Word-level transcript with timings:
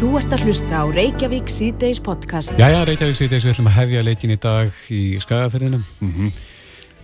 Þú 0.00 0.14
ert 0.16 0.32
að 0.32 0.46
hlusta 0.48 0.78
á 0.80 0.84
Reykjavík 0.88 1.50
síðdeis 1.52 1.98
podcast. 2.00 2.54
Jæja, 2.56 2.78
Reykjavík 2.88 3.18
síðdeis, 3.18 3.44
við 3.44 3.52
ætlum 3.52 3.66
að 3.68 3.74
hefja 3.76 4.04
leikin 4.06 4.32
í 4.32 4.38
dag 4.40 4.78
í 4.88 5.00
skagaferðinum. 5.20 5.82
Mm 6.00 6.12
-hmm. 6.14 6.30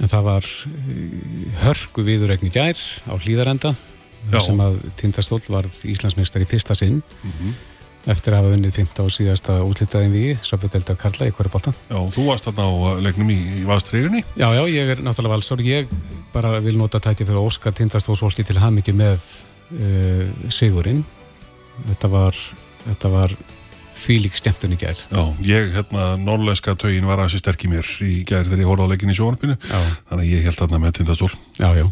En 0.00 0.08
það 0.08 0.22
var 0.24 0.44
uh, 0.48 1.60
hörku 1.60 2.04
viðurregni 2.06 2.48
gær 2.48 2.80
á 3.04 3.14
hlýðarenda 3.20 3.74
sem 4.40 4.60
að 4.60 4.80
Tindastóll 4.96 5.42
varð 5.44 5.76
Íslandsmeistar 5.84 6.40
í 6.40 6.48
fyrsta 6.48 6.74
sinn. 6.74 7.02
Mm 7.22 7.32
-hmm 7.36 7.56
eftir 8.06 8.34
að 8.34 8.38
hafa 8.38 8.52
vunnið 8.54 8.76
15 8.76 9.02
á 9.02 9.06
síðasta 9.10 9.54
útlitaðin 9.66 10.12
við 10.14 10.38
Söpudeld 10.46 10.90
af 10.92 10.98
Karla 11.00 11.26
í 11.26 11.32
hverju 11.34 11.50
bólta 11.50 11.72
Já, 11.90 11.98
þú 12.14 12.26
varst 12.28 12.46
þarna 12.46 12.62
á 12.62 12.70
uh, 12.70 13.00
leiknum 13.02 13.32
í, 13.34 13.38
í 13.60 13.64
valstriðunni 13.66 14.22
Já, 14.38 14.46
já, 14.54 14.62
ég 14.70 14.92
er 14.94 15.02
náttúrulega 15.02 15.34
valsár 15.34 15.62
ég 15.66 15.90
bara 16.32 16.60
vil 16.62 16.76
nota 16.78 17.00
tæti 17.02 17.26
fyrir 17.26 17.42
Óskar 17.42 17.74
Tindastóðsvolki 17.74 18.46
til 18.46 18.60
ham 18.62 18.78
ekki 18.78 18.94
með 18.94 19.26
uh, 19.74 20.22
Sigurinn 20.54 21.02
þetta 21.90 22.12
var, 22.12 22.38
þetta 22.86 23.12
var 23.12 23.36
lík 23.96 24.36
stjæmtun 24.36 24.74
í 24.74 24.78
gær. 24.78 24.98
Já, 25.08 25.22
ég, 25.46 25.70
hérna, 25.74 26.16
norrlæska 26.20 26.74
tögin 26.78 27.06
var 27.08 27.18
aðeins 27.22 27.40
sterk 27.40 27.64
í 27.64 27.68
mér 27.72 27.86
í 28.04 28.24
gær 28.28 28.44
þegar 28.44 28.60
ég 28.60 28.68
horfði 28.68 28.84
á 28.84 28.92
leikin 28.92 29.12
í 29.12 29.16
sjónarpinu 29.16 29.56
þannig 29.62 30.20
að 30.20 30.26
ég 30.28 30.44
held 30.44 30.58
þarna 30.60 30.80
með 30.82 30.92
tindastól. 30.98 31.30
Já, 31.56 31.68
já, 31.78 31.86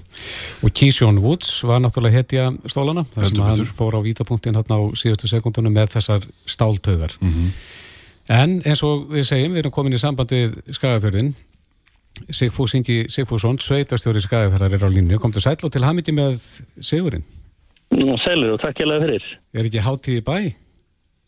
og 0.61 0.75
Keyshawn 0.81 1.23
Woods 1.25 1.63
var 1.65 1.81
náttúrulega 1.81 2.21
hetja 2.21 2.51
stólana 2.69 3.07
þar 3.15 3.31
sem 3.31 3.41
hann 3.45 3.65
fór 3.79 3.97
á 3.97 4.01
vítapunktin 4.05 4.59
hérna 4.59 4.77
á 4.77 4.83
síðustu 5.01 5.31
sekundunum 5.31 5.75
með 5.75 5.97
þessar 5.97 6.29
stáltögar 6.45 7.17
mm 7.21 7.33
-hmm. 7.33 7.49
en 8.29 8.63
eins 8.65 8.83
og 8.85 9.09
við 9.09 9.25
segjum, 9.31 9.53
við 9.53 9.65
erum 9.65 9.73
komin 9.73 9.97
í 9.97 10.03
sambandið 10.03 10.61
Skagafjörðin 10.71 11.35
Sigfús 12.31 12.75
Ingi 12.75 13.09
Sigfússon, 13.09 13.59
sveitastjóri 13.59 14.21
Skagafjörðar 14.21 14.77
er 14.77 14.85
á 14.87 14.91
línu, 14.93 15.19
kom 15.19 15.33
til 15.33 15.43
sæl 15.43 15.57
og 15.63 15.73
til 15.73 15.85
hamiti 15.85 16.13
með 16.13 16.39
Sigurinn. 16.81 17.25
Sælur 17.91 18.53
og 18.55 18.61
takk 18.63 18.79
ég 18.79 20.55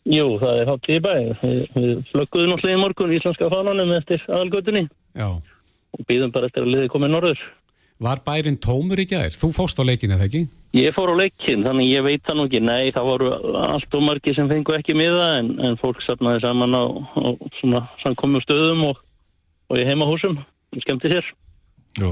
Jú, 0.07 0.25
það 0.39 0.61
er 0.61 0.69
hátt 0.71 0.87
í 0.87 0.97
bæ. 1.03 1.13
Við, 1.41 1.61
við 1.75 1.93
flögguðum 2.13 2.51
náttúrulega 2.53 2.77
í 2.77 2.81
morgun 2.81 3.15
íslenska 3.17 3.49
fánanum 3.51 3.95
eftir 3.97 4.23
aðalgötunni 4.29 4.87
og 5.17 6.03
býðum 6.07 6.31
bara 6.35 6.47
eftir 6.47 6.63
að 6.63 6.75
liði 6.75 6.91
komið 6.93 7.13
norður. 7.13 7.41
Var 7.97 8.21
bærin 8.21 8.59
tómur 8.61 8.99
í 9.01 9.07
gæðir? 9.09 9.33
Þú 9.33 9.49
fóst 9.55 9.79
á 9.81 9.83
leikin 9.87 10.13
eða 10.13 10.27
ekki? 10.27 10.43
Ég 10.77 10.93
fór 10.93 11.09
á 11.09 11.15
leikin, 11.17 11.63
þannig 11.65 11.89
ég 11.89 12.05
veit 12.05 12.21
það 12.27 12.37
nú 12.37 12.45
ekki. 12.45 12.61
Nei, 12.61 12.91
það 12.93 13.09
voru 13.09 13.31
allt 13.63 13.97
og 13.97 14.05
margi 14.05 14.35
sem 14.37 14.51
fengu 14.51 14.75
ekki 14.77 14.95
miða 14.97 15.31
en, 15.39 15.49
en 15.65 15.79
fólk 15.81 16.03
sapnaði 16.05 16.43
saman 16.45 16.77
á, 16.77 16.83
á 16.85 17.27
svona 17.57 17.81
samkommu 18.03 18.43
stöðum 18.45 18.85
og, 18.91 19.01
og 19.73 19.81
í 19.81 19.87
heimahúsum. 19.89 20.37
Það 20.75 20.85
skemmti 20.85 21.13
sér. 21.15 21.31
Já. 21.97 22.11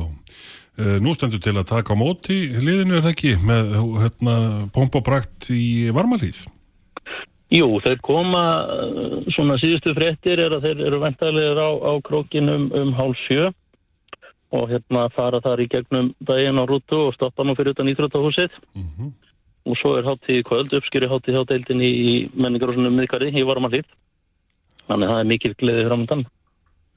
Uh, 0.76 0.98
nú 1.00 1.14
stendur 1.16 1.40
til 1.40 1.54
að 1.54 1.70
taka 1.70 1.94
á 1.94 2.02
móti 2.02 2.42
liðinu 2.58 2.98
er 2.98 3.06
það 3.06 3.14
ekki 3.14 3.36
með 3.46 3.70
hérna, 4.02 4.36
pompoprakt 4.76 5.52
í 5.54 5.94
varmalíð? 5.96 6.42
Jú, 7.54 7.68
þeir 7.86 8.00
koma, 8.02 8.46
uh, 8.66 9.20
svona 9.36 9.60
síðustu 9.62 9.94
fréttir 9.94 10.42
er 10.42 10.56
að 10.56 10.66
þeir 10.66 10.80
eru 10.88 11.02
ventalegir 11.04 11.60
á, 11.62 11.70
á 11.78 11.94
krókin 12.02 12.50
um, 12.50 12.72
um 12.74 12.94
hálf 12.98 13.20
sjö 13.28 13.52
og 14.56 14.72
hérna 14.72 15.06
fara 15.14 15.42
þar 15.44 15.62
í 15.62 15.68
gegnum 15.70 16.10
daginn 16.26 16.58
á 16.58 16.64
rútu 16.66 16.98
og 17.08 17.14
stoppa 17.16 17.46
nú 17.46 17.56
fyrir 17.58 17.76
utan 17.76 17.90
Íþróttahúsið 17.92 18.50
mm 18.74 18.88
-hmm. 18.88 19.12
og 19.66 19.78
svo 19.78 19.98
er 19.98 20.08
hátt 20.10 20.26
í 20.30 20.42
kvöld, 20.42 20.74
uppskýri 20.74 21.10
hátt 21.10 21.30
í 21.30 21.36
háteildin 21.38 21.82
í, 21.82 21.92
í 22.10 22.14
menningar 22.34 22.70
og 22.70 22.76
svona 22.76 22.90
miðkari 22.90 23.30
í 23.30 23.46
varmalíð. 23.46 23.86
Þannig 24.88 25.08
að 25.08 25.12
það 25.12 25.20
er 25.20 25.32
mikil 25.34 25.54
gleðið 25.54 25.88
framöndan. 25.90 26.26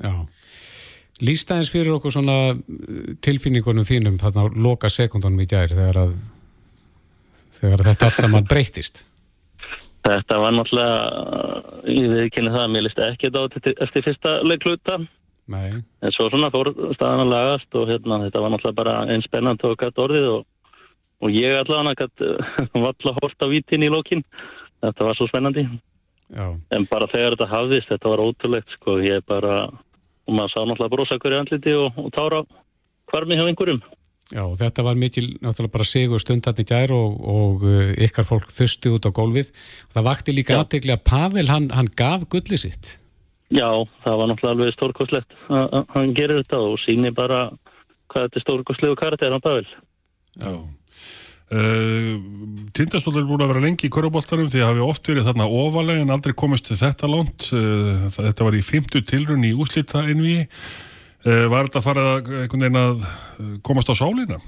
Já. 0.04 0.12
Lýstæðins 1.20 1.70
fyrir 1.70 1.92
okkur 1.92 2.12
svona 2.12 2.54
uh, 2.54 3.14
tilfinningunum 3.20 3.84
þínum 3.84 4.18
þarna 4.18 4.44
á 4.44 4.46
loka 4.54 4.88
sekundunum 4.88 5.40
í 5.40 5.46
gæri 5.46 5.74
þegar 5.74 5.98
að, 6.04 6.16
þegar 7.52 7.80
að 7.80 7.88
þetta 7.90 8.04
allt 8.06 8.20
saman 8.22 8.44
breytist? 8.44 9.07
Þetta 10.08 10.36
var 10.40 10.54
náttúrulega, 10.56 10.98
ég 11.92 12.10
veit 12.12 12.26
ekki 12.26 12.44
það, 12.48 12.66
mér 12.72 12.84
listi 12.86 13.04
ekki 13.04 13.30
þetta 13.34 13.72
eftir 13.84 14.04
fyrsta 14.06 14.34
leikluta. 14.46 14.98
Nei. 15.52 15.80
En 16.04 16.14
svo 16.14 16.28
svona 16.28 16.50
fór 16.52 16.70
staðan 16.96 17.24
að 17.24 17.32
lagast 17.32 17.76
og 17.80 17.90
hérna, 17.90 18.20
þetta 18.26 18.44
var 18.44 18.52
náttúrulega 18.54 18.78
bara 18.78 18.94
einn 19.08 19.24
spennant 19.24 19.64
og 19.64 19.76
gætt 19.80 20.00
orðið 20.04 20.28
og, 20.32 20.46
og 21.24 21.34
ég 21.34 21.56
allavega 21.56 22.06
gætt 22.06 22.24
valla 22.86 23.14
hort 23.20 23.44
á 23.44 23.46
vítin 23.52 23.84
í 23.84 23.92
lókin. 23.92 24.24
Þetta 24.84 25.08
var 25.08 25.18
svo 25.18 25.28
spennandi. 25.28 25.66
Já. 26.28 26.46
En 26.76 26.88
bara 26.88 27.08
þegar 27.12 27.36
þetta 27.36 27.52
hafðist, 27.52 27.92
þetta 27.92 28.12
var 28.12 28.24
ótrúlegt, 28.24 28.74
sko, 28.76 28.98
ég 29.04 29.24
bara, 29.28 29.60
og 30.28 30.36
maður 30.36 30.54
sá 30.54 30.60
náttúrulega 30.62 30.94
brosakur 30.94 31.36
í 31.36 31.40
andliti 31.40 31.76
og, 31.76 32.00
og 32.00 32.12
tára 32.16 32.42
hvarmi 33.12 33.40
hjá 33.40 33.48
einhverjum. 33.48 33.80
Já, 34.28 34.42
þetta 34.60 34.84
var 34.84 34.98
mikil, 35.00 35.26
náttúrulega 35.40 35.72
bara 35.78 35.88
sigur 35.88 36.20
stundarni 36.20 36.64
gær 36.68 36.92
og, 36.92 37.14
og 37.32 37.62
uh, 37.64 37.92
ykkar 38.04 38.26
fólk 38.28 38.50
þusti 38.52 38.92
út 38.92 39.08
á 39.08 39.10
gólfið. 39.16 39.52
Það 39.94 40.08
vakti 40.10 40.34
líka 40.36 40.58
aðtegli 40.58 40.92
að 40.92 41.04
Pavel, 41.08 41.46
hann, 41.48 41.70
hann 41.72 41.88
gaf 41.96 42.26
gullið 42.28 42.64
sitt. 42.66 42.90
Já, 43.48 43.68
það 44.04 44.18
var 44.20 44.28
náttúrulega 44.28 44.54
alveg 44.54 44.74
stórkoslegt. 44.76 45.36
Hann 45.94 46.10
gerir 46.16 46.42
þetta 46.42 46.58
og 46.60 46.76
sýnir 46.82 47.14
bara 47.16 47.46
hvað 48.12 48.26
þetta 48.26 48.40
er 48.40 48.44
stórkoslegu 48.44 48.98
karakter 49.00 49.32
á 49.32 49.40
Pavel. 49.40 49.64
Já. 50.36 50.52
Uh, 51.48 52.20
Tindastóll 52.76 53.22
er 53.22 53.24
búin 53.24 53.40
að 53.40 53.54
vera 53.54 53.62
lengi 53.64 53.88
í 53.88 53.92
korubóltarum 53.92 54.50
því 54.52 54.60
að 54.60 54.68
hafi 54.68 54.82
oft 54.84 55.08
verið 55.08 55.30
þarna 55.30 55.46
ofalega 55.62 56.04
en 56.04 56.12
aldrei 56.12 56.34
komist 56.36 56.68
þetta 56.68 57.08
langt. 57.08 57.48
Uh, 57.56 58.04
þetta 58.12 58.44
var 58.44 58.58
í 58.58 58.64
fymtu 58.64 59.00
tilrunni 59.00 59.54
í 59.54 59.56
úslita 59.56 60.04
innvíi. 60.12 60.44
Uh, 61.28 61.44
var 61.52 61.66
þetta 61.66 61.80
að 61.82 61.84
fara 61.84 62.04
einhvern 62.16 62.62
veginn 62.64 62.80
að 62.80 63.02
komast 63.66 63.90
á 63.92 63.94
sálinna? 63.98 64.38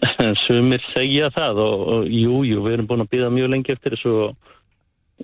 Sumir 0.44 0.82
segja 0.92 1.30
það 1.32 1.60
og, 1.64 1.84
og 1.94 2.10
jú, 2.12 2.42
jú, 2.44 2.60
við 2.66 2.74
erum 2.74 2.88
búin 2.90 3.04
að 3.04 3.12
býða 3.14 3.30
mjög 3.32 3.52
lengi 3.54 3.72
eftir 3.72 3.96
þessu 3.96 4.12
og 4.26 4.50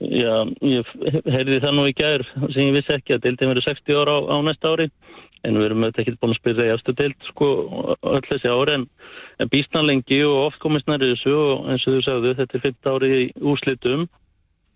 já, 0.01 0.33
ég 0.65 0.89
heyrði 1.33 1.61
það 1.65 1.77
nú 1.77 1.87
í 1.89 1.95
gær 1.97 2.25
sem 2.53 2.63
ég 2.67 2.75
vissi 2.77 2.97
ekki 2.97 3.17
að 3.17 3.27
deildin 3.27 3.53
verið 3.53 3.69
60 3.71 4.01
ára 4.01 4.17
á, 4.17 4.21
á 4.33 4.37
næsta 4.45 4.73
ári 4.73 4.89
en 5.47 5.57
við 5.57 5.67
erum 5.69 5.85
auðvitað 5.85 6.03
ekki 6.03 6.17
búin 6.21 6.35
að 6.35 6.41
spyrja 6.41 6.69
í 6.69 6.75
afstu 6.75 6.95
deild 6.99 7.29
sko 7.31 7.49
öll 7.97 8.25
þessi 8.27 8.53
ári 8.53 8.77
en, 8.77 8.87
en 9.41 9.53
býstan 9.53 9.89
lengi 9.89 10.21
og 10.27 10.39
oft 10.47 10.61
komist 10.63 10.89
næri 10.91 11.13
þessu 11.13 11.35
og 11.37 11.69
eins 11.73 11.87
og 11.87 11.97
þú 11.97 12.05
sagðu 12.07 12.35
þetta 12.41 12.59
er 12.59 12.65
15 12.67 12.95
ári 12.95 13.13
í 13.17 13.27
úslitum 13.53 14.07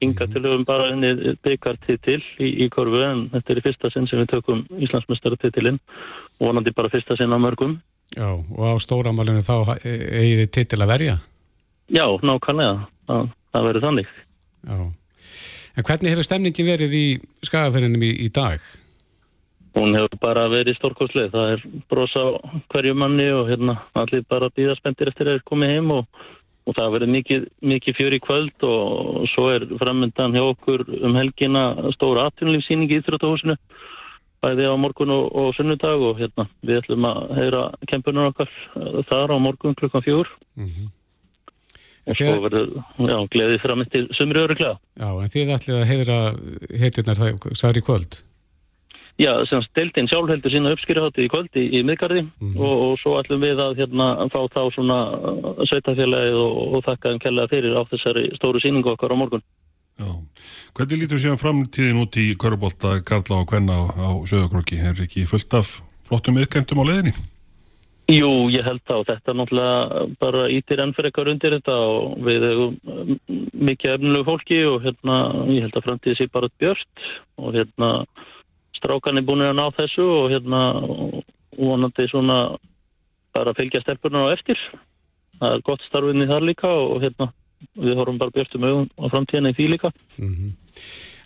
Inga 0.00 0.26
til 0.32 0.40
höfum 0.40 0.64
bara 0.64 0.88
henni 0.94 1.34
byggartitil 1.44 2.22
í, 2.40 2.48
í 2.64 2.68
korfu 2.72 3.02
en 3.04 3.26
þetta 3.34 3.52
er 3.52 3.60
í 3.60 3.64
fyrsta 3.66 3.90
sinn 3.92 4.08
sem 4.08 4.22
við 4.22 4.30
tökum 4.32 4.62
Íslandsmestaratitilinn 4.86 5.76
og 5.76 6.46
vonandi 6.46 6.72
bara 6.76 6.92
fyrsta 6.92 7.18
sinn 7.20 7.36
á 7.36 7.38
mörgum. 7.40 7.76
Já, 8.16 8.30
og 8.32 8.64
á 8.64 8.74
stóramálinu 8.80 9.44
þá 9.44 9.76
eigið 9.84 10.40
þið 10.40 10.50
titil 10.56 10.80
að 10.80 10.92
verja? 10.94 11.18
Já, 11.90 12.06
nákvæmlega. 12.06 12.88
Það, 13.10 13.28
það 13.52 13.68
verður 13.68 13.86
þannig. 13.86 14.10
Já. 14.64 14.78
En 15.76 15.86
hvernig 15.86 16.14
hefur 16.14 16.26
stemningin 16.26 16.70
verið 16.70 16.96
í 16.96 17.06
skagaferðinum 17.46 18.02
í, 18.06 18.10
í 18.24 18.28
dag? 18.34 18.64
Hún 19.78 19.94
hefur 19.94 20.18
bara 20.22 20.48
verið 20.50 20.78
stórkosleið. 20.80 21.30
Það 21.34 21.52
er 21.54 21.64
brosa 21.92 22.24
hverju 22.72 22.96
manni 22.98 23.28
og 23.36 23.52
hérna 23.52 23.76
allir 24.00 24.24
bara 24.30 24.50
býðarspendir 24.56 25.12
eftir 25.12 25.34
að 25.34 25.44
koma 25.46 25.70
heim 25.70 25.92
og 25.94 26.08
og 26.70 26.76
það 26.78 26.92
verður 26.94 27.12
mikið, 27.16 27.46
mikið 27.72 27.96
fjör 27.98 28.14
í 28.14 28.20
kvöld 28.22 28.66
og 28.68 29.24
svo 29.32 29.48
er 29.50 29.66
framöndan 29.80 30.36
hjá 30.36 30.44
okkur 30.44 30.84
um 31.00 31.18
helgina 31.18 31.64
stóra 31.96 32.28
atvinnulífsýning 32.30 32.92
í 32.92 33.00
Íþrótahúsinu 33.00 33.56
bæði 34.40 34.70
á 34.70 34.74
morgun 34.80 35.12
og, 35.16 35.26
og 35.36 35.50
sunnudag 35.56 36.06
og 36.06 36.20
hérna 36.20 36.46
við 36.62 36.80
ætlum 36.80 37.08
að 37.10 37.34
heyra 37.40 37.66
kempunar 37.90 38.30
okkar 38.30 38.54
þar 39.10 39.34
á 39.34 39.38
morgun 39.42 39.76
klukkan 39.76 40.06
fjúr 40.06 40.30
mm 40.56 40.70
-hmm. 40.70 40.88
og 42.06 42.16
svo 42.16 42.38
verður 42.46 42.68
já, 43.10 43.18
gleðið 43.34 43.62
fram 43.66 43.82
eftir 43.84 44.08
sumri 44.16 44.40
öru 44.40 44.56
glæða 44.56 44.78
Já, 44.96 45.10
en 45.22 45.32
þið 45.34 45.54
ætlum 45.56 45.80
að 45.82 45.90
heyra 45.92 46.18
heiturnar 46.82 47.20
það 47.20 47.54
sær 47.54 47.76
í 47.76 47.84
kvöld 47.84 48.22
Já, 49.20 49.34
sem 49.50 49.60
steltinn 49.66 50.08
sjálf 50.08 50.30
heldur 50.32 50.52
sína 50.52 50.70
uppskýrihátið 50.72 51.26
í 51.26 51.30
kvöldi 51.32 51.64
í, 51.66 51.80
miðgarði 51.84 52.22
mm 52.24 52.30
-hmm. 52.40 52.60
og, 52.64 52.84
og 52.84 52.92
svo 53.02 53.18
ætlum 53.20 53.42
við 53.44 53.58
að 53.60 53.82
hérna 53.82 54.06
fá 54.32 54.40
þá 54.54 54.62
svona 54.72 54.98
uh, 55.12 55.50
sveitafélagið 55.68 56.38
og, 56.40 56.60
og 56.78 56.84
þakka 56.86 57.10
þeim 57.10 57.20
kellaða 57.24 57.52
fyrir 57.52 57.76
á 57.76 57.82
þessari 57.90 58.24
stóru 58.38 58.62
síningu 58.64 58.94
okkar 58.94 59.12
á 59.12 59.20
morgun. 59.20 59.44
Já, 60.00 60.08
hvernig 60.72 61.02
lítur 61.02 61.20
sér 61.20 61.36
framtíðin 61.36 62.00
út 62.00 62.16
í 62.16 62.32
Körubólta, 62.40 62.94
Karla 63.04 63.42
og 63.42 63.50
Kvenna 63.50 63.76
á, 63.76 63.82
á 63.92 64.08
Söðakrokki? 64.24 64.80
Er 64.80 64.96
ekki 65.04 65.26
fullt 65.28 65.52
af 65.52 65.82
flottum 66.08 66.40
yðkendum 66.40 66.80
á 66.80 66.88
leðinni? 66.88 67.12
Jú, 68.10 68.48
ég 68.50 68.64
held 68.66 68.80
það 68.88 69.02
og 69.02 69.06
þetta 69.06 69.34
náttúrulega 69.36 70.06
bara 70.18 70.48
ítir 70.50 70.80
enn 70.82 70.96
fyrir 70.96 71.10
eitthvað 71.10 71.28
undir 71.34 71.54
þetta 71.58 71.76
og 71.76 72.16
við 72.26 72.46
hefum 72.48 72.72
mikið 73.68 73.92
efnilegu 73.92 74.26
fólki 74.26 74.64
og 74.66 74.80
hérna 74.82 75.20
ég 75.52 75.66
held 75.66 75.76
að 75.76 75.86
framtíði 75.86 76.16
sé 76.18 76.26
bara 76.32 76.50
björnt 76.58 77.04
og 77.38 77.54
hérna 77.54 77.90
strákan 78.80 79.20
er 79.20 79.26
búin 79.28 79.44
að 79.46 79.58
ná 79.58 79.66
þessu 79.76 80.06
og 80.16 80.32
hérna 80.32 80.62
vonandi 81.58 82.08
svona 82.10 82.40
bara 83.36 83.54
fylgja 83.54 83.84
stelpunar 83.84 84.32
á 84.32 84.34
eftir. 84.34 84.58
Það 85.38 85.54
er 85.54 85.64
gott 85.68 85.86
starfinni 85.86 86.28
þar 86.28 86.48
líka 86.48 86.72
og 86.72 87.04
hérna 87.04 87.30
við 87.76 88.00
horfum 88.00 88.18
bara 88.20 88.34
björntum 88.34 88.66
auðum 88.66 88.90
á 88.96 89.04
framtíðina 89.12 89.52
í 89.52 89.56
því 89.56 89.70
líka. 89.74 89.92
Mm 90.18 90.34
-hmm. 90.34 90.52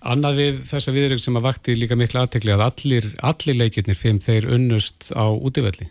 Annað 0.04 0.40
við 0.40 0.56
þessa 0.68 0.92
viðrögg 0.92 1.22
sem 1.22 1.36
að 1.38 1.46
vakti 1.46 1.74
líka 1.78 1.96
miklu 1.96 2.20
aðtekli 2.20 2.52
að 2.52 2.64
allir, 2.66 3.06
allir 3.24 3.56
leikirnir 3.56 3.96
fimm 3.96 4.20
þeir 4.20 4.50
unnust 4.52 5.08
á 5.16 5.32
útífelli 5.32 5.88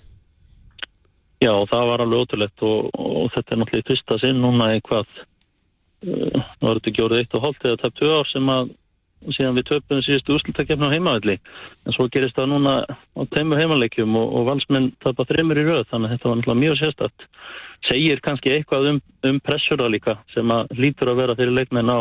Já, 1.41 1.51
það 1.71 1.87
var 1.89 2.03
alveg 2.03 2.21
ótrúlegt 2.23 2.63
og, 2.63 2.91
og 2.93 3.31
þetta 3.33 3.55
er 3.55 3.59
náttúrulega 3.59 3.83
í 3.83 3.87
fyrsta 3.89 4.19
sinn 4.21 4.39
núna 4.43 4.69
eitthvað 4.75 5.07
uh, 5.17 6.37
var 6.61 6.77
þetta 6.77 6.91
ekki 6.91 7.05
orðið 7.07 7.23
eitt 7.23 7.37
og 7.39 7.47
hálft 7.47 7.65
eða 7.67 7.81
tæpt 7.81 7.97
tvö 7.99 8.11
ár 8.13 8.29
sem 8.29 8.53
að 8.53 8.71
síðan 9.31 9.57
við 9.57 9.67
töpum 9.69 10.01
síðustu 10.05 10.35
úrslutakefni 10.35 10.89
á 10.89 10.93
heimavalli 10.93 11.37
en 11.37 11.95
svo 11.95 12.07
gerist 12.11 12.35
það 12.37 12.49
núna 12.53 12.73
á 12.89 13.21
teimu 13.35 13.59
heimaleikjum 13.59 14.17
og, 14.19 14.27
og 14.37 14.47
valsmenn 14.49 14.91
tapa 15.03 15.25
þreymur 15.29 15.61
í 15.61 15.67
rauð 15.67 15.85
þannig 15.91 16.09
að 16.09 16.15
þetta 16.15 16.29
var 16.29 16.39
náttúrulega 16.39 16.63
mjög 16.63 16.79
sérstatt 16.81 17.27
segir 17.89 18.23
kannski 18.23 18.53
eitthvað 18.55 18.89
um, 18.91 18.99
um 19.29 19.39
pressura 19.43 19.89
líka 19.91 20.17
sem 20.33 20.51
að 20.55 20.75
lítur 20.79 21.13
að 21.13 21.23
vera 21.23 21.37
fyrir 21.39 21.57
leikmenn 21.57 21.91
á, 21.91 21.99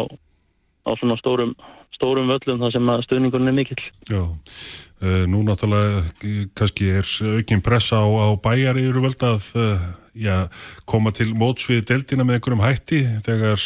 á 0.87 0.91
svona 0.99 1.19
stórum 1.21 1.55
stórum 2.03 2.31
völlum 2.33 2.63
þar 2.65 2.75
sem 2.75 2.91
að 2.91 3.07
stöðningunni 3.07 3.53
er 3.53 3.59
mikill 3.61 3.83
Já, 4.11 4.23
uh, 4.27 5.25
nú 5.31 5.45
náttúrulega 5.47 6.03
uh, 6.03 6.45
kannski 6.59 6.91
er 6.99 7.09
aukinn 7.39 7.63
pressa 7.63 8.03
á, 8.03 8.07
á 8.11 8.29
bæjar 8.43 8.83
yfir 8.83 9.01
völd 9.07 9.27
að 9.31 9.49
uh, 9.63 9.89
já, 10.19 10.37
koma 10.85 11.15
til 11.15 11.31
mótsvið 11.39 11.87
deltina 11.89 12.27
með 12.27 12.41
einhverjum 12.41 12.67
hætti 12.67 13.01
þegar 13.25 13.57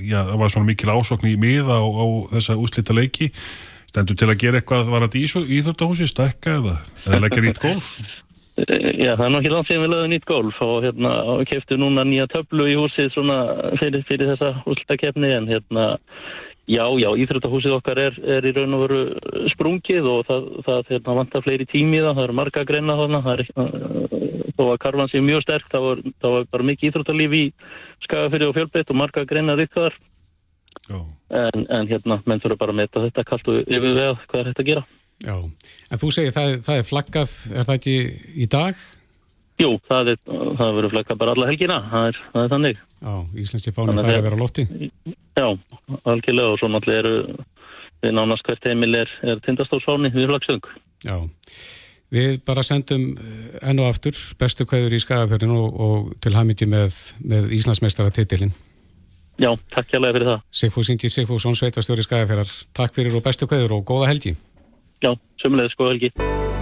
já, 0.00 0.20
það 0.30 0.38
var 0.40 0.54
svona 0.54 0.70
mikil 0.70 0.94
ásokn 0.94 1.28
í 1.28 1.36
miða 1.36 1.76
á, 1.76 1.84
á 1.84 2.06
þessa 2.38 2.56
úslita 2.56 2.96
leiki 2.96 3.28
stendur 3.94 4.18
til 4.18 4.30
að 4.30 4.40
gera 4.42 4.60
eitthvað 4.60 4.90
var 4.90 5.04
þetta 5.06 5.20
í 5.20 5.56
Íþróttahúsi, 5.58 6.08
stekka 6.10 6.58
eða, 6.58 6.78
eða 7.06 7.24
leggja 7.26 7.44
nýtt 7.44 7.60
golf? 7.62 7.94
Já, 8.54 9.16
það 9.18 9.24
er 9.24 9.32
nokkið 9.34 9.50
langt 9.50 9.66
sem 9.66 9.80
við 9.82 9.88
lögum 9.90 10.10
nýtt 10.12 10.26
golf 10.30 10.58
og 10.62 10.84
hérna 10.84 11.12
keftu 11.50 11.78
núna 11.78 12.04
nýja 12.06 12.28
töflu 12.30 12.68
í 12.70 12.76
húsið 12.78 13.08
svona 13.10 13.38
fyrir, 13.80 14.04
fyrir 14.06 14.30
þessa 14.30 14.50
úslita 14.70 14.98
kefni 15.00 15.32
en 15.34 15.48
hérna 15.50 15.86
Já, 16.64 16.84
já, 16.96 17.10
Íþróttahúsið 17.20 17.74
okkar 17.76 17.98
er, 18.00 18.14
er 18.24 18.46
í 18.48 18.52
raun 18.56 18.76
og 18.78 18.86
veru 18.86 19.00
sprungið 19.52 20.06
og 20.08 20.22
það, 20.24 20.46
það 20.64 20.92
hérna, 20.94 21.16
vantar 21.18 21.44
fleiri 21.44 21.66
tími 21.68 21.98
það, 22.00 22.14
það 22.16 22.24
eru 22.24 22.36
marga 22.38 22.64
greina 22.70 22.96
þarna, 22.96 23.20
það 23.26 23.34
er, 23.34 23.50
uh, 23.60 24.48
þó 24.56 24.62
að 24.70 24.80
karvan 24.86 25.10
sé 25.12 25.20
mjög 25.20 25.44
sterk, 25.44 25.68
það 25.74 25.84
var, 25.84 26.00
það 26.24 26.36
var 26.38 26.48
bara 26.56 26.68
mikið 26.70 26.88
íþróttalíf 26.88 27.36
í 27.36 27.42
skagafyrði 28.06 28.48
og 28.48 28.56
fjölbeitt 28.56 28.94
og 28.94 29.00
marga 29.02 29.26
greina 29.28 29.58
ríkðar, 29.60 30.00
en, 30.88 31.66
en 31.68 31.92
hérna, 31.92 32.20
menn 32.24 32.40
þurfa 32.40 32.60
bara 32.64 32.72
að 32.72 32.80
meta 32.80 33.04
þetta 33.04 33.28
kallt 33.28 33.52
og 33.52 33.60
yfir 33.64 33.88
veð 34.00 34.24
hvað 34.24 34.40
er 34.40 34.50
þetta 34.50 34.64
að 34.64 34.70
gera. 34.70 34.86
Já, 35.24 35.36
en 35.44 36.00
þú 36.00 36.12
segir 36.16 36.34
það, 36.34 36.58
það 36.64 36.80
er 36.80 36.88
flaggað, 36.88 37.38
er 37.52 37.68
það 37.68 37.76
ekki 37.76 37.98
í 38.40 38.48
dag? 38.56 38.84
Jú, 39.62 39.70
það 39.86 40.14
er, 40.14 40.20
það 40.26 40.72
verður 40.78 40.92
flaggað 40.96 41.18
bara 41.20 41.34
alla 41.36 41.48
helgina, 41.50 41.76
það 41.92 42.08
er, 42.08 42.20
það 42.32 42.46
er 42.46 42.52
þannig. 42.54 42.80
Já, 43.04 43.12
Íslenski 43.44 43.72
fánin 43.76 44.00
fær 44.00 44.16
að 44.16 44.26
vera 44.26 44.38
á 44.38 44.42
lofti. 44.42 44.64
Já, 45.38 45.46
algjörlega 46.02 46.50
og 46.50 46.58
svo 46.58 46.70
náttúrulega 46.72 47.04
eru 47.04 47.44
við 48.04 48.14
nánast 48.18 48.48
hvert 48.48 48.68
heimil 48.68 48.98
er, 48.98 49.12
er 49.22 49.40
tindastórsfáni 49.44 50.10
við 50.14 50.26
flaggsöng. 50.32 50.68
Já, 51.06 51.16
við 52.14 52.40
bara 52.46 52.64
sendum 52.66 53.12
eh, 53.14 53.58
enn 53.70 53.82
og 53.82 53.92
aftur 53.92 54.18
bestu 54.40 54.66
kvæður 54.68 54.96
í 54.96 55.02
skagafjörðinu 55.04 55.60
og, 55.60 55.80
og 55.86 56.10
til 56.24 56.34
hamingi 56.34 56.68
með, 56.70 56.98
með 57.22 57.54
Íslandsmeistara 57.58 58.14
titilinn. 58.14 58.54
Já, 59.38 59.50
takk 59.74 59.90
hjálpa 59.90 60.12
fyrir 60.14 60.30
það. 60.30 60.42
Sigfús 60.54 60.90
Ingi 60.92 61.10
Sigfússon, 61.10 61.56
sveitastjóri 61.58 62.04
skagafjörðar. 62.06 62.50
Takk 62.76 62.94
fyrir 62.94 63.16
og 63.18 63.24
bestu 63.24 63.48
kvæður 63.50 63.78
og 63.78 63.86
góða 63.88 64.10
helgi. 64.12 64.34
Já, 65.04 65.10
sömulegis 65.42 65.74
góða 65.76 65.92
helgi. 65.92 66.08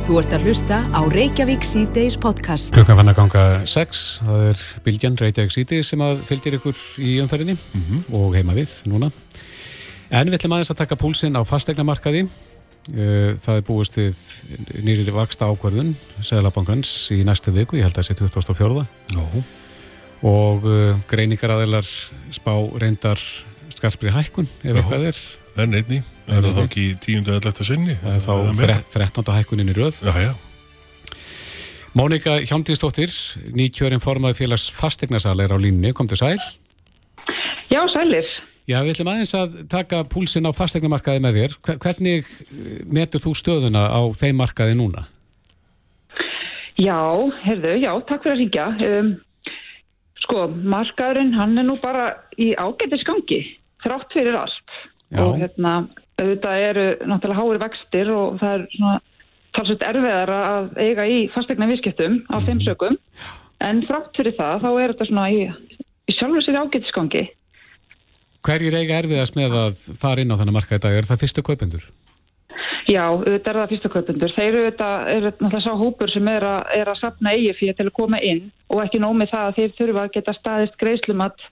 Þú 0.03 0.17
ert 0.19 0.33
að 0.35 0.47
hlusta 0.49 0.81
á 0.91 1.01
Reykjavík 1.07 1.63
C-Days 1.63 2.17
podcast. 2.19 2.73
Klukkan 2.75 2.97
fann 2.99 3.11
að 3.13 3.19
ganga 3.21 3.43
6, 3.71 4.01
það 4.27 4.47
er 4.49 4.63
Bilgjan 4.83 5.19
Reykjavík 5.21 5.53
C-Days 5.55 5.91
sem 5.93 6.01
að 6.03 6.25
fylgir 6.27 6.57
ykkur 6.59 6.81
í 6.99 7.13
umferðinni 7.23 7.55
mm 7.55 7.85
-hmm. 7.85 8.01
og 8.19 8.35
heima 8.35 8.57
við 8.57 8.73
núna. 8.91 9.13
En 10.11 10.27
við 10.27 10.41
ætlum 10.41 10.57
aðeins 10.57 10.73
að 10.75 10.81
taka 10.83 10.99
púlsinn 10.99 11.39
á 11.39 11.43
fastegnamarkaði. 11.47 12.27
Eh, 12.91 13.39
það 13.39 13.57
er 13.57 13.63
búist 13.63 13.95
við 13.97 14.17
nýri 14.83 15.13
vaksta 15.15 15.47
ákverðun 15.47 15.95
Sæðalabankans 16.19 17.13
í 17.15 17.23
næstu 17.23 17.53
viku, 17.55 17.77
ég 17.77 17.87
held 17.87 17.95
að 17.95 18.03
það 18.03 18.09
sé 18.09 18.15
2004. 18.19 18.87
No. 19.15 19.45
Og 20.23 20.67
uh, 20.67 20.99
greiningar 21.07 21.51
aðeinar 21.51 21.87
spá 22.31 22.55
reyndar 22.75 23.19
skarpri 23.71 24.11
hækkun 24.11 24.49
ef 24.65 24.77
eitthvað 24.77 25.07
er. 25.13 25.23
En 25.63 25.75
einni. 25.75 26.03
Er 26.31 26.45
það 26.45 26.57
þá 26.57 26.63
ekki 26.65 26.87
tíundu 27.03 27.35
eða 27.35 27.49
letta 27.49 27.67
sinni? 27.67 27.99
Það 28.03 28.15
er 28.15 28.25
þá 28.25 28.91
þrettnanda 28.95 29.37
hækkunin 29.39 29.73
í 29.73 29.77
röð. 29.77 30.01
Já, 30.07 30.15
já. 30.29 30.33
Mónika 31.93 32.39
Hjóndíðsdóttir, 32.41 33.13
nýkjörinn 33.53 34.01
formaði 34.01 34.39
félags 34.39 34.71
fastegnarsal 34.73 35.37
er 35.45 35.53
á 35.53 35.59
línni, 35.61 35.91
kom 35.93 36.09
til 36.09 36.17
sæl. 36.17 36.39
Já, 37.69 37.83
sælir. 37.93 38.31
Já, 38.71 38.79
við 38.81 38.95
ætlum 38.95 39.11
aðeins 39.11 39.35
að 39.37 39.57
taka 39.69 40.05
púlsinn 40.09 40.47
á 40.49 40.55
fastegnamarkaði 40.55 41.21
með 41.25 41.39
þér. 41.41 41.57
Hvernig 41.83 42.31
eh, 42.31 42.79
metur 42.87 43.21
þú 43.21 43.35
stöðuna 43.37 43.89
á 43.91 44.01
þeim 44.17 44.39
markaði 44.41 44.79
núna? 44.79 45.05
Já, 46.81 46.97
herðu, 47.45 47.75
já, 47.83 47.91
takk 48.09 48.25
fyrir 48.25 48.37
að 48.37 48.41
ringja. 48.41 48.67
Um, 48.89 49.11
sko, 50.23 50.47
markaðurinn, 50.49 51.35
hann 51.37 51.59
er 51.61 51.67
nú 51.69 51.77
bara 51.83 52.07
í 52.41 52.53
ágættisgangi, 52.57 53.43
þrátt 53.85 54.17
fyrir 54.17 54.39
allt. 54.39 54.79
Já. 55.13 55.21
Og 55.27 55.37
hérna, 55.43 55.75
auðvitað 56.23 56.65
eru 56.69 56.87
náttúrulega 57.11 57.43
háir 57.43 57.63
vextir 57.67 58.13
og 58.15 58.41
það 58.41 58.57
er 58.57 58.67
svona 58.77 58.97
talsveit 59.53 59.87
erfiðar 59.91 60.35
að 60.39 60.73
eiga 60.81 61.07
í 61.11 61.21
fastegna 61.35 61.69
viðskiptum 61.71 62.19
á 62.33 62.37
þeim 62.41 62.59
mhm. 62.59 62.65
sögum 62.67 62.99
en 63.63 63.85
frátt 63.89 64.17
fyrir 64.17 64.39
það 64.39 64.65
þá 64.65 64.71
er 64.73 64.95
þetta 64.95 65.09
svona 65.11 65.29
í, 65.31 65.45
í 66.09 66.17
sjálfur 66.17 66.47
sér 66.47 66.61
ágætisgangi 66.63 67.27
Hverjir 68.43 68.75
eiga 68.75 68.97
erfiðast 68.99 69.37
með 69.39 69.53
að 69.55 69.83
fara 69.95 70.23
inn 70.23 70.33
á 70.35 70.39
þannig 70.41 70.57
marka 70.57 70.75
í 70.75 70.83
dag? 70.83 70.97
Er 70.99 71.07
það 71.07 71.21
fyrstu 71.21 71.45
kaupendur? 71.47 71.85
Já, 72.91 73.05
auðvitað 73.07 73.51
er 73.53 73.59
það 73.61 73.69
fyrstu 73.71 73.91
kaupendur. 73.93 74.33
Þeir 74.35 74.57
eru 74.59 74.73
náttúrulega 74.73 75.61
sá 75.63 75.73
hópur 75.79 76.11
sem 76.11 76.31
er 76.33 76.47
að, 76.49 76.65
er 76.75 76.91
að 76.91 76.99
sapna 76.99 77.35
eigi 77.37 77.53
fyrir 77.61 77.77
til 77.79 77.87
að 77.87 77.95
koma 78.01 78.19
inn 78.19 78.49
og 78.67 78.83
ekki 78.83 78.99
nómið 79.03 79.31
það 79.31 79.47
að 79.47 79.61
þeir 79.61 79.77
þurfa 79.79 80.03
að 80.03 80.15
geta 80.17 80.35
staðist 80.41 80.79
greiðslum 80.81 81.23
að 81.23 81.47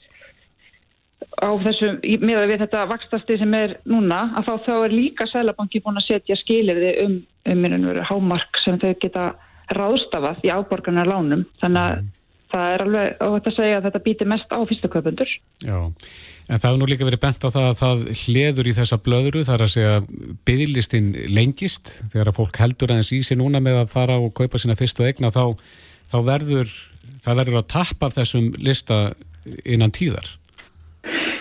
á 1.41 1.51
þessu, 1.65 1.91
með 2.21 2.39
að 2.39 2.49
við 2.53 2.63
þetta 2.65 2.87
vakstasti 2.91 3.37
sem 3.41 3.55
er 3.59 3.77
núna, 3.89 4.23
að 4.39 4.49
þá, 4.49 4.55
þá 4.67 4.73
er 4.77 4.95
líka 4.95 5.27
Sælabanki 5.31 5.83
búin 5.85 6.01
að 6.01 6.09
setja 6.09 6.39
skilirði 6.39 6.95
um, 7.05 7.21
um 7.51 7.63
minnum 7.65 8.01
hámark 8.09 8.61
sem 8.65 8.79
þau 8.81 8.93
geta 9.03 9.29
ráðstafað 9.77 10.43
í 10.47 10.53
áborgarnar 10.53 11.09
lánum. 11.09 11.47
Þannig 11.63 11.87
að 11.87 11.95
mm. 11.97 12.11
það 12.55 12.75
er 12.75 12.85
alveg 12.87 13.15
á 13.17 13.27
þetta 13.27 13.53
að 13.53 13.59
segja 13.61 13.79
að 13.79 13.89
þetta 13.89 14.03
býti 14.09 14.29
mest 14.29 14.53
á 14.53 14.59
fyrstuköpundur 14.71 15.33
Já, 15.63 15.79
en 16.51 16.59
það 16.59 16.67
hefur 16.67 16.81
nú 16.83 16.91
líka 16.91 17.09
verið 17.09 17.23
bent 17.25 17.47
á 17.47 17.49
það 17.55 17.69
að 17.69 17.81
það 17.81 18.05
hleður 18.25 18.71
í 18.71 18.77
þessa 18.81 19.01
blöðuru 19.07 19.47
þar 19.47 19.67
að 19.67 19.75
segja 19.77 19.97
bygglistin 20.49 21.11
lengist. 21.31 21.95
Þegar 22.13 22.33
að 22.33 22.41
fólk 22.41 22.63
heldur 22.65 22.95
aðeins 22.95 23.15
í 23.17 23.23
sig 23.27 23.41
núna 23.41 23.63
með 23.65 23.85
að 23.85 23.93
fara 23.95 24.19
og 24.21 24.35
kaupa 24.37 24.61
sína 24.61 24.79
fyrstu 24.79 25.07
egna 25.07 25.33
þá, 25.35 25.55
þá 26.11 26.19
verður 26.27 26.77
það 27.21 27.43
verður 27.43 27.61
að 27.61 27.71
tappa 27.75 28.11
þessum 28.15 28.53
lista 28.61 29.01
innan 29.65 29.93
tíðar 29.95 30.29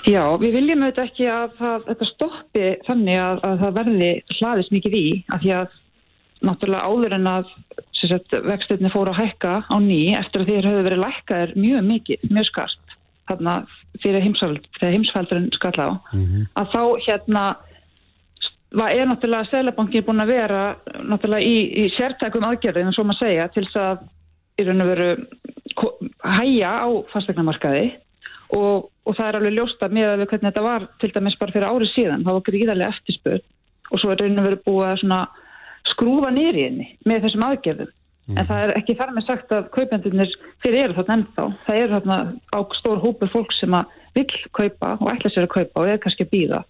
Já, 0.09 0.23
við 0.41 0.56
viljum 0.57 0.83
auðvitað 0.85 1.09
ekki 1.09 1.27
að 1.29 1.56
það, 1.59 1.85
þetta 1.89 2.07
stoppi 2.09 2.65
þannig 2.88 3.21
að, 3.21 3.42
að 3.45 3.63
það 3.63 3.78
verði 3.78 4.11
hlaðist 4.39 4.73
mikið 4.73 4.97
í 4.97 5.06
af 5.35 5.44
því 5.44 5.56
að 5.59 5.78
náttúrulega 6.49 6.89
áður 6.89 7.16
en 7.18 7.30
að 7.30 7.49
vextinni 8.47 8.92
fóru 8.94 9.11
að 9.11 9.19
hækka 9.19 9.54
á 9.68 9.75
ný 9.83 9.99
eftir 10.16 10.44
að 10.44 10.51
þeir 10.54 10.68
höfðu 10.69 10.85
verið 10.87 11.01
lækkaðir 11.04 11.56
mjög 11.59 11.81
mikið, 11.89 12.28
mjög 12.31 12.47
skart 12.47 12.95
þarna 13.30 13.56
fyrir 14.04 14.25
heimsfældurinn 14.25 15.49
skall 15.54 15.75
á 15.83 15.89
mm 15.92 16.23
-hmm. 16.25 16.45
að 16.61 16.71
þá 16.73 16.83
hérna 17.07 17.44
er 18.94 19.06
náttúrulega 19.09 19.49
Sælabankin 19.49 20.06
búin 20.06 20.23
að 20.23 20.31
vera 20.33 20.61
náttúrulega 21.04 21.44
í, 21.44 21.57
í 21.83 21.89
sértækum 21.97 22.47
aðgerðin 22.47 22.94
svo 22.95 23.04
maður 23.04 23.28
segja 23.28 23.47
til 23.54 23.66
þess 23.66 23.81
að 23.83 23.97
í 24.59 24.66
raun 24.68 24.83
og 24.83 24.89
veru 24.94 25.09
hæja 26.39 26.71
á 26.78 26.87
fastegnamarkaði 27.13 27.85
og, 28.56 28.89
og 29.06 29.18
það 29.18 29.27
er 29.27 29.37
alveg 29.39 29.56
ljósta 29.57 29.89
með 29.94 30.09
að 30.13 30.25
hvernig 30.25 30.47
þetta 30.49 30.65
var 30.65 30.87
til 31.01 31.11
dæmis 31.15 31.37
bara 31.39 31.56
fyrir 31.56 31.69
árið 31.69 31.94
síðan 31.94 32.25
þá 32.25 32.31
var 32.31 32.47
gríðarlega 32.47 32.95
eftirspöð 32.95 33.39
og 33.89 34.01
svo 34.01 34.11
er 34.13 34.23
raun 34.23 34.41
og 34.41 34.49
verið 34.49 34.65
búið 34.65 35.06
að 35.13 35.27
skrúfa 35.89 36.33
nýri 36.33 36.65
inni 36.69 36.89
með 37.07 37.23
þessum 37.25 37.45
aðgerðum 37.47 37.91
mm. 37.91 38.35
en 38.37 38.49
það 38.49 38.63
er 38.65 38.73
ekki 38.77 38.97
þar 38.99 39.13
með 39.15 39.29
sagt 39.29 39.53
að 39.56 39.69
kaupendunir 39.75 40.33
fyrir 40.63 40.83
eru 40.87 40.97
þarna 40.97 41.18
ennþá 41.19 41.47
það 41.68 41.79
eru 41.83 41.95
þarna 41.97 42.19
á 42.53 42.59
stór 42.79 42.99
hópur 43.06 43.31
fólk 43.33 43.56
sem 43.57 43.77
að 43.77 43.95
vil 44.18 44.27
kaupa 44.57 44.95
og 44.97 45.13
ætla 45.13 45.31
sér 45.33 45.47
að 45.47 45.56
kaupa 45.56 45.83
og 45.83 45.89
er 45.89 46.03
kannski 46.03 46.27
að 46.27 46.35
býða 46.35 46.65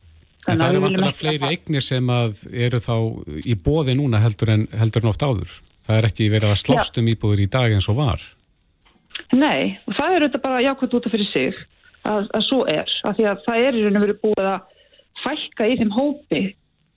En 0.48 0.59
það 0.59 0.71
eru 0.71 0.83
vantilega 0.86 1.15
fleiri 1.17 1.50
eignir 1.51 1.83
sem 1.83 2.12
að 2.13 2.43
eru 2.67 2.79
þá 2.81 2.95
í 3.43 3.55
bóði 3.59 3.95
núna 4.00 4.21
heldur 4.24 4.53
en, 4.53 4.65
heldur 4.79 5.03
en 5.03 5.12
oft 5.12 5.25
áður. 5.25 5.55
Það 5.83 5.98
er 5.98 6.07
ekki 6.09 6.29
verið 6.31 6.53
að 6.53 6.62
slástum 6.62 7.09
íbúður 7.12 7.43
í 7.43 7.48
dag 7.51 7.74
eins 7.75 7.89
og 7.91 8.00
var. 8.00 8.24
Nei, 9.36 9.77
og 9.86 9.93
það 9.98 10.13
er 10.13 10.24
auðvitað 10.24 10.45
bara 10.45 10.63
jákvæmt 10.65 10.95
út 10.98 11.07
af 11.07 11.13
fyrir 11.13 11.29
sig 11.29 11.57
að, 12.09 12.29
að 12.33 12.45
svo 12.48 12.62
er, 12.71 12.93
af 13.05 13.17
því 13.17 13.27
að 13.29 13.43
það 13.45 13.65
er 13.65 13.77
í 13.77 13.83
raun 13.83 14.00
og 14.00 14.05
verið 14.05 14.21
búið 14.24 14.50
að 14.50 14.59
fælka 15.24 15.67
í 15.67 15.75
þeim 15.79 15.93
hópi 15.98 16.41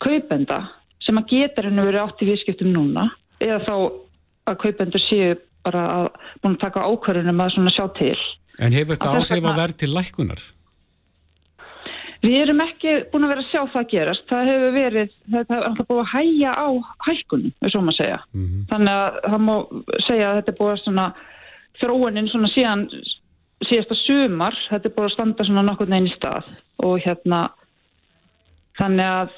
kaupenda 0.03 0.61
sem 1.03 1.19
að 1.19 1.35
geta 1.35 1.67
raun 1.67 1.83
og 1.83 1.89
verið 1.91 2.05
átt 2.05 2.23
í 2.23 2.31
viðskiptum 2.31 2.73
núna 2.73 3.09
eða 3.43 3.61
þá 3.67 3.75
að 4.51 4.59
kaupendur 4.65 5.05
séu 5.09 5.37
bara 5.67 5.85
að 5.99 6.09
búin 6.43 6.57
að 6.57 6.65
taka 6.65 6.87
ákvarðunum 6.89 7.45
að 7.45 7.55
svona 7.55 7.75
sjá 7.75 7.85
til. 7.99 8.19
En 8.59 8.75
hefur 8.75 8.97
þetta 8.97 9.13
áhrif 9.13 9.47
að 9.53 9.61
verði 9.61 9.79
til 9.83 9.93
lækunar? 9.93 10.43
Við 12.23 12.37
erum 12.39 12.61
ekki 12.63 12.93
búin 13.11 13.27
að 13.27 13.33
vera 13.33 13.43
að 13.43 13.49
sjá 13.51 13.61
það 13.73 13.81
að 13.81 13.93
gerast. 13.93 14.25
Það 14.31 14.49
hefur 14.53 14.75
verið, 14.77 15.15
þetta 15.35 15.57
er 15.57 15.65
alltaf 15.67 15.89
búið 15.89 16.03
að 16.03 16.13
hæja 16.13 16.53
á 16.55 16.69
hækkunum, 17.09 17.55
við 17.59 17.73
svo 17.73 17.83
maður 17.83 17.99
segja. 17.99 18.19
Mm 18.31 18.45
-hmm. 18.45 18.67
Þannig 18.71 18.99
að 18.99 19.17
það 19.33 19.43
má 19.47 19.55
segja 20.07 20.29
að 20.29 20.37
þetta 20.39 20.53
er 20.53 20.59
búið 20.61 20.73
að 20.73 20.83
svona 20.85 21.07
þróunin 21.83 22.31
svona 22.31 22.51
síðan 22.53 22.87
síðasta 23.69 23.97
sumar, 23.99 24.57
þetta 24.71 24.89
er 24.89 24.95
búin 24.97 25.09
að 25.09 25.15
standa 25.17 25.47
svona 25.47 25.67
nokkur 25.67 25.91
neginn 25.91 26.11
í 26.11 26.15
stað 26.15 26.49
og 26.83 26.97
hérna 27.05 27.43
þannig 28.79 29.07
að 29.07 29.37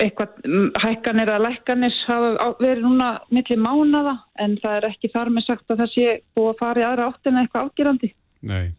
eitthvað 0.00 0.36
hækkanir 0.80 1.28
eða 1.28 1.44
lækkanir 1.44 1.96
hafa 2.08 2.50
verið 2.60 2.84
núna 2.86 3.10
millir 3.34 3.60
mánada 3.60 4.16
en 4.40 4.56
það 4.62 4.76
er 4.78 4.88
ekki 4.90 5.12
þar 5.12 5.32
með 5.34 5.46
sagt 5.50 5.72
að 5.72 5.82
það 5.82 5.94
sé 5.94 6.06
búið 6.36 6.52
að 6.54 6.60
fara 6.62 6.82
í 6.82 6.86
aðra 6.88 7.08
áttina 7.10 7.44
eitthvað 7.44 7.66
afgerandi. 7.68 8.12
Nei. 8.48 8.72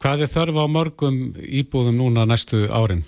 Hvað 0.00 0.24
er 0.24 0.32
þörfa 0.32 0.64
á 0.64 0.68
mörgum 0.72 1.18
íbúðum 1.60 1.98
núna 2.00 2.24
næstu 2.28 2.64
árin? 2.72 3.04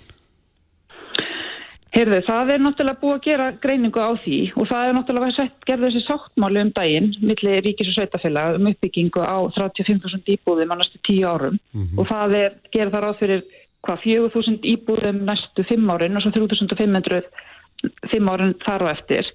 Heyrðu, 1.93 2.19
það 2.25 2.51
er 2.55 2.61
náttúrulega 2.63 3.01
búið 3.03 3.15
að 3.15 3.25
gera 3.27 3.47
greiningu 3.61 4.01
á 4.01 4.11
því 4.23 4.37
og 4.57 4.69
það 4.71 4.87
er 4.87 4.95
náttúrulega 4.97 5.27
að 5.29 5.35
sett, 5.37 5.57
gerða 5.69 5.89
þessi 5.91 6.05
sáttmáli 6.07 6.63
um 6.63 6.71
daginn 6.73 7.09
millir 7.21 7.59
ríkis 7.61 7.91
og 7.91 7.97
sveitafélag 7.99 8.57
um 8.57 8.69
uppbyggingu 8.71 9.21
á 9.21 9.37
35.000 9.59 10.33
íbúðum 10.33 10.73
á 10.73 10.75
næstu 10.79 10.97
tíu 11.05 11.27
árum. 11.29 11.59
Mm 11.73 11.83
-hmm. 11.83 11.99
og 11.99 12.07
það 12.09 12.35
er, 12.39 12.55
gera 12.73 12.93
það 12.95 13.03
ráð 13.05 13.19
fyrir 13.19 13.43
hvað 13.83 14.03
4.000 14.07 14.69
íbúðum 14.73 15.21
næstu 15.27 15.65
fimm 15.69 15.89
árin 15.91 16.17
og 16.17 16.23
svo 16.23 16.31
3.500 16.31 17.21
fimm 18.11 18.29
árin 18.31 18.55
þar 18.65 18.85
á 18.87 18.93
eftir. 18.95 19.25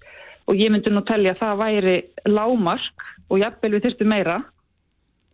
Og 0.49 0.57
ég 0.57 0.73
myndi 0.73 0.91
nú 0.91 1.05
telja 1.05 1.35
að 1.37 1.43
það 1.43 1.61
væri 1.62 1.97
lámark 2.27 3.09
og 3.29 3.38
jafnvel 3.43 3.75
við 3.77 3.85
þurftum 3.85 4.09
meira. 4.15 4.38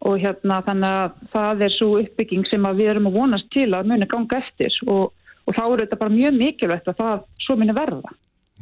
Og 0.05 0.19
hérna 0.21 0.61
þannig 0.67 0.97
að 1.01 1.13
það 1.33 1.63
er 1.65 1.77
svo 1.79 1.91
uppbygging 2.03 2.49
sem 2.51 2.65
við 2.75 2.91
erum 2.91 3.07
að 3.09 3.17
vonast 3.21 3.49
til 3.55 3.71
að 3.73 3.87
muni 3.89 4.07
ganga 4.11 4.41
eftir. 4.43 4.75
Og, 4.91 5.13
og 5.45 5.57
þá 5.57 5.65
er 5.65 5.85
þetta 5.85 6.01
bara 6.01 6.15
mjög 6.15 6.39
mikilvægt 6.41 6.91
að 6.93 7.01
það 7.01 7.25
svo 7.47 7.57
muni 7.61 7.77
verða 7.77 8.15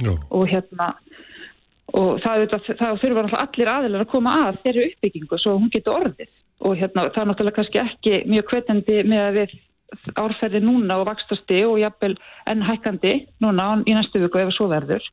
Jó. 0.03 0.15
og 0.31 0.47
hérna 0.51 0.89
og 1.93 2.23
það, 2.25 2.47
það 2.79 3.01
þurfa 3.03 3.25
alltaf 3.25 3.43
allir 3.43 3.73
aðilar 3.73 4.05
að 4.07 4.13
koma 4.15 4.37
að 4.47 4.63
þeirri 4.65 4.87
uppbyggingu 4.91 5.39
svo 5.41 5.59
hún 5.59 5.73
getur 5.75 5.99
orðið 5.99 6.31
og 6.63 6.79
hérna 6.79 7.09
það 7.11 7.23
er 7.23 7.29
náttúrulega 7.31 7.59
kannski 7.59 7.83
ekki 7.83 8.15
mjög 8.31 8.49
kvetandi 8.53 8.99
með 9.11 9.25
að 9.27 9.39
við 9.41 9.57
árferði 10.23 10.63
núna 10.65 10.99
og 11.01 11.09
vakstasti 11.11 11.59
og 11.69 11.81
jafnvel 11.83 12.15
enn 12.49 12.65
hækkandi 12.65 13.13
núna 13.45 13.75
í 13.85 13.97
næstu 13.97 14.23
viku 14.23 14.41
ef 14.41 14.55
svo 14.57 14.71
verður 14.73 15.05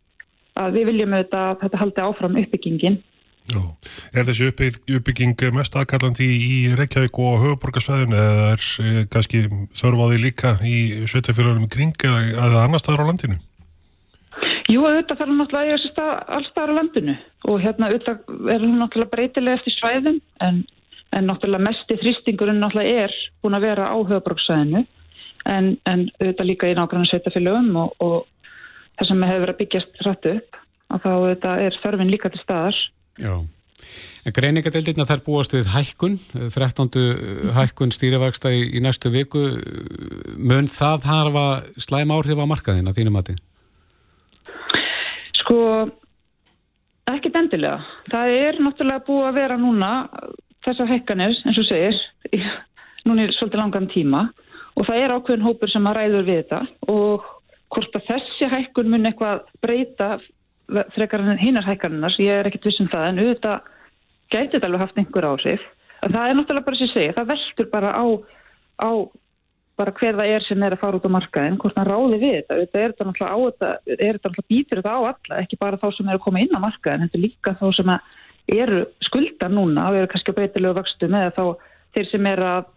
að 0.60 0.78
við 0.78 0.92
viljum 0.92 1.16
auðvitað 1.16 1.50
að 1.50 1.62
þetta 1.64 1.82
haldi 1.82 2.06
áfram 2.06 2.38
uppbyggingin. 2.42 2.98
Já, 3.50 3.62
er 4.13 4.27
þessi 4.27 4.50
uppbygging 4.51 5.44
mest 5.56 5.75
aðkallandi 5.79 6.27
í 6.29 6.56
Reykjavík 6.77 7.20
og 7.24 7.44
höfuborgarsvæðin 7.44 8.15
eða 8.15 8.48
er 8.53 8.65
eh, 8.86 9.03
kannski 9.12 9.46
þörfaði 9.79 10.24
líka 10.24 10.56
í 10.65 10.79
sveitafélagunum 11.10 11.68
í 11.68 11.72
kring 11.74 12.06
eða, 12.06 12.65
annar 12.65 12.84
staðar 12.84 13.06
á 13.06 13.10
landinu? 13.10 13.39
Jú, 14.70 14.84
auðvitað 14.86 15.24
þarf 15.24 15.34
náttúrulega 15.34 15.62
að 15.63 15.70
eiga 15.72 15.79
stað, 15.86 16.12
alls 16.38 16.51
staðar 16.53 16.74
á 16.74 16.77
landinu. 16.77 17.15
Og 17.50 17.63
hérna 17.63 17.89
auðvitað 17.89 18.51
er 18.53 18.65
hún 18.68 18.77
náttúrulega 18.77 19.13
breytilega 19.15 19.58
eftir 19.58 19.75
svæðum 19.79 20.20
en 20.46 20.62
en 21.18 21.25
náttúrulega 21.25 21.65
mesti 21.65 21.98
þrýstingurinn 22.01 22.62
náttúrulega 22.62 23.06
er 23.06 23.15
búin 23.41 23.58
að 23.58 23.65
vera 23.65 23.89
á 23.89 23.98
höfabróksvæðinu 23.98 24.84
en, 25.50 25.72
en 25.89 26.06
auðvitað 26.20 26.50
líka 26.50 26.70
í 26.70 26.75
nákvæmlega 26.77 27.12
sveitafélögum 27.13 27.70
og, 27.82 27.96
og 28.03 28.18
það 29.00 29.10
sem 29.10 29.25
hefur 29.25 29.44
verið 29.44 29.56
að 29.56 29.62
byggjast 29.63 30.03
rættu 30.06 30.34
upp 30.38 30.60
að 30.89 31.03
þá 31.06 31.10
auðvitað 31.15 31.63
er 31.65 31.79
þörfin 31.84 32.13
líka 32.13 32.34
til 32.34 32.44
staðar 32.44 32.82
Já, 33.20 33.34
en 34.24 34.36
greiningadeildina 34.36 35.06
þær 35.08 35.22
búast 35.26 35.54
við 35.56 35.70
hækkun 35.74 36.18
13. 36.32 36.90
hækkun 37.56 37.92
stýrivægsta 37.92 38.52
í, 38.56 38.62
í 38.78 38.84
næstu 38.84 39.12
viku 39.12 39.42
mun 40.40 40.70
það 40.72 41.08
harfa 41.10 41.46
slæm 41.82 42.14
áhrif 42.16 42.40
á 42.40 42.46
markaðin 42.48 42.88
að 42.88 43.02
þínum 43.02 43.18
mati? 43.20 43.36
Sko 45.42 45.60
ekkit 47.12 47.40
endilega 47.42 47.82
það 48.12 48.36
er 48.38 48.62
náttúrulega 48.64 49.06
búið 49.08 49.28
að 49.28 49.40
vera 49.42 49.60
núna 49.60 49.92
þessar 50.66 50.92
hækkanir, 50.94 51.36
eins 51.48 51.60
og 51.60 51.68
segir, 51.68 52.00
núna 53.08 53.26
er 53.26 53.36
svolítið 53.36 53.64
langan 53.64 53.92
tíma 53.92 54.26
og 54.80 54.88
það 54.88 55.04
er 55.04 55.16
ákveðin 55.18 55.48
hópur 55.48 55.72
sem 55.72 55.92
að 55.92 56.00
ræður 56.00 56.28
við 56.28 56.42
þetta 56.44 56.62
og 56.94 57.30
hvort 57.70 58.00
að 58.00 58.12
þessi 58.14 58.50
hækkun 58.54 58.92
mun 58.94 59.08
eitthvað 59.10 59.44
breyta 59.64 60.14
frekar 60.96 61.24
hinnar 61.40 61.68
hækkaninnar, 61.68 62.16
ég 62.22 62.42
er 62.42 62.50
ekkert 62.50 62.70
vissum 62.70 62.90
það, 62.92 63.08
en 63.10 63.24
auðvitað 63.24 63.70
gæti 64.30 64.54
þetta 64.56 64.70
alveg 64.70 64.84
haft 64.86 65.02
einhver 65.02 65.30
áhrif. 65.30 65.66
Það 66.00 66.22
er 66.26 66.38
náttúrulega 66.38 66.68
bara 66.68 66.80
sem 66.80 66.92
segir, 66.94 67.16
það 67.18 67.32
veldur 67.34 67.70
bara 67.74 67.92
á, 67.96 68.06
á 68.86 68.92
bara 69.80 69.94
hver 69.96 70.18
það 70.20 70.34
er 70.36 70.46
sem 70.46 70.64
er 70.64 70.76
að 70.76 70.82
fara 70.82 71.00
út 71.00 71.08
á 71.08 71.16
markaðin, 71.16 71.58
hvort 71.60 71.78
það 71.78 71.90
ráði 71.90 72.18
við 72.20 72.34
þetta, 72.38 72.58
þetta 72.62 72.80
er 72.80 72.94
þetta 72.94 73.06
náttúrulega 73.08 73.36
á 73.36 73.40
þetta, 73.46 73.70
er 73.96 74.00
þetta 74.00 74.32
náttúrulega 74.32 74.52
býtur 74.52 74.82
þetta 74.82 74.96
á 74.96 75.00
alla, 75.00 75.40
ekki 75.40 75.60
bara 75.62 75.80
þá 75.80 75.88
sem 75.96 76.10
er 76.10 76.18
að 76.18 76.26
koma 76.26 76.42
inn 76.44 76.58
á 76.58 76.66
markaðin, 76.66 77.06
þetta 77.06 77.20
er 77.20 77.24
líka 77.24 77.54
þá 77.60 77.66
sem 77.78 77.94
að 77.94 78.18
eru 78.60 78.82
skuldar 79.06 79.54
núna 79.54 79.86
og 79.88 80.00
eru 80.00 80.10
kannski 80.12 80.34
á 80.36 80.38
breytilegu 80.40 80.78
vöxtu 80.80 81.10
með 81.12 81.32
þá 81.38 81.44
þeir 81.96 82.10
sem 82.10 82.30
er 82.32 82.44
að, 82.50 82.70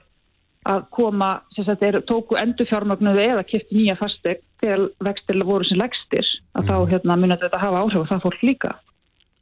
að 0.68 0.84
koma, 0.94 1.32
sem 1.56 1.66
sagt, 1.66 1.82
er, 1.86 1.98
tóku 2.06 2.38
endur 2.38 2.68
fjármagnuðu 2.70 3.24
eða 3.24 3.44
kipti 3.48 3.78
nýja 3.78 3.96
fasteg 3.98 4.42
þegar 4.62 4.84
vextilega 5.02 5.48
voru 5.48 5.66
sem 5.66 5.80
legstir 5.80 6.26
að 6.54 6.62
mm. 6.62 6.68
þá 6.68 6.74
mhm. 6.76 6.90
hérna 6.92 7.18
munið 7.18 7.44
þetta 7.46 7.62
hafa 7.64 7.82
áhrif 7.82 8.02
og 8.02 8.10
það 8.10 8.26
fólk 8.26 8.44
líka. 8.46 8.74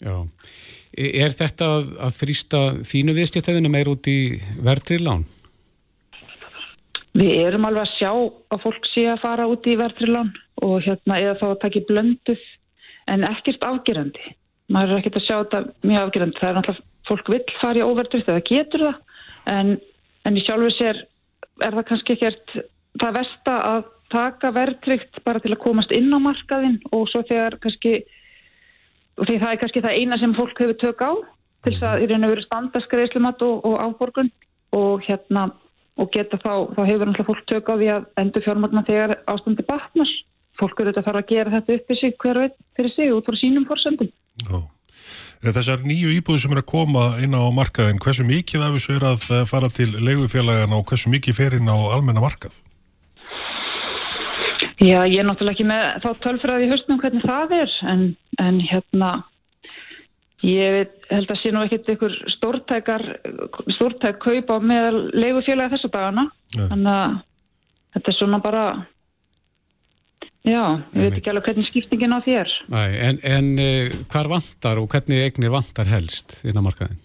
Já. 0.00 0.14
E, 0.96 1.10
er 1.24 1.36
þetta 1.36 1.68
að, 1.76 1.92
að 2.06 2.16
þrýsta 2.22 2.62
þínu 2.88 3.16
viðskiptæðinu 3.18 3.72
meir 3.72 3.92
út 3.92 4.08
í 4.10 4.20
verðri 4.64 5.00
lán? 5.04 5.26
Við 7.20 7.34
erum 7.42 7.66
alveg 7.66 7.84
að 7.84 7.94
sjá 7.98 8.10
að 8.14 8.64
fólk 8.64 8.88
sé 8.92 9.08
að 9.10 9.22
fara 9.24 9.48
út 9.50 9.66
í 9.66 9.76
verðri 9.76 10.12
lán 10.14 10.32
og 10.62 10.78
hérna 10.86 11.18
eða 11.18 11.38
þá 11.40 11.46
að 11.50 11.60
taki 11.64 11.84
blönduð 11.88 12.44
en 13.10 13.26
ekkert 13.26 13.64
afgerandi 13.66 14.36
maður 14.70 14.94
er 14.94 15.02
ekkert 15.02 15.18
að 15.18 15.26
sjá 15.26 15.36
þetta 15.36 15.60
mjög 15.88 16.02
afgjörðan 16.04 16.34
það 16.38 16.48
er 16.48 16.58
náttúrulega, 16.58 16.86
fólk 17.10 17.30
vill 17.32 17.44
fara 17.58 17.80
í 17.80 17.86
óverðrikt 17.86 18.30
eða 18.30 18.44
getur 18.46 18.84
það, 18.86 18.98
en, 19.54 19.72
en 20.28 20.38
í 20.38 20.44
sjálfu 20.46 20.70
sér 20.76 21.00
er 21.66 21.76
það 21.76 21.88
kannski 21.90 22.16
ekkert 22.16 22.54
það 23.00 23.16
versta 23.18 23.56
að 23.70 23.82
taka 24.10 24.50
verðrikt 24.54 25.20
bara 25.26 25.42
til 25.42 25.52
að 25.54 25.62
komast 25.62 25.92
inn 25.94 26.10
á 26.10 26.18
markaðin 26.22 26.80
og 26.90 27.06
svo 27.10 27.22
þegar 27.28 27.58
kannski 27.62 28.00
því 29.20 29.36
það 29.42 29.52
er 29.52 29.60
kannski 29.62 29.84
það 29.84 29.98
eina 30.00 30.18
sem 30.18 30.34
fólk 30.36 30.62
hefur 30.62 30.78
tök 30.80 31.04
á 31.06 31.12
til 31.60 31.74
þess 31.74 31.86
að 31.90 32.04
í 32.04 32.08
raun 32.10 32.26
og 32.26 32.32
veru 32.32 32.46
standaskreislumat 32.46 33.44
og, 33.46 33.66
og 33.68 33.76
áborgun 33.84 34.32
og 34.76 35.04
hérna 35.06 35.50
og 36.00 36.10
geta 36.14 36.38
þá, 36.40 36.72
þá 36.74 36.82
hefur 36.88 37.10
náttúrulega 37.10 37.28
fólk 37.28 37.46
tök 37.50 37.70
á 37.70 37.74
því 37.76 37.92
að 37.94 38.10
endur 38.22 38.46
fjármagna 38.46 38.86
þegar 38.88 39.16
ástandi 39.30 39.66
batnar 39.68 40.12
fólk 40.60 40.80
eru 40.80 40.92
þetta 40.92 41.02
að 41.04 41.08
fara 41.10 41.22
að 41.22 41.32
gera 41.34 41.54
þetta 41.56 41.76
upp 41.76 41.94
í 41.94 41.98
sig 42.00 42.18
hver 42.24 42.42
veit 42.44 42.58
fyrir 42.78 42.94
sig 42.96 43.14
út 43.14 43.28
frá 43.28 43.38
sínum 43.40 43.68
fórsöndum 43.68 44.10
Já. 44.40 44.58
Þessar 45.40 45.86
nýju 45.88 46.10
íbúðu 46.18 46.42
sem 46.42 46.52
er 46.52 46.58
að 46.60 46.68
koma 46.68 47.04
inn 47.24 47.32
á 47.32 47.40
markaðin, 47.56 48.00
hversu 48.04 48.26
mikið 48.28 48.64
af 48.66 48.74
þessu 48.76 48.96
er 48.98 49.06
að 49.08 49.22
eh, 49.32 49.46
fara 49.48 49.70
til 49.72 49.88
leigufélagana 49.96 50.76
og 50.76 50.84
hversu 50.90 51.12
mikið 51.12 51.38
fer 51.38 51.56
inn 51.56 51.70
á 51.72 51.76
almenna 51.96 52.20
markað? 52.20 52.58
Já, 54.80 55.00
ég 55.08 55.16
er 55.22 55.26
náttúrulega 55.28 55.56
ekki 55.56 55.68
með 55.68 55.86
þá 56.04 56.10
tölfræði 56.26 56.68
höstum 56.74 57.00
hvernig 57.00 57.24
það 57.24 57.56
er, 57.56 57.72
en, 57.88 58.04
en 58.40 58.60
hérna, 58.68 59.10
ég 60.44 60.76
veit, 60.76 60.94
held 61.08 61.32
að 61.32 61.40
sé 61.40 61.52
nú 61.52 61.64
ekkert 61.64 61.90
ykkur 61.94 62.20
stórtækar, 62.36 63.06
stórtæk 63.78 64.20
kaup 64.20 64.52
á 64.52 64.56
með 64.60 65.02
leigufélaga 65.16 65.72
þessu 65.74 65.92
dagana, 65.92 66.28
þannig 66.56 66.94
að 66.94 67.18
þetta 67.96 68.12
er 68.12 68.18
svona 68.20 68.44
bara 68.44 68.64
Já, 70.40 70.80
ég 70.96 71.02
veit 71.02 71.16
ekki 71.18 71.30
alveg 71.34 71.50
hvernig 71.50 71.66
skiptingin 71.68 72.16
á 72.16 72.24
þér. 72.24 72.52
Nei, 72.72 72.88
en, 73.04 73.18
en 73.28 73.48
uh, 73.60 73.96
hvar 74.08 74.28
vantar 74.30 74.78
og 74.80 74.86
hvernig 74.88 75.26
eignir 75.26 75.52
vantar 75.52 75.88
helst 75.90 76.38
innan 76.48 76.64
markaðin? 76.64 77.02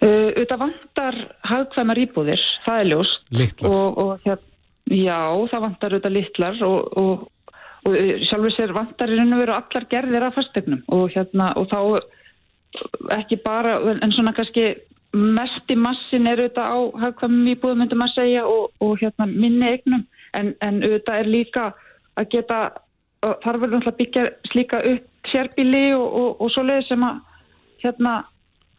Uh, 0.00 0.30
Þetta 0.38 0.56
vantar 0.62 1.18
hagkvæmar 1.44 2.00
íbúðir, 2.00 2.44
það 2.64 2.80
er 2.80 2.88
ljóst. 2.88 3.26
Littlar? 3.36 3.74
Og, 3.76 4.00
og, 4.00 4.24
hér, 4.24 4.40
já, 4.96 5.18
það 5.52 5.66
vantar 5.66 5.96
auðvitað 5.96 6.16
littlar 6.16 6.62
og, 6.70 6.78
og, 7.02 7.26
og 7.84 7.98
uh, 7.98 8.14
sjálfur 8.30 8.56
sér 8.56 8.72
vantar 8.78 9.12
í 9.12 9.20
raun 9.20 9.36
og 9.36 9.44
veru 9.44 9.56
allar 9.58 9.88
gerðir 9.92 10.26
af 10.30 10.40
fastegnum 10.40 10.80
og 10.96 11.04
hérna 11.12 11.50
og 11.60 11.68
þá 11.68 11.80
ekki 13.18 13.42
bara, 13.44 13.76
en 13.92 14.14
svona 14.14 14.32
kannski 14.32 14.70
mest 15.12 15.68
í 15.68 15.76
massin 15.76 16.32
er 16.32 16.46
auðvitað 16.46 16.72
á 16.72 16.78
hagkvæmum 17.04 17.52
íbúðum 17.52 17.84
myndum 17.84 18.08
að 18.08 18.16
segja 18.16 18.48
og 18.48 18.98
hérna 19.02 19.28
minni 19.28 19.68
eignum 19.68 20.08
en, 20.38 20.52
en 20.64 20.80
auðvitað 20.86 21.20
er 21.20 21.32
líka 21.36 21.68
að 22.18 22.28
geta, 22.34 22.60
þar 23.20 23.60
verður 23.62 23.78
náttúrulega 23.78 23.98
byggja 24.00 24.26
slíka 24.50 24.82
upp 24.92 25.30
sérbíli 25.30 25.86
og, 25.96 26.06
og, 26.06 26.30
og 26.40 26.52
svo 26.54 26.64
leiði 26.66 26.86
sem 26.88 27.06
að 27.06 27.20
hérna 27.84 28.14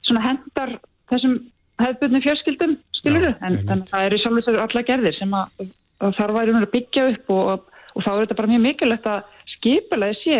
svona 0.06 0.24
hendar 0.26 0.78
þessum 1.12 1.38
hefðbundni 1.82 2.22
fjörskildum 2.24 2.78
skiluru, 2.98 3.34
en, 3.46 3.60
en 3.70 3.84
það 3.90 4.08
eru 4.08 4.22
sjálfur 4.22 4.44
þessari 4.46 4.64
alla 4.64 4.86
gerðir 4.88 5.18
sem 5.18 5.36
að, 5.38 5.68
að 6.02 6.18
þar 6.20 6.34
væri 6.38 6.56
að 6.58 6.72
byggja 6.76 7.06
upp 7.14 7.36
og, 7.36 7.70
og 7.96 8.06
þá 8.06 8.10
er 8.12 8.24
þetta 8.24 8.40
bara 8.42 8.52
mjög 8.52 8.66
mikilvægt 8.66 9.10
að 9.12 9.38
skipulega 9.56 10.20
sé, 10.22 10.40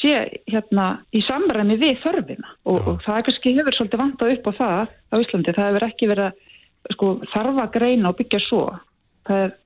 sé 0.00 0.14
hérna 0.50 0.86
í 1.14 1.22
samræmi 1.26 1.78
við 1.80 1.98
þörfina. 2.04 2.54
Og 2.70 2.92
það 3.04 3.16
er 3.16 3.26
kannski 3.28 3.54
hefur 3.58 3.78
svolítið 3.78 4.02
vantað 4.04 4.34
upp 4.36 4.50
á 4.50 4.52
það 4.60 4.80
á 4.90 5.14
Íslandi, 5.24 5.56
það 5.56 5.70
hefur 5.70 5.88
ekki 5.90 6.10
verið 6.10 6.28
að 6.30 6.94
sko, 6.96 7.10
þarfa 7.34 7.66
greina 7.76 8.10
og 8.10 8.18
byggja 8.18 8.42
svo. 8.46 8.64
Það 9.28 9.44
er 9.46 9.56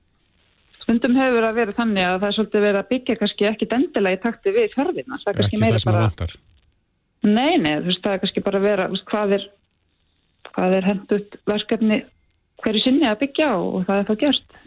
Stundum 0.85 1.15
hefur 1.17 1.47
að 1.47 1.55
vera 1.57 1.73
þannig 1.73 2.05
að 2.05 2.19
það 2.21 2.27
er 2.27 2.35
svolítið 2.37 2.65
verið 2.67 2.79
að 2.79 2.89
byggja 2.93 3.19
kannski 3.21 3.47
ekki 3.49 3.67
dendilega 3.71 4.17
í 4.17 4.19
takti 4.21 4.51
við 4.53 4.73
þörfina. 4.75 5.21
Það 5.23 5.31
er 5.31 5.39
kannski 5.39 5.61
meira 5.63 5.79
bara... 5.89 6.27
Nei, 7.25 7.53
nei, 7.57 7.71
þú 7.79 7.87
veist, 7.89 8.03
það 8.03 8.11
er 8.11 8.19
kannski 8.21 8.43
bara 8.45 8.59
að 8.61 8.67
vera, 8.67 8.85
veist, 8.91 9.05
hvað 9.09 9.33
er, 9.39 9.47
hvað 10.51 10.75
er 10.77 10.89
hendut 10.91 11.39
verkefni 11.49 12.03
hverju 12.61 12.83
sinni 12.85 13.09
að 13.09 13.23
byggja 13.23 13.49
og, 13.57 13.81
það 13.87 14.03
er 14.03 14.07
þá 14.11 14.15
gerst 14.21 14.61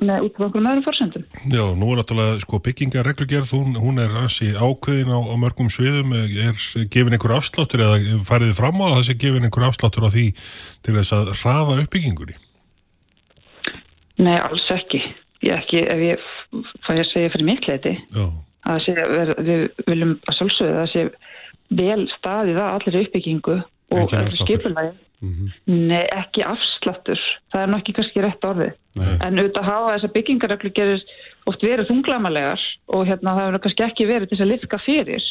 með 0.00 0.24
út 0.24 0.38
af 0.38 0.44
okkur 0.46 0.62
meðrum 0.64 0.84
fórsendum. 0.86 1.26
Já, 1.52 1.62
nú 1.76 1.90
er 1.92 2.00
náttúrulega 2.00 2.38
sko 2.46 2.60
byggingareglugerð, 2.64 3.52
hún, 3.58 3.76
hún 3.82 4.00
er 4.00 4.14
ansi 4.22 4.54
ákveðin 4.56 5.12
á, 5.12 5.18
á 5.20 5.34
mörgum 5.40 5.68
sviðum, 5.72 6.14
er 6.16 6.56
gefin 6.88 7.12
einhver 7.12 7.36
afsláttur 7.36 7.84
eða 7.84 8.22
farið 8.26 8.54
fram 8.56 8.80
á 8.80 8.86
að 8.88 8.96
það 8.96 9.06
sé 9.10 9.18
gefin 9.20 9.46
einhver 9.46 9.68
afsláttur 9.68 10.08
á 10.08 10.10
því 10.14 10.26
til 10.86 10.96
þess 10.96 11.16
að 11.18 11.32
hraða 11.42 11.78
uppbyggingunni? 11.84 12.38
Nei, 14.22 14.36
alls 14.40 14.66
ekki. 14.74 15.02
Ég 15.44 15.52
ekki, 15.52 15.82
ef 15.92 16.00
ég 16.00 16.22
fæ 16.86 16.92
að 16.94 17.08
segja 17.10 17.32
fyrir 17.34 17.46
mitt 17.46 17.66
leiti, 17.68 17.92
að 18.66 18.78
sé, 18.86 18.94
við 19.44 19.66
viljum 19.86 20.14
að 20.24 20.38
sjálfsögða 20.38 20.84
að 20.84 20.92
sé 20.94 21.02
vel 21.76 22.06
staðið 22.14 22.62
að 22.62 22.72
allir 22.78 22.98
uppbyggingu 23.02 23.58
og 23.96 24.16
skipulagi. 24.32 24.94
Mm 25.24 25.32
-hmm. 25.32 25.52
Nei, 25.90 26.04
ekki 26.12 26.42
afsláttur. 26.44 27.20
Það 27.52 27.62
er 27.62 27.70
nokkið 27.72 27.96
kannski 27.98 28.24
rétt 28.24 28.48
orðið. 28.48 28.74
Nei. 28.96 29.16
en 29.26 29.38
auðvitað 29.38 29.68
hafa 29.68 29.88
þess 29.92 30.06
að 30.08 30.14
byggingarreglu 30.16 30.70
gerir 30.72 31.02
oft 31.50 31.64
verið 31.64 31.88
þunglamalegar 31.90 32.62
og 32.96 33.02
hérna 33.08 33.34
það 33.36 33.42
hefur 33.42 33.62
kannski 33.64 33.84
ekki 33.86 34.06
verið 34.08 34.30
til 34.30 34.40
að 34.40 34.52
lifka 34.52 34.78
fyrir. 34.84 35.26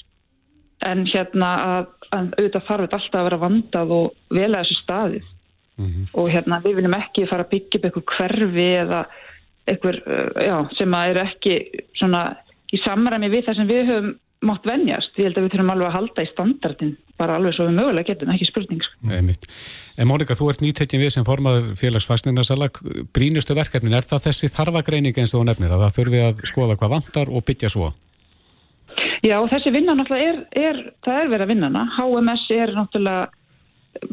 En 0.86 1.06
hérna 1.10 1.50
að, 1.56 1.88
að 2.12 2.28
auðvitað 2.38 2.68
þetta 2.68 3.00
alltaf 3.00 3.20
að 3.20 3.28
vera 3.30 3.42
vandað 3.46 3.96
og 3.98 4.12
vel 4.30 4.52
að 4.52 4.60
þessu 4.62 4.78
staðið 4.84 5.32
mm 5.78 5.86
-hmm. 5.86 6.10
og 6.14 6.30
hérna 6.30 6.62
við 6.64 6.76
viljum 6.80 6.98
ekki 7.00 7.30
fara 7.30 7.44
að 7.44 7.54
byggja 7.54 7.80
upp 7.80 7.86
eitthvað 7.86 8.12
hverfi 8.18 8.68
eða 8.84 9.06
eitthvað 9.66 9.96
já, 10.46 10.58
sem 10.78 10.94
að 10.94 11.10
eru 11.10 11.26
ekki 11.26 11.54
svona 12.00 12.22
í 12.74 12.78
samræmi 12.86 13.30
við 13.30 13.46
það 13.48 13.56
sem 13.56 13.68
við 13.68 13.90
höfum 13.90 14.14
mátt 14.46 14.68
venjast, 14.68 15.16
ég 15.18 15.30
held 15.30 15.40
að 15.40 15.46
við 15.46 15.54
þurfum 15.54 15.74
alveg 15.74 15.90
að 15.90 15.96
halda 15.96 16.24
í 16.24 16.30
standardin, 16.30 16.94
bara 17.20 17.38
alveg 17.40 17.56
svo 17.56 17.68
við 17.70 17.78
mögulega 17.80 18.10
getum, 18.12 18.32
ekki 18.34 18.48
spurning. 18.50 18.84
Sko. 18.84 19.10
Nei, 19.10 19.36
en 19.98 20.10
Mónika, 20.10 20.38
þú 20.38 20.50
ert 20.52 20.64
nýttekkin 20.64 21.02
við 21.02 21.14
sem 21.16 21.28
formað 21.28 21.72
félagsfæsningarsala, 21.80 22.70
brínustu 23.16 23.56
verkefnin, 23.58 23.96
er 23.98 24.06
það 24.06 24.28
þessi 24.28 24.52
þarfagreining 24.54 25.18
eins 25.18 25.34
og 25.34 25.42
þú 25.42 25.48
nefnir 25.50 25.76
að 25.76 25.86
það 25.86 25.96
þurfi 26.00 26.22
að 26.28 26.44
skoða 26.52 26.78
hvað 26.82 26.94
vantar 26.98 27.32
og 27.32 27.48
byggja 27.48 27.72
svo? 27.74 27.94
Já, 29.26 29.40
þessi 29.50 29.74
vinna 29.74 29.96
náttúrulega 29.98 30.30
er, 30.30 30.40
er 30.70 30.82
það 31.06 31.22
er 31.22 31.32
verið 31.32 31.46
að 31.48 31.52
vinnana, 31.54 31.88
HMS 31.96 32.46
er 32.54 32.76
náttúrulega, 32.76 33.26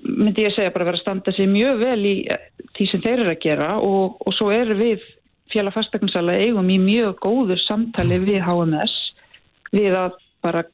myndi 0.02 0.46
ég 0.46 0.54
segja 0.56 0.72
bara 0.74 0.88
verið 0.88 1.00
að 1.00 1.04
standa 1.04 1.34
sig 1.36 1.48
mjög 1.50 1.80
vel 1.82 2.00
í 2.06 2.14
því 2.76 2.88
sem 2.90 3.02
þeir 3.04 3.18
eru 3.18 3.32
að 3.34 3.42
gera 3.42 3.70
og, 3.78 4.18
og 4.22 4.36
svo 4.36 4.50
er 4.54 4.74
við 4.78 5.04
félagfæstingarsala 5.52 6.38
eigum 6.40 6.68
í 6.72 6.78
mjög 6.80 7.16
góður 7.22 7.60
samtali 7.66 8.20
við 8.22 8.42
HMS 8.46 8.94
við 9.72 9.96
að 9.98 10.20
bara 10.44 10.64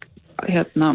hérna 0.47 0.93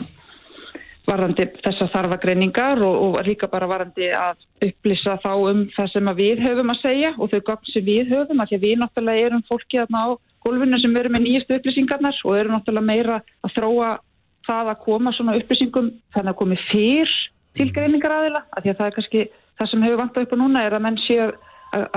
varandi 1.03 1.49
þessa 1.59 1.89
þarfagreiningar 1.91 2.79
og, 2.87 2.95
og 3.09 3.17
líka 3.27 3.49
bara 3.51 3.67
varandi 3.67 4.07
að 4.15 4.39
upplýsa 4.63 5.17
þá 5.23 5.31
um 5.35 5.65
það 5.73 5.89
sem 5.91 6.13
við 6.19 6.45
höfum 6.45 6.71
að 6.71 6.83
segja 6.85 7.11
og 7.17 7.33
þau 7.33 7.41
gagn 7.49 7.71
sem 7.73 7.85
við 7.87 8.13
höfum 8.13 8.39
að 8.39 8.53
því 8.53 8.59
að 8.59 8.65
við 8.67 8.79
náttúrulega 8.79 9.27
erum 9.27 9.43
fólki 9.49 9.83
á 9.83 10.05
gólfinu 10.43 10.79
sem 10.79 10.95
verum 10.95 11.15
með 11.15 11.25
nýjastu 11.25 11.57
upplýsingarnar 11.57 12.23
og 12.23 12.39
erum 12.39 12.55
náttúrulega 12.55 12.87
meira 12.87 13.19
að 13.43 13.55
þróa 13.57 13.91
það 14.47 14.71
að 14.73 14.81
koma 14.83 15.13
svona 15.15 15.35
upplýsingum. 15.39 15.91
Þannig 16.15 16.33
að 16.33 16.39
komi 16.41 16.59
fyrr 16.69 17.13
til 17.57 17.69
greiningar 17.73 18.15
aðila 18.17 18.45
að 18.51 18.63
því 18.63 18.73
að 18.73 18.79
það 18.79 18.87
er 18.87 18.95
kannski 18.97 19.25
það 19.59 19.71
sem 19.71 19.83
hefur 19.85 20.01
vantað 20.01 20.27
upp 20.27 20.33
á 20.33 20.41
núna 20.41 20.63
er 20.65 20.77
að 20.77 20.85
menn 20.85 21.01
sé 21.03 21.19
að, 21.23 21.35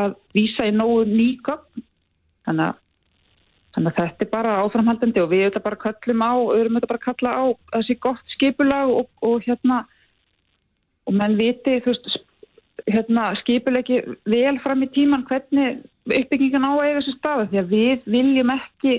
að 0.03 0.17
vísa 0.37 0.69
í 0.69 0.75
nógu 0.75 1.05
nýgögn 1.11 1.87
þannig 2.47 2.69
að 2.71 2.83
Þannig 3.77 3.93
að 3.93 3.99
þetta 4.07 4.25
er 4.25 4.29
bara 4.33 4.53
áframhaldandi 4.65 5.21
og 5.21 5.27
við 5.29 5.43
auðvitað 5.45 5.65
bara 5.67 5.79
kallum 5.83 6.23
á, 6.25 6.33
auðvitað 6.33 6.87
bara 6.89 7.03
kalla 7.03 7.33
á 7.37 7.45
þessi 7.75 7.97
gott 8.07 8.33
skipulag 8.33 8.93
og, 9.03 9.11
og 9.21 9.45
hérna, 9.45 9.83
og 11.05 11.17
menn 11.19 11.37
viti, 11.37 11.75
þú 11.85 11.93
veist, 11.93 12.09
hérna, 12.89 13.27
skipulegi 13.43 13.99
vel 14.33 14.55
fram 14.65 14.87
í 14.87 14.89
tíman 14.95 15.27
hvernig 15.29 15.83
uppbyggingan 16.09 16.65
á 16.65 16.73
að 16.73 16.87
eiga 16.87 17.03
þessi 17.03 17.15
staðu 17.19 17.47
því 17.51 17.61
að 17.61 17.75
við 17.75 18.09
viljum 18.17 18.55
ekki 18.57 18.95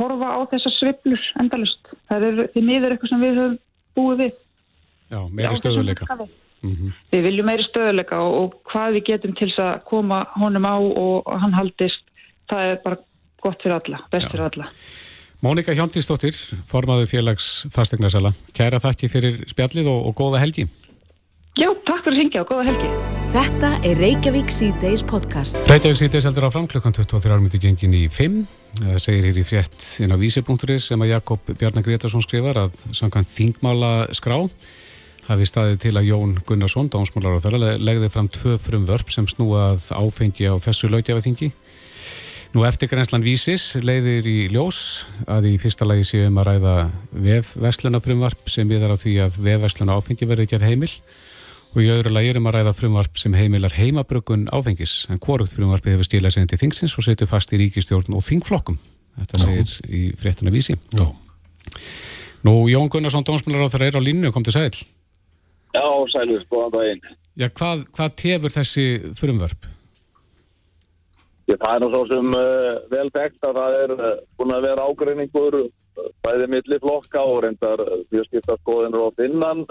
horfa 0.00 0.32
á 0.32 0.38
þessar 0.54 0.76
sviplur 0.78 1.28
endalust. 1.42 1.94
Það 2.08 2.26
er 2.30 2.42
því 2.54 2.64
miður 2.70 2.96
eitthvað 2.96 3.12
sem 3.12 3.24
við 3.26 3.40
höfum 3.42 3.60
búið 3.98 4.22
við. 4.22 4.42
Já, 5.10 5.20
meiri 5.30 5.56
stöðuleika. 5.58 6.06
Mm 6.62 6.72
-hmm. 6.72 6.92
Við 7.12 7.22
viljum 7.22 7.46
meiri 7.46 7.66
stöðuleika 7.66 8.18
og, 8.18 8.32
og 8.40 8.54
hvað 8.72 8.96
við 8.96 9.04
getum 9.10 9.34
til 9.38 9.50
að 9.62 9.82
koma 9.84 10.24
honum 10.34 10.64
á 10.66 10.76
og 10.78 11.40
hann 11.40 11.54
haldist, 11.54 12.02
það 12.50 12.70
er 12.70 12.80
bara 12.84 12.96
gott 13.42 13.62
fyrir 13.62 13.76
alla, 13.76 14.00
best 14.10 14.26
Já. 14.26 14.30
fyrir 14.30 14.44
alla. 14.50 14.66
Mónika 15.44 15.74
Hjóndísdóttir, 15.76 16.34
formaðu 16.66 17.06
félags 17.06 17.66
fastegnarsala. 17.70 18.32
Kæra 18.56 18.80
þakki 18.80 19.08
fyrir 19.08 19.44
spjallið 19.46 19.86
og, 19.92 20.06
og 20.08 20.14
góða 20.16 20.40
helgi. 20.40 20.66
Já, 21.56 21.68
takk 21.86 22.02
fyrir 22.04 22.16
að 22.16 22.20
hingja 22.22 22.42
og 22.42 22.48
góða 22.50 22.64
helgi. 22.70 22.88
Þetta 23.36 23.70
er 23.84 23.98
Reykjavík 24.00 24.50
C-Days 24.52 25.02
podcast. 25.04 25.58
Reykjavík 25.68 25.98
C-Days 26.00 26.26
heldur 26.28 26.48
áfram 26.48 26.66
klukkan 26.68 26.96
23 26.96 27.32
árum 27.32 27.46
í 27.48 27.60
gengin 27.60 27.94
í 27.96 28.02
5. 28.08 28.40
Það 28.80 28.98
segir 29.04 29.28
hér 29.28 29.40
í 29.40 29.44
frétt 29.44 29.86
inn 30.04 30.12
á 30.12 30.16
vísi.is 30.20 30.88
sem 30.88 31.04
að 31.04 31.12
Jakob 31.14 31.52
Bjarnar 31.52 31.84
Gretarsson 31.84 32.24
skrifar 32.24 32.60
að 32.64 32.76
samkvæmt 32.96 33.32
þingmála 33.32 33.92
skrá 34.16 34.38
hafi 35.26 35.46
staðið 35.48 35.78
til 35.82 35.94
að 35.98 36.08
Jón 36.10 36.34
Gunnarsson, 36.46 36.90
dánsmálar 36.92 37.38
á 37.38 37.44
þeirra, 37.44 37.74
legði 37.82 38.10
fram 38.14 38.28
tvö 38.30 38.56
frum 38.62 38.86
vörp 38.86 39.10
sem 39.12 39.26
snúað 39.30 39.88
áfengi 39.94 40.46
á 40.46 40.54
þessu 40.62 40.90
lögjafaþingi. 40.92 41.50
Nú 42.54 42.62
eftir 42.64 42.88
grenslan 42.88 43.24
vísis 43.26 43.74
leiðir 43.82 44.24
í 44.30 44.36
ljós 44.54 45.06
að 45.28 45.50
í 45.50 45.56
fyrsta 45.60 45.84
lagi 45.84 46.06
séum 46.08 46.38
að 46.40 46.46
ræða 46.52 46.74
vefverslunafrumvarp 47.26 48.48
sem 48.48 48.70
viðar 48.70 48.94
á 48.94 48.96
því 48.96 49.16
að 49.26 49.40
vefversluna 49.44 49.98
áfengi 49.98 50.28
verði 50.30 50.46
ekki 50.46 50.60
að 50.60 50.68
heimil 50.70 50.92
og 51.74 51.82
í 51.84 51.90
öðru 51.92 52.14
lagi 52.14 52.32
erum 52.32 52.48
að 52.48 52.56
ræða 52.56 52.74
frumvarp 52.78 53.20
sem 53.20 53.36
heimilar 53.36 53.76
heimabrökun 53.76 54.46
áfengis 54.56 55.02
en 55.12 55.20
hvorugt 55.20 55.52
frumvarpi 55.52 55.92
hefur 55.92 56.08
stílað 56.08 56.38
sig 56.38 56.48
til 56.48 56.62
þingsins 56.62 56.96
og 56.96 57.04
setur 57.04 57.28
fast 57.28 57.52
í 57.52 57.60
ríkistjórn 57.60 58.16
og 58.16 58.24
þingflokkum. 58.24 58.78
Þetta 59.20 59.42
segir 59.42 59.76
í 59.90 60.02
fréttuna 60.16 60.54
vísi. 60.54 60.78
Já. 60.96 61.04
Nú 62.46 62.60
Jón 62.70 62.88
Gunnarsson, 62.88 63.26
dónsmjölar 63.26 63.68
á 63.68 63.72
þeirra 63.74 63.90
er 63.90 63.98
á 63.98 64.06
línu, 64.06 64.32
kom 64.32 64.44
til 64.46 64.54
sæl. 64.56 64.72
Já, 65.76 65.86
sælur, 66.12 66.44
góðan 66.50 66.74
daginn. 66.76 67.16
Já, 67.36 67.48
hvað, 67.52 67.82
hvað 67.96 68.14
tefur 68.22 68.54
þessi 68.54 68.86
frumvarp? 69.18 69.66
Ég, 71.46 71.58
það 71.60 71.72
er 71.72 71.82
nú 71.82 71.88
svo 71.92 72.04
sem 72.10 72.32
uh, 72.34 72.78
vel 72.90 73.10
begt 73.14 73.44
að 73.46 73.58
það 73.60 73.76
er 73.82 73.92
uh, 73.94 74.06
búin 74.38 74.54
að 74.56 74.64
vera 74.66 74.86
ágreiningur 74.88 75.58
uh, 75.60 76.08
bæði 76.24 76.48
milli 76.50 76.78
flokka 76.82 77.22
og 77.22 77.38
reyndar 77.44 77.82
fyrstskipta 78.10 78.56
skoðinur 78.62 79.06
og 79.06 79.20
finnan 79.20 79.62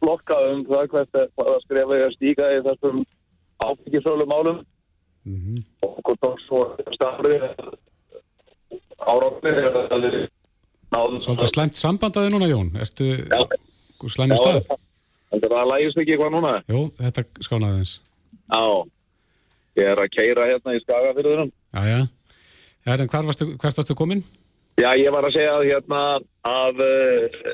flokka 0.00 0.40
um 0.48 0.64
það 0.66 0.90
hvert 0.94 1.20
að 1.20 1.54
skrefa 1.66 2.00
ég 2.00 2.08
að 2.08 2.16
stíka 2.16 2.50
í 2.56 2.58
þessum 2.66 3.04
ábyggisölum 3.60 4.34
álum 4.34 4.58
mm 5.28 5.38
-hmm. 5.38 5.62
og 5.86 6.02
hvort 6.02 6.20
þá 6.24 6.30
svo 6.48 6.60
starri 6.96 7.38
áráfni 8.98 10.28
Svolítið 10.90 11.46
slemt 11.52 11.76
samband 11.78 12.16
að 12.16 12.26
þið 12.26 12.32
núna 12.34 12.48
Jón 12.50 12.70
Erstu 12.74 13.12
slemmi 14.10 14.36
stað? 14.36 14.66
Það 15.30 15.68
lægist 15.72 16.00
ekki 16.00 16.16
eitthvað 16.16 16.32
núna 16.36 16.54
Jú, 16.66 16.86
þetta 16.98 17.26
skánaði 17.46 17.84
þess 17.84 18.00
Já 18.50 18.64
Ég 19.78 19.86
er 19.86 20.00
að 20.02 20.12
keira 20.14 20.48
hérna 20.48 20.74
í 20.74 20.82
skagafyrðunum. 20.82 21.50
Já, 21.70 21.82
já. 21.86 22.00
En 22.90 23.10
hvert 23.12 23.28
varstu, 23.28 23.46
varstu 23.60 23.96
komin? 23.96 24.22
Já, 24.80 24.90
ég 24.98 25.12
var 25.14 25.26
að 25.28 25.36
segja 25.36 25.52
að 25.58 25.68
hérna 25.68 26.00
að 26.48 26.82
uh, 26.86 27.52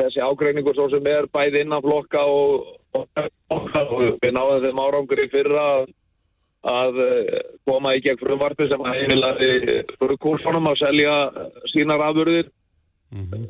þessi 0.00 0.24
ágreiningur 0.24 0.76
svo 0.76 0.88
sem 0.92 1.08
er 1.12 1.28
bæði 1.30 1.62
innan 1.62 1.84
flokka 1.84 2.24
og, 2.24 2.66
og, 2.96 3.22
og 3.52 3.94
við 4.22 4.34
náðum 4.34 4.64
þeim 4.64 4.82
árangur 4.82 5.22
í 5.22 5.28
fyrra 5.34 5.66
að, 5.76 5.86
að 6.72 7.00
uh, 7.04 7.38
koma 7.68 7.94
í 7.94 8.02
gegn 8.06 8.20
frumvartu 8.22 8.68
sem 8.72 8.82
að 8.82 8.98
heimilaði 8.98 9.52
fyrir 9.94 10.20
kúrfonum 10.24 10.70
að 10.72 10.80
selja 10.82 11.14
sínar 11.74 12.06
afurðir 12.08 12.50
mm 13.12 13.28
-hmm. 13.28 13.48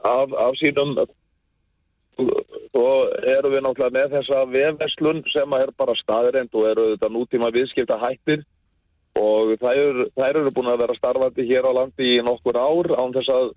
af, 0.00 0.38
af 0.46 0.58
sínum 0.62 0.96
Svo 2.16 2.90
eru 3.28 3.50
við 3.52 3.62
náttúrulega 3.64 3.92
með 3.92 4.14
þessa 4.16 4.42
vefveslun 4.48 5.22
sem 5.32 5.56
er 5.58 5.72
bara 5.76 5.96
staðirind 6.00 6.54
og 6.56 6.68
eru 6.70 6.86
þetta 6.94 7.12
nútíma 7.12 7.52
viðskipta 7.52 7.98
hættir 8.00 8.44
og 9.20 9.52
þær 9.60 10.02
þær 10.16 10.40
eru 10.42 10.52
búin 10.56 10.72
að 10.72 10.82
vera 10.84 10.96
starfandi 10.96 11.46
hér 11.48 11.68
á 11.68 11.72
landi 11.76 12.16
í 12.16 12.24
nokkur 12.24 12.56
ár 12.56 12.90
án 12.96 13.14
þess 13.16 13.32
að 13.32 13.54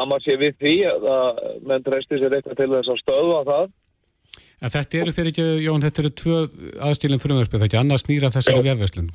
ama 0.00 0.18
sér 0.22 0.38
við 0.42 0.58
því 0.62 0.76
að 0.90 1.42
menn 1.66 1.86
treysti 1.86 2.20
sér 2.20 2.38
eitthvað 2.38 2.60
til 2.60 2.70
þess 2.74 2.92
að 2.92 3.02
stöða 3.02 3.40
það. 3.50 3.74
En 4.56 4.72
þetta 4.72 5.00
eru 5.02 5.12
fyrir 5.14 5.32
ekki, 5.32 5.46
Jón, 5.62 5.82
þetta 5.84 6.02
eru 6.02 6.12
tvö 6.20 6.36
aðstílinn 6.88 7.22
frumverfið, 7.22 7.58
það 7.60 7.66
ekki 7.68 7.80
annars 7.80 8.06
nýra 8.08 8.32
þessari 8.34 8.64
vefveslun. 8.66 9.10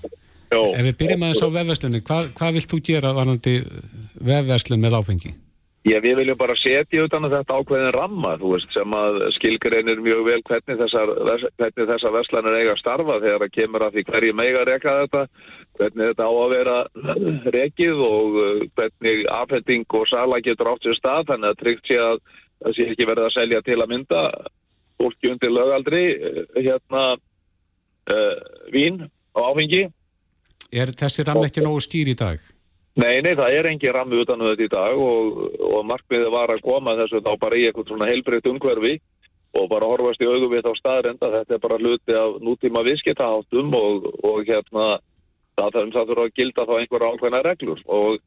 Ef 0.52 0.84
við 0.86 0.98
byrjum 1.00 1.24
að 1.26 1.34
þess 1.34 1.46
á 1.48 1.56
vefveslunni, 1.58 2.02
hvað, 2.08 2.30
hvað 2.38 2.58
vilt 2.58 2.72
þú 2.72 2.80
gera 2.88 3.14
varandi 3.18 3.56
vefveslun 4.32 4.84
með 4.84 4.98
áfengi? 5.00 5.34
Já, 5.82 5.96
við 5.98 6.20
viljum 6.20 6.38
bara 6.38 6.54
setja 6.62 7.08
utan 7.08 7.24
að 7.26 7.40
þetta 7.40 7.56
ákveðin 7.58 7.96
ramma, 7.96 8.36
þú 8.38 8.52
veist, 8.52 8.68
sem 8.76 8.92
að 8.94 9.16
skilgreinir 9.40 10.04
mjög 10.06 10.20
vel 10.28 10.42
hvernig 10.46 10.78
þessar, 10.78 11.12
hvernig 11.58 11.90
þessar 11.90 12.14
verslanir 12.14 12.58
eiga 12.60 12.76
að 12.76 12.82
starfa 12.84 13.16
þegar 13.24 13.42
það 13.42 13.56
kemur 13.56 13.86
að 13.88 13.96
því 13.96 14.04
hverju 14.12 14.36
meiga 14.38 14.66
reyka 14.70 14.94
þetta, 15.00 15.24
hvernig 15.80 16.12
þetta 16.12 16.28
á 16.30 16.34
að 16.44 16.54
vera 16.54 16.76
rekið 17.58 18.04
og 18.06 18.38
uh, 18.44 18.62
hvernig 18.78 19.26
afhending 19.40 19.98
og 19.98 20.08
sala 20.12 20.42
getur 20.46 20.70
átt 20.70 20.86
sér 20.86 21.00
stað, 21.00 21.26
þannig 21.34 21.50
að 21.50 21.60
tryggt 21.64 21.90
sé 21.90 22.00
að 22.06 22.22
það 22.62 22.78
sé 22.78 22.90
ekki 22.92 23.10
verið 23.10 23.26
að 23.26 23.36
selja 23.40 23.66
til 23.66 23.80
að 23.80 23.92
mynda 23.96 24.24
fólki 25.02 25.34
undir 25.34 25.58
lögaldri 25.58 26.06
uh, 26.14 26.42
hérna 26.62 27.06
uh, 27.18 28.40
vín 28.70 29.08
á 29.34 29.40
áfengi. 29.50 29.88
Er 30.70 30.94
þessi 30.94 31.26
ramm 31.26 31.42
ekki 31.50 31.66
nógu 31.66 31.82
skýr 31.90 32.14
í 32.14 32.20
dag? 32.22 32.52
Nei, 33.00 33.22
nei, 33.24 33.36
það 33.40 33.54
er 33.56 33.68
engin 33.70 33.94
rammi 33.96 34.20
utan 34.20 34.42
um 34.42 34.50
þetta 34.50 34.66
í 34.68 34.72
dag 34.72 34.98
og, 35.00 35.38
og 35.64 35.86
markmiðið 35.88 36.34
var 36.34 36.52
að 36.52 36.64
koma 36.66 36.96
þessu 37.00 37.22
þá 37.24 37.32
bara 37.40 37.60
í 37.60 37.64
eitthvað 37.68 37.88
svona 37.88 38.10
heilbreytt 38.10 38.50
umhverfi 38.52 38.98
og 39.60 39.70
bara 39.72 39.88
horfast 39.88 40.24
í 40.24 40.28
augum 40.28 40.52
við 40.52 40.66
þá 40.66 40.74
staðrenda 40.80 41.30
þetta 41.38 41.56
er 41.56 41.64
bara 41.64 41.80
hluti 41.80 42.18
af 42.20 42.36
nútíma 42.44 42.84
viðskiptaháttum 42.88 43.72
og, 43.80 44.10
og 44.28 44.44
hérna 44.48 44.90
það 45.60 45.80
þarf 45.96 46.22
að 46.26 46.36
gilda 46.40 46.68
þá 46.68 46.76
einhverja 46.80 47.14
ákveðna 47.16 47.42
reglur. 47.48 47.82
Og, 47.88 48.20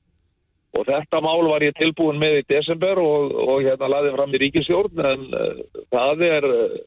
og 0.78 0.88
þetta 0.88 1.22
mál 1.24 1.44
var 1.48 1.64
ég 1.64 1.76
tilbúin 1.78 2.20
með 2.20 2.40
í 2.40 2.44
desember 2.54 3.00
og 3.04 3.64
hérna 3.64 3.90
laðið 3.92 4.16
fram 4.18 4.34
í 4.34 4.42
ríkisjórn 4.44 5.04
en 5.12 5.26
uh, 5.32 5.64
það 5.92 6.24
er 6.28 6.48
uh, 6.50 6.78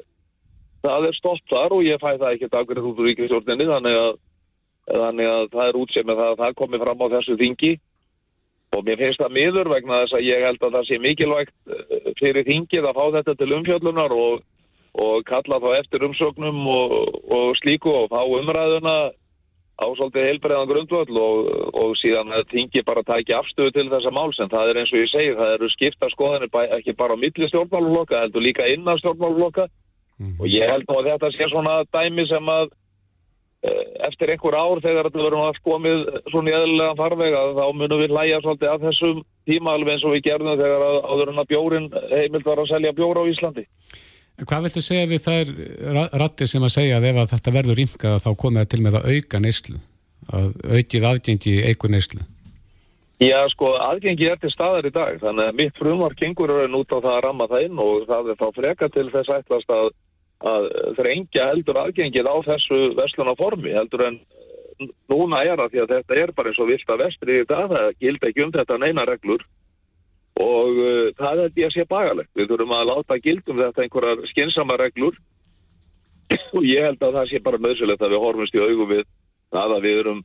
það 0.86 1.10
er 1.10 1.18
stopp 1.18 1.44
þar 1.52 1.78
og 1.78 1.86
ég 1.86 2.02
fæ 2.02 2.10
það 2.16 2.32
ekki 2.34 2.52
dagverðið 2.54 2.90
út 2.92 3.02
úr 3.02 3.10
ríkisjórninni 3.12 3.70
þannig 3.70 4.02
að 4.02 4.12
þannig 4.88 5.30
að 5.32 5.46
það 5.54 5.70
er 5.70 5.80
útsið 5.82 6.08
með 6.08 6.22
það 6.22 6.34
að 6.34 6.42
það 6.42 6.58
komi 6.62 6.82
fram 6.84 7.04
á 7.04 7.08
þessu 7.16 7.38
þingi. 7.42 7.74
Og 8.76 8.84
mér 8.84 9.00
finnst 9.00 9.22
það 9.22 9.36
miður 9.38 9.70
vegna 9.72 10.02
þess 10.02 10.18
að 10.18 10.28
ég 10.28 10.44
held 10.44 10.64
að 10.64 10.74
það 10.76 10.88
sé 10.88 11.00
mikilvægt 11.04 11.54
eh, 11.72 12.10
fyrir 12.20 12.48
þingið 12.48 12.88
að 12.90 12.98
fá 13.00 13.06
þetta 13.16 13.36
til 13.40 13.54
umfjöllunar 13.58 14.16
og, 14.16 14.42
og 15.08 15.16
kalla 15.28 15.62
þá 15.64 15.70
eftir 15.78 16.04
umsögnum 16.08 16.60
og, 16.74 16.98
og 17.38 17.48
slíku 17.62 17.94
og 17.94 18.12
fá 18.12 18.20
umræðuna 18.28 18.98
á 19.78 19.86
svolítið 19.94 20.26
heilbreiðan 20.26 20.70
grundvöld 20.72 21.18
og, 21.22 21.50
og 21.78 21.92
síðan 22.02 22.34
að 22.34 22.48
þingi 22.50 22.82
bara 22.86 23.04
tækja 23.06 23.44
afstöðu 23.44 23.76
til 23.76 23.88
þessa 23.92 24.14
máls. 24.16 24.40
En 24.42 24.52
það 24.52 24.72
er 24.72 24.80
eins 24.82 24.94
og 24.94 25.04
ég 25.04 25.12
segi, 25.12 25.36
það 25.38 25.54
eru 25.54 25.70
skipta 25.74 26.10
skoðanir 26.14 26.74
ekki 26.80 26.96
bara 26.98 27.14
á 27.14 27.22
milli 27.22 27.50
stjórnmáluflokka, 27.52 28.24
heldur 28.26 28.44
líka 28.44 28.68
innan 28.74 29.00
stjórnmáluflokka 29.04 29.68
mm. 30.18 30.36
og 30.42 30.48
ég 30.50 30.72
held 30.72 30.90
nú 30.90 30.98
að 30.98 31.12
þetta 31.14 31.32
sé 31.36 31.50
svona 31.54 31.78
dæmi 31.94 32.26
sem 32.28 32.52
að 32.52 32.74
eftir 34.08 34.32
einhver 34.32 34.56
ár 34.58 34.82
þegar 34.84 35.08
þetta 35.08 35.24
verður 35.24 35.46
að 35.48 35.60
komið 35.66 36.04
svona 36.30 36.52
í 36.52 36.56
eðlulega 36.58 36.98
farvega 37.00 37.40
þá 37.58 37.66
munum 37.74 38.02
við 38.04 38.14
hlæja 38.14 38.42
svolítið 38.44 38.70
af 38.70 38.84
þessum 38.86 39.24
tíma 39.50 39.74
alveg 39.74 39.92
eins 39.96 40.06
og 40.06 40.14
við 40.14 40.26
gerðum 40.28 40.60
þegar 40.62 40.86
áður 41.08 41.32
en 41.32 41.42
að 41.42 41.50
bjórin 41.52 41.90
heimilt 42.14 42.46
var 42.46 42.62
að 42.62 42.72
selja 42.72 42.94
bjóra 42.94 43.26
á 43.26 43.30
Íslandi. 43.32 43.66
Hvað 44.38 44.64
viltu 44.68 44.82
segja 44.86 45.10
við 45.10 45.22
þær 45.26 45.46
ratti 46.22 46.46
sem 46.48 46.64
að 46.64 46.76
segja 46.76 46.98
að 47.00 47.08
ef 47.10 47.18
að 47.18 47.32
þetta 47.34 47.54
verður 47.58 47.84
ymkað 47.88 48.18
þá 48.22 48.32
komið 48.38 48.60
það 48.62 48.72
til 48.74 48.82
með 48.86 48.98
að 49.00 49.08
auka 49.16 49.38
neyslu, 49.42 49.78
að 50.30 50.50
aukið 50.78 51.08
aðgengi 51.12 51.54
í 51.56 51.64
eiku 51.72 51.90
neyslu? 51.90 52.22
Já 53.18 53.40
sko 53.50 53.72
aðgengi 53.82 54.28
er 54.30 54.38
til 54.38 54.52
staðar 54.54 54.86
í 54.86 54.94
dag 54.94 55.18
þannig 55.18 55.48
að 55.50 55.58
mitt 55.58 55.80
frumvar 55.82 56.14
kengur 56.14 56.54
er 56.54 56.70
nút 56.70 56.94
á 56.94 57.02
það 57.02 57.16
að 57.16 57.24
ramma 57.26 57.48
það 57.50 57.64
inn 57.66 57.80
og 57.82 58.06
það 58.06 58.30
að 60.46 60.68
að 60.78 60.98
þrengja 61.00 61.46
heldur 61.52 61.80
aðgengið 61.82 62.30
á 62.30 62.36
þessu 62.46 62.82
verslunarformi 62.98 63.74
heldur 63.74 64.04
en 64.06 64.20
eh, 64.20 64.90
núna 65.10 65.42
er 65.46 65.58
að 65.58 65.72
því 65.74 65.84
að 65.84 65.94
þetta 65.96 66.20
er 66.22 66.34
bara 66.38 66.52
eins 66.52 66.60
og 66.62 66.70
vilt 66.70 66.92
að 66.94 67.04
vestri 67.06 67.40
í 67.42 67.48
dag, 67.50 67.72
það 67.72 67.96
gild 68.04 68.28
ekki 68.30 68.46
um 68.46 68.54
þetta 68.54 68.78
neina 68.84 69.08
reglur. 69.10 69.46
Og 70.38 70.76
uh, 70.78 71.08
það 71.18 71.40
er 71.42 71.54
því 71.56 71.64
að 71.66 71.72
sé 71.74 71.84
bagalegt. 71.90 72.30
Við 72.38 72.52
þurfum 72.52 72.74
að 72.78 72.90
láta 72.92 73.16
gildum 73.24 73.58
þetta 73.58 73.82
einhverjar 73.82 74.20
skynsama 74.30 74.78
reglur. 74.78 75.16
Og 76.54 76.68
ég 76.68 76.86
held 76.86 77.02
að 77.02 77.18
það 77.18 77.32
sé 77.32 77.40
bara 77.42 77.62
möðsulegt 77.64 78.04
að 78.06 78.14
við 78.14 78.22
horfumst 78.22 78.58
í 78.58 78.62
augum 78.62 78.92
við 78.92 79.02
það 79.56 79.74
að 79.78 79.88
við 79.88 80.02
erum, 80.04 80.22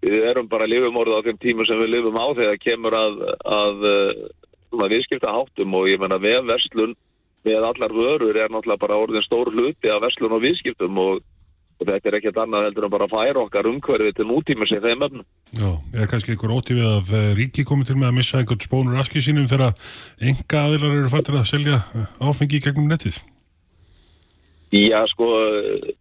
við 0.00 0.24
erum 0.30 0.48
bara 0.48 0.70
lifumorða 0.70 1.20
á 1.20 1.24
þeim 1.26 1.40
tímu 1.42 1.66
sem 1.68 1.82
við 1.82 1.92
lifum 1.92 2.16
á 2.16 2.26
þegar 2.38 2.60
kemur 2.62 2.96
að, 2.96 3.20
að, 3.58 3.86
að 4.78 4.94
viðskipta 4.94 5.34
háttum 5.34 5.76
og 5.76 5.90
ég 5.90 6.00
menna 6.00 6.20
með 6.22 6.48
verslun 6.48 6.96
með 7.46 7.66
allar 7.70 7.94
vörur 7.96 8.36
er 8.36 8.52
náttúrulega 8.52 8.84
bara 8.84 9.00
orðin 9.00 9.26
stór 9.26 9.52
hluti 9.52 9.90
af 9.92 10.02
verslun 10.04 10.36
og 10.36 10.42
viðskiptum 10.44 11.00
og, 11.00 11.22
og 11.80 11.88
þetta 11.88 12.10
er 12.10 12.18
ekkert 12.20 12.40
annað 12.44 12.66
heldur 12.68 12.86
en 12.86 12.94
bara 12.94 13.08
að 13.08 13.16
færa 13.16 13.44
okkar 13.44 13.70
umhverfið 13.70 14.16
til 14.18 14.28
nútíma 14.28 14.68
sem 14.68 14.84
þeim 14.84 15.04
öfnum. 15.08 15.26
Já, 15.56 15.70
er 15.96 16.10
kannski 16.12 16.34
einhver 16.36 16.54
ótífið 16.58 16.86
að 16.90 17.12
eh, 17.16 17.28
ríki 17.40 17.66
komið 17.68 17.90
til 17.90 17.98
með 18.00 18.12
að 18.12 18.16
missa 18.20 18.40
einhvern 18.40 18.64
spónur 18.66 19.02
aski 19.02 19.24
sínum 19.24 19.50
þegar 19.50 19.76
enga 20.20 20.64
aðilar 20.66 20.96
eru 21.00 21.12
fættir 21.12 21.40
að 21.40 21.52
selja 21.54 21.82
áfengi 22.20 22.62
gegnum 22.62 22.90
nettið? 22.92 23.22
Já, 24.70 25.00
sko, 25.10 25.26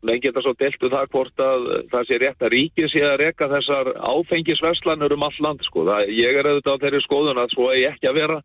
menn 0.05 0.19
geta 0.21 0.43
svo 0.45 0.51
delt 0.53 0.83
um 0.85 0.91
það 0.93 1.07
hvort 1.15 1.41
að 1.41 1.63
það 1.89 2.03
sé 2.05 2.17
rétt 2.21 2.43
að 2.45 2.51
ríkið 2.53 2.91
sé 2.93 2.99
að 3.01 3.15
reyka 3.23 3.47
þessar 3.49 3.87
áfengisverslanur 4.11 5.15
um 5.15 5.25
all 5.25 5.39
land, 5.41 5.63
sko. 5.65 5.87
Það, 5.87 6.11
ég 6.13 6.37
er 6.37 6.49
auðvitað 6.51 6.77
á 6.77 6.81
þeirri 6.83 6.99
skoðun 7.01 7.41
að 7.41 7.55
svo 7.55 7.69
er 7.71 7.79
ég 7.79 7.95
ekki 7.95 8.11
að 8.11 8.19
vera. 8.19 8.37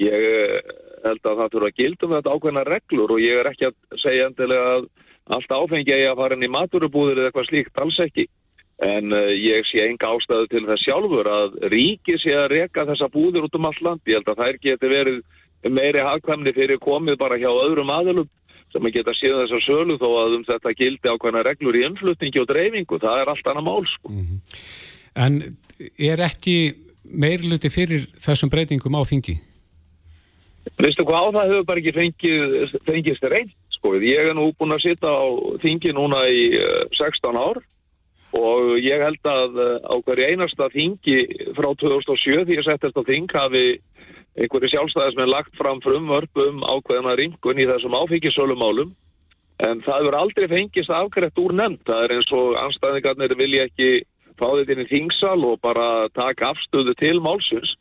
Ég 0.00 0.24
held 1.04 1.28
að 1.30 1.38
það 1.40 1.52
þurfa 1.54 1.68
að 1.68 1.78
gildum 1.78 2.14
þetta 2.16 2.34
ákveðna 2.34 2.64
reglur 2.68 3.14
og 3.14 3.22
ég 3.22 3.38
er 3.38 3.50
ekki 3.50 3.68
að 3.68 4.02
segja 4.02 4.28
endilega 4.28 4.74
að 4.76 4.88
allt 5.36 5.52
áfengi 5.52 5.92
að 5.92 6.02
ég 6.02 6.12
að 6.12 6.20
fara 6.22 6.36
inn 6.36 6.46
í 6.46 6.52
maturubúður 6.52 7.18
eða 7.18 7.30
eitthvað 7.30 7.48
slíkt, 7.50 7.82
alls 7.82 7.98
ekki. 8.04 8.28
En 8.88 9.12
uh, 9.12 9.32
ég 9.34 9.66
sé 9.66 9.82
enga 9.84 10.12
ástæðu 10.14 10.48
til 10.52 10.64
þess 10.68 10.86
sjálfur 10.86 11.28
að 11.34 11.58
ríki 11.72 12.16
sé 12.22 12.34
að 12.38 12.52
reka 12.54 12.86
þessa 12.88 13.10
búður 13.12 13.48
út 13.48 13.58
um 13.58 13.68
allt 13.68 13.84
land. 13.84 14.02
Ég 14.06 14.20
held 14.20 14.32
að 14.32 14.42
þær 14.44 14.58
geti 14.62 14.90
verið 14.92 15.20
meiri 15.74 16.04
hagkvæmni 16.06 16.54
fyrir 16.54 16.78
komið 16.80 17.18
bara 17.18 17.40
hjá 17.40 17.50
öðrum 17.50 17.90
aðlum 17.90 18.28
sem 18.72 18.84
að 18.84 18.98
geta 18.98 19.14
síðan 19.16 19.42
þessar 19.42 19.64
sölu 19.64 19.96
þó 19.98 20.08
að 20.20 20.36
um 20.36 20.44
þetta 20.46 20.74
gildi 20.78 21.10
ákveðna 21.10 21.44
reglur 21.46 21.78
í 21.78 21.84
umflutningi 21.88 22.42
og 22.42 22.48
dreifingu. 22.52 23.00
Það 23.02 23.22
er 23.22 23.32
allt 23.32 23.50
annað 23.50 23.66
mál, 23.66 23.88
sko. 23.90 24.12
Mm 24.12 24.24
-hmm. 24.26 24.40
En 25.18 25.40
er 25.98 26.22
ekki 26.22 26.56
meirluti 27.02 27.70
fyrir 27.72 28.06
þessum 28.20 28.52
breytingum 28.52 28.94
á 28.94 29.02
þingi? 29.02 29.38
Vistu 30.78 31.02
hvað 31.06 31.32
það 31.34 31.48
hefur 31.50 31.64
bara 31.66 31.80
ekki 31.82 31.94
fengið, 31.96 32.76
fengist 32.86 33.24
reynd 33.26 33.54
sko. 33.74 33.96
Ég 33.98 34.30
er 34.30 34.36
nú 34.36 34.52
búin 34.58 34.74
að 34.74 34.84
sitta 34.86 35.10
á 35.10 35.26
þingi 35.62 35.94
núna 35.96 36.22
í 36.30 36.44
16 36.98 37.34
eh, 37.34 37.40
ár 37.42 37.60
og 38.38 38.74
ég 38.84 39.02
held 39.02 39.30
að 39.30 39.58
eh, 39.64 39.74
á 39.82 39.94
hverju 40.06 40.28
einasta 40.28 40.68
þingi 40.74 41.18
frá 41.56 41.70
2007 41.82 42.44
því 42.46 42.58
ég 42.58 42.66
settist 42.66 42.98
á 42.98 43.02
þing 43.08 43.34
hafi 43.34 43.64
einhverju 44.38 44.70
sjálfstæðismenn 44.70 45.32
lagt 45.32 45.56
fram 45.58 45.82
frumvörpum 45.82 46.62
ákveðina 46.62 47.16
ringun 47.18 47.58
í 47.58 47.66
þessum 47.66 47.96
áfengisölumálum 47.98 48.94
en 49.66 49.82
það 49.82 50.04
hefur 50.04 50.18
aldrei 50.20 50.46
fengist 50.52 50.94
afgrætt 50.94 51.42
úr 51.42 51.56
nefnd. 51.58 51.82
Það 51.88 52.04
er 52.04 52.14
eins 52.14 52.32
og 52.38 52.54
anstæðingarnir 52.62 53.34
vilja 53.40 53.66
ekki 53.66 53.90
fá 54.38 54.46
þetta 54.52 54.74
inn 54.76 54.84
í 54.84 54.90
þingsal 54.92 55.40
og 55.48 55.58
bara 55.64 56.06
taka 56.14 56.52
afstöðu 56.52 56.94
til 57.02 57.16
málsins 57.24 57.74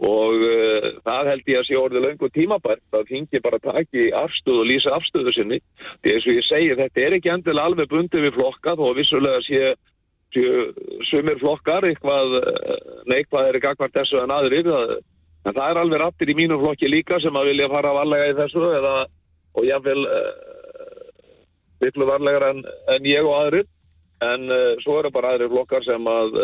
og 0.00 0.32
uh, 0.40 0.86
það 1.04 1.28
held 1.28 1.50
ég 1.52 1.60
að 1.60 1.66
sé 1.68 1.76
orðið 1.76 2.04
löngu 2.06 2.28
tímabært 2.32 2.96
að 2.96 3.10
þingi 3.10 3.40
bara 3.44 3.60
taki 3.60 4.06
afstöðu 4.16 4.62
og 4.62 4.68
lýsa 4.70 4.94
afstöðu 4.96 5.34
sinni. 5.36 5.60
Því 6.00 6.14
eins 6.14 6.28
og 6.28 6.38
ég 6.38 6.46
segi 6.48 6.78
þetta 6.78 7.02
er 7.04 7.16
ekki 7.18 7.32
endilega 7.34 7.68
alveg 7.68 7.90
bundið 7.90 8.24
við 8.26 8.38
flokka 8.38 8.76
þó 8.80 8.86
vissulega 8.96 9.44
sé, 9.44 9.74
sé 10.32 10.46
sumir 11.10 11.36
flokkar 11.42 11.88
eitthvað 11.90 12.38
eh, 12.40 12.74
neikvað 13.12 13.50
er 13.50 13.60
ekki 13.60 13.72
akkvært 13.74 14.00
þessu 14.00 14.22
en 14.22 14.34
aðrir. 14.38 14.72
En 15.44 15.52
það 15.52 15.64
er 15.66 15.82
alveg 15.84 16.04
rattir 16.04 16.32
í 16.32 16.38
mínu 16.40 16.60
flokki 16.64 16.88
líka 16.88 17.20
sem 17.20 17.36
að 17.36 17.52
vilja 17.52 17.68
fara 17.74 17.92
varlega 18.00 18.32
í 18.32 18.36
þessu 18.40 18.64
eða, 18.80 18.96
og 19.52 19.68
jáfnvel 19.68 20.02
villu 21.84 22.06
uh, 22.06 22.12
varlegar 22.14 22.52
en, 22.54 22.64
en 22.96 23.08
ég 23.08 23.24
og 23.24 23.36
aðrir. 23.36 23.68
En 24.24 24.48
uh, 24.48 24.76
svo 24.80 25.02
eru 25.02 25.12
bara 25.12 25.34
aðrir 25.34 25.52
flokkar 25.52 25.84
sem 25.84 26.08
að 26.08 26.38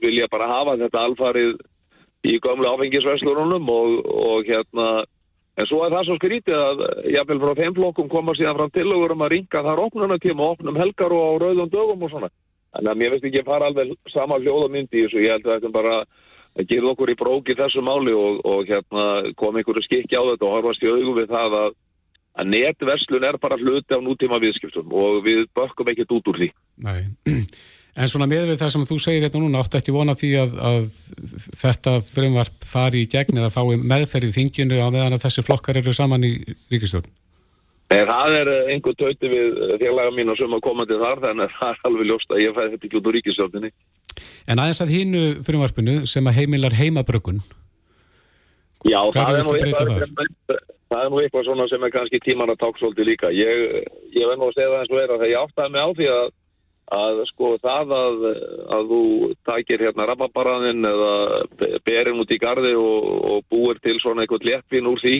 vilja 0.00 0.28
bara 0.32 0.54
hafa 0.56 0.80
þetta 0.80 1.04
alfarið 1.04 1.58
í 2.28 2.36
gamlu 2.44 2.68
áfengisverslunum 2.72 3.70
og, 3.72 3.94
og 4.08 4.48
hérna 4.48 4.88
en 5.58 5.66
svo 5.66 5.80
er 5.84 5.94
það 5.94 6.04
svo 6.06 6.18
skrítið 6.18 6.58
að 6.58 6.84
jáfnvel 7.14 7.40
frá 7.42 7.54
þeim 7.58 7.74
flokkum 7.78 8.10
koma 8.12 8.36
síðan 8.38 8.58
fram 8.60 8.74
til 8.74 8.86
og 8.92 9.02
verum 9.04 9.24
að 9.26 9.32
ringa 9.34 9.64
þar 9.66 9.82
opnunatíma 9.86 10.44
og 10.44 10.54
opnum 10.56 10.78
helgar 10.78 11.14
og 11.16 11.24
á 11.24 11.32
rauðum 11.42 11.72
dögum 11.72 12.04
og 12.06 12.12
svona. 12.12 12.30
En 12.78 12.86
að 12.86 13.00
mér 13.00 13.14
veist 13.14 13.26
ekki 13.26 13.42
að 13.42 13.50
fara 13.50 13.70
alveg 13.70 13.94
sama 14.12 14.38
hljóðamyndi 14.38 15.00
í 15.00 15.04
þessu, 15.06 15.22
ég 15.24 15.34
held 15.34 15.48
að 15.48 15.56
þetta 15.56 15.74
bara 15.74 15.94
að 16.58 16.68
gera 16.70 16.92
okkur 16.92 17.10
í 17.10 17.18
bróki 17.18 17.56
þessu 17.58 17.82
máli 17.86 18.14
og, 18.14 18.40
og 18.46 18.68
hérna 18.68 19.32
kom 19.40 19.58
einhverju 19.58 19.86
skikki 19.86 20.18
á 20.18 20.22
þetta 20.28 20.46
og 20.46 20.54
horfast 20.56 20.84
í 20.84 20.92
augum 20.92 21.16
við 21.18 21.32
það 21.32 21.60
að 21.62 21.76
að 22.38 22.50
netverslun 22.52 23.24
er 23.26 23.38
bara 23.42 23.58
hluti 23.58 23.96
á 23.96 23.98
nútíma 23.98 24.38
viðskiptum 24.38 24.92
og 24.94 25.24
við 25.24 25.48
bökkum 25.58 25.90
ekkert 25.90 26.14
út 26.14 26.30
úr 26.30 26.38
því. 26.38 26.48
Nei 26.86 27.00
En 27.96 28.10
svona 28.10 28.28
með 28.30 28.50
við 28.52 28.60
það 28.60 28.72
sem 28.74 28.84
þú 28.88 28.98
segir 29.02 29.24
hérna 29.26 29.40
núna, 29.42 29.62
áttu 29.62 29.78
ekki 29.78 29.94
vona 29.94 30.14
því 30.18 30.32
að, 30.42 30.52
að 30.70 30.90
þetta 31.62 31.94
frumvarp 32.06 32.66
fari 32.68 33.04
í 33.04 33.08
gegn 33.10 33.40
eða 33.40 33.52
fái 33.54 33.78
meðferðið 33.80 34.36
þinginu 34.36 34.82
á 34.84 34.88
meðan 34.94 35.16
að 35.16 35.24
þessi 35.24 35.46
flokkar 35.46 35.80
eru 35.80 35.94
saman 35.96 36.26
í 36.28 36.32
ríkistjórn? 36.70 37.08
Nei, 37.88 38.02
það 38.04 38.34
er 38.36 38.50
einhver 38.74 38.96
tauti 39.00 39.30
við 39.32 39.62
fjarlaga 39.80 40.12
mín 40.12 40.28
og 40.28 40.36
sem 40.36 40.52
að 40.52 40.64
koma 40.66 40.84
til 40.86 41.00
þar, 41.00 41.22
þannig 41.24 41.46
að 41.48 41.54
það 41.60 41.70
er 41.70 41.86
alveg 41.90 42.10
ljóst 42.10 42.34
að 42.34 42.42
ég 42.44 42.58
fæði 42.58 42.74
þetta 42.74 42.88
ekki 42.90 43.00
út 43.00 43.08
úr 43.08 43.16
ríkistjórninni. 43.18 43.72
En 44.48 44.60
aðeins 44.60 44.82
að 44.84 44.92
hínu 44.92 45.22
frumvarpinu 45.46 45.94
sem 46.10 46.28
að 46.28 46.38
heimilar 46.42 46.76
heimabrökun, 46.76 47.40
Já, 48.86 48.98
það 49.10 49.40
er, 49.40 49.48
eitthvað, 49.66 50.60
það 50.86 51.00
er 51.02 51.08
nú 51.10 51.18
eitthvað 51.18 51.48
svona 51.48 51.64
sem 51.66 51.82
er 51.82 51.92
kannski 51.94 52.20
tíman 52.22 52.52
að 52.52 52.60
táksóldi 52.62 53.06
líka. 53.08 53.30
Ég, 53.34 53.62
ég 54.14 54.28
verð 54.28 54.38
nú 54.38 54.50
að 54.50 54.54
segja 54.54 54.68
það 54.70 54.82
eins 54.82 54.92
og 54.92 55.00
vera 55.00 55.16
þegar 55.16 55.32
ég 55.32 55.40
áttaði 55.42 55.72
mig 55.74 55.82
á 55.82 55.88
því 55.98 56.06
að 56.14 56.28
að 56.88 57.24
sko 57.28 57.54
það 57.60 57.90
að, 57.92 58.22
að 58.76 58.92
þú 58.92 59.02
takir 59.44 59.82
hérna 59.84 60.06
rababaraðinn 60.08 60.86
eða 60.88 61.10
berin 61.84 62.22
út 62.22 62.30
í 62.32 62.38
gardi 62.40 62.72
og, 62.78 63.10
og 63.32 63.42
búir 63.52 63.80
til 63.84 63.98
svona 64.00 64.24
eitthvað 64.24 64.48
léttvin 64.48 64.88
úr 64.88 65.02
því 65.02 65.18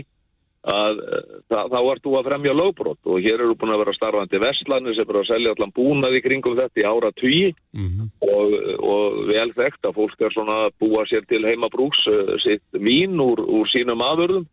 að 0.69 1.01
það, 1.49 1.69
þá 1.73 1.79
ert 1.79 2.05
þú 2.05 2.15
að 2.19 2.29
fremja 2.29 2.55
lögbrot. 2.57 3.01
Og 3.07 3.23
hér 3.25 3.45
eru 3.45 3.57
búin 3.59 3.73
að 3.73 3.83
vera 3.85 3.95
starfandi 3.97 4.41
vestlanir 4.43 4.97
sem 4.97 5.09
eru 5.09 5.23
að 5.23 5.31
selja 5.31 5.55
allan 5.55 5.75
búnaði 5.77 6.23
kringum 6.25 6.57
þetta 6.59 6.83
í 6.83 6.89
ára 6.89 7.13
tugi 7.17 7.55
Mm 7.79 7.89
-hmm. 7.89 8.07
og, 8.35 8.55
og 8.83 9.19
vel 9.29 9.51
þekkt 9.55 9.87
að 9.87 9.95
fólk 9.95 10.21
er 10.21 10.33
svona 10.35 10.55
að 10.67 10.73
búa 10.83 11.05
sér 11.07 11.25
til 11.29 11.45
heimabrúks 11.47 12.01
uh, 12.11 12.35
sitt 12.43 12.65
vín 12.73 13.21
úr, 13.23 13.39
úr 13.39 13.69
sínum 13.71 14.03
aðvörðum. 14.03 14.47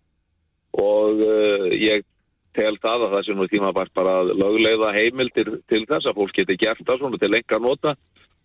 Og 0.78 1.23
uh, 1.25 1.65
ég 1.73 2.04
tel 2.56 2.76
það 2.82 3.06
að 3.06 3.15
það 3.15 3.26
sé 3.26 3.36
nú 3.36 3.48
tíma 3.52 3.72
bara 3.76 4.20
að 4.22 4.32
lögleiða 4.39 4.94
heimildir 4.96 5.52
til 5.70 5.84
þess 5.89 6.10
að 6.10 6.22
fólk 6.22 6.38
geti 6.39 6.58
gert 6.62 6.86
það 6.88 7.02
svona 7.02 7.20
til 7.22 7.34
enga 7.34 7.60
nota. 7.62 7.96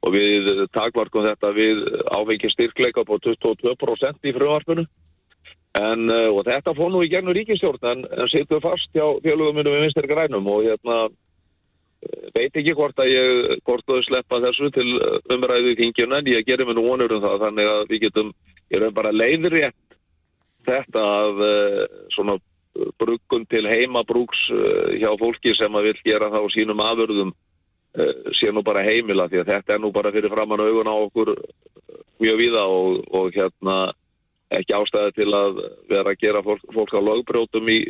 Og 0.01 0.15
við 0.15 0.47
takvarkum 0.73 1.27
þetta 1.27 1.51
við 1.53 1.83
áfengi 2.17 2.49
styrkleika 2.55 3.05
på 3.05 3.19
22% 3.21 4.29
í 4.31 4.33
frumvarpinu. 4.37 4.87
En 5.79 6.07
uh, 6.11 6.29
og 6.33 6.41
þetta 6.49 6.75
fór 6.75 6.89
nú 6.91 7.03
í 7.05 7.11
gennum 7.13 7.37
ríkistjórn 7.37 7.85
en, 7.93 8.07
en 8.09 8.31
situr 8.33 8.63
fast 8.65 8.89
hjá 8.97 9.05
fjöluguminu 9.23 9.75
við 9.75 9.85
vinstir 9.85 10.09
grænum. 10.11 10.49
Og 10.51 10.65
hérna 10.67 11.03
veit 12.35 12.57
ekki 12.57 12.75
hvort 12.75 12.99
að 13.05 13.13
ég 13.13 13.61
hvort 13.69 13.85
þau 13.85 14.01
sleppa 14.07 14.41
þessu 14.47 14.71
til 14.73 14.89
umræðu 15.37 15.75
í 15.75 15.79
þingjuna 15.83 16.23
en 16.23 16.33
ég 16.33 16.49
gerir 16.49 16.67
mér 16.67 16.81
nú 16.81 16.87
vonur 16.89 17.15
um 17.19 17.23
það. 17.27 17.45
Þannig 17.45 17.73
að 17.75 17.85
við 17.93 18.05
getum, 18.07 18.33
ég 18.73 18.87
er 18.89 18.97
bara 18.97 19.15
leiðrétt 19.15 19.99
þetta 20.67 21.05
að 21.21 21.45
svona 22.17 22.41
bruggun 23.01 23.47
til 23.51 23.65
heimabrúks 23.69 24.43
uh, 24.55 24.91
hjá 24.97 25.11
fólki 25.21 25.55
sem 25.59 25.79
að 25.79 25.91
vil 25.91 25.97
gera 26.07 26.31
það 26.33 26.47
á 26.47 26.55
sínum 26.55 26.85
afurðum 26.85 27.33
uh, 27.33 28.13
sé 28.39 28.53
nú 28.53 28.65
bara 28.67 28.85
heimila 28.87 29.29
því 29.31 29.43
að 29.43 29.53
þetta 29.55 29.77
er 29.77 29.83
nú 29.83 29.93
bara 29.95 30.13
fyrir 30.15 30.33
framann 30.33 30.65
augun 30.65 30.93
á 30.93 30.97
okkur 30.97 31.35
mjög 32.21 32.39
víða 32.43 32.67
og, 32.69 33.01
og 33.17 33.33
hérna 33.37 33.77
ekki 34.51 34.75
ástæði 34.77 35.17
til 35.19 35.31
að 35.37 35.61
vera 35.91 36.11
að 36.11 36.23
gera 36.25 36.43
fólk, 36.43 36.65
fólk 36.75 36.97
á 36.97 37.01
lögbrjótum 37.07 37.71
í, 37.71 37.81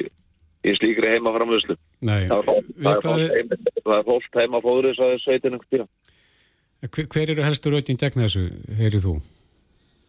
í 0.66 0.76
slíkri 0.76 1.14
heimaframvöðslu 1.16 1.78
Nei, 2.04 2.28
það 2.28 3.24
er 3.24 3.36
heima, 3.38 3.60
það 3.80 3.96
er 3.96 4.06
fólk 4.08 4.40
heimafóður 4.42 4.90
þess 4.90 5.06
að 5.06 5.18
sveitin 5.24 5.56
einhvern 5.56 5.72
tíma 5.76 5.88
hver, 6.88 7.06
hver 7.06 7.30
eru 7.34 7.44
helstu 7.44 7.72
rautin 7.72 7.98
gegn 8.00 8.24
þessu, 8.24 8.46
heyrið 8.78 9.06
þú? 9.06 9.14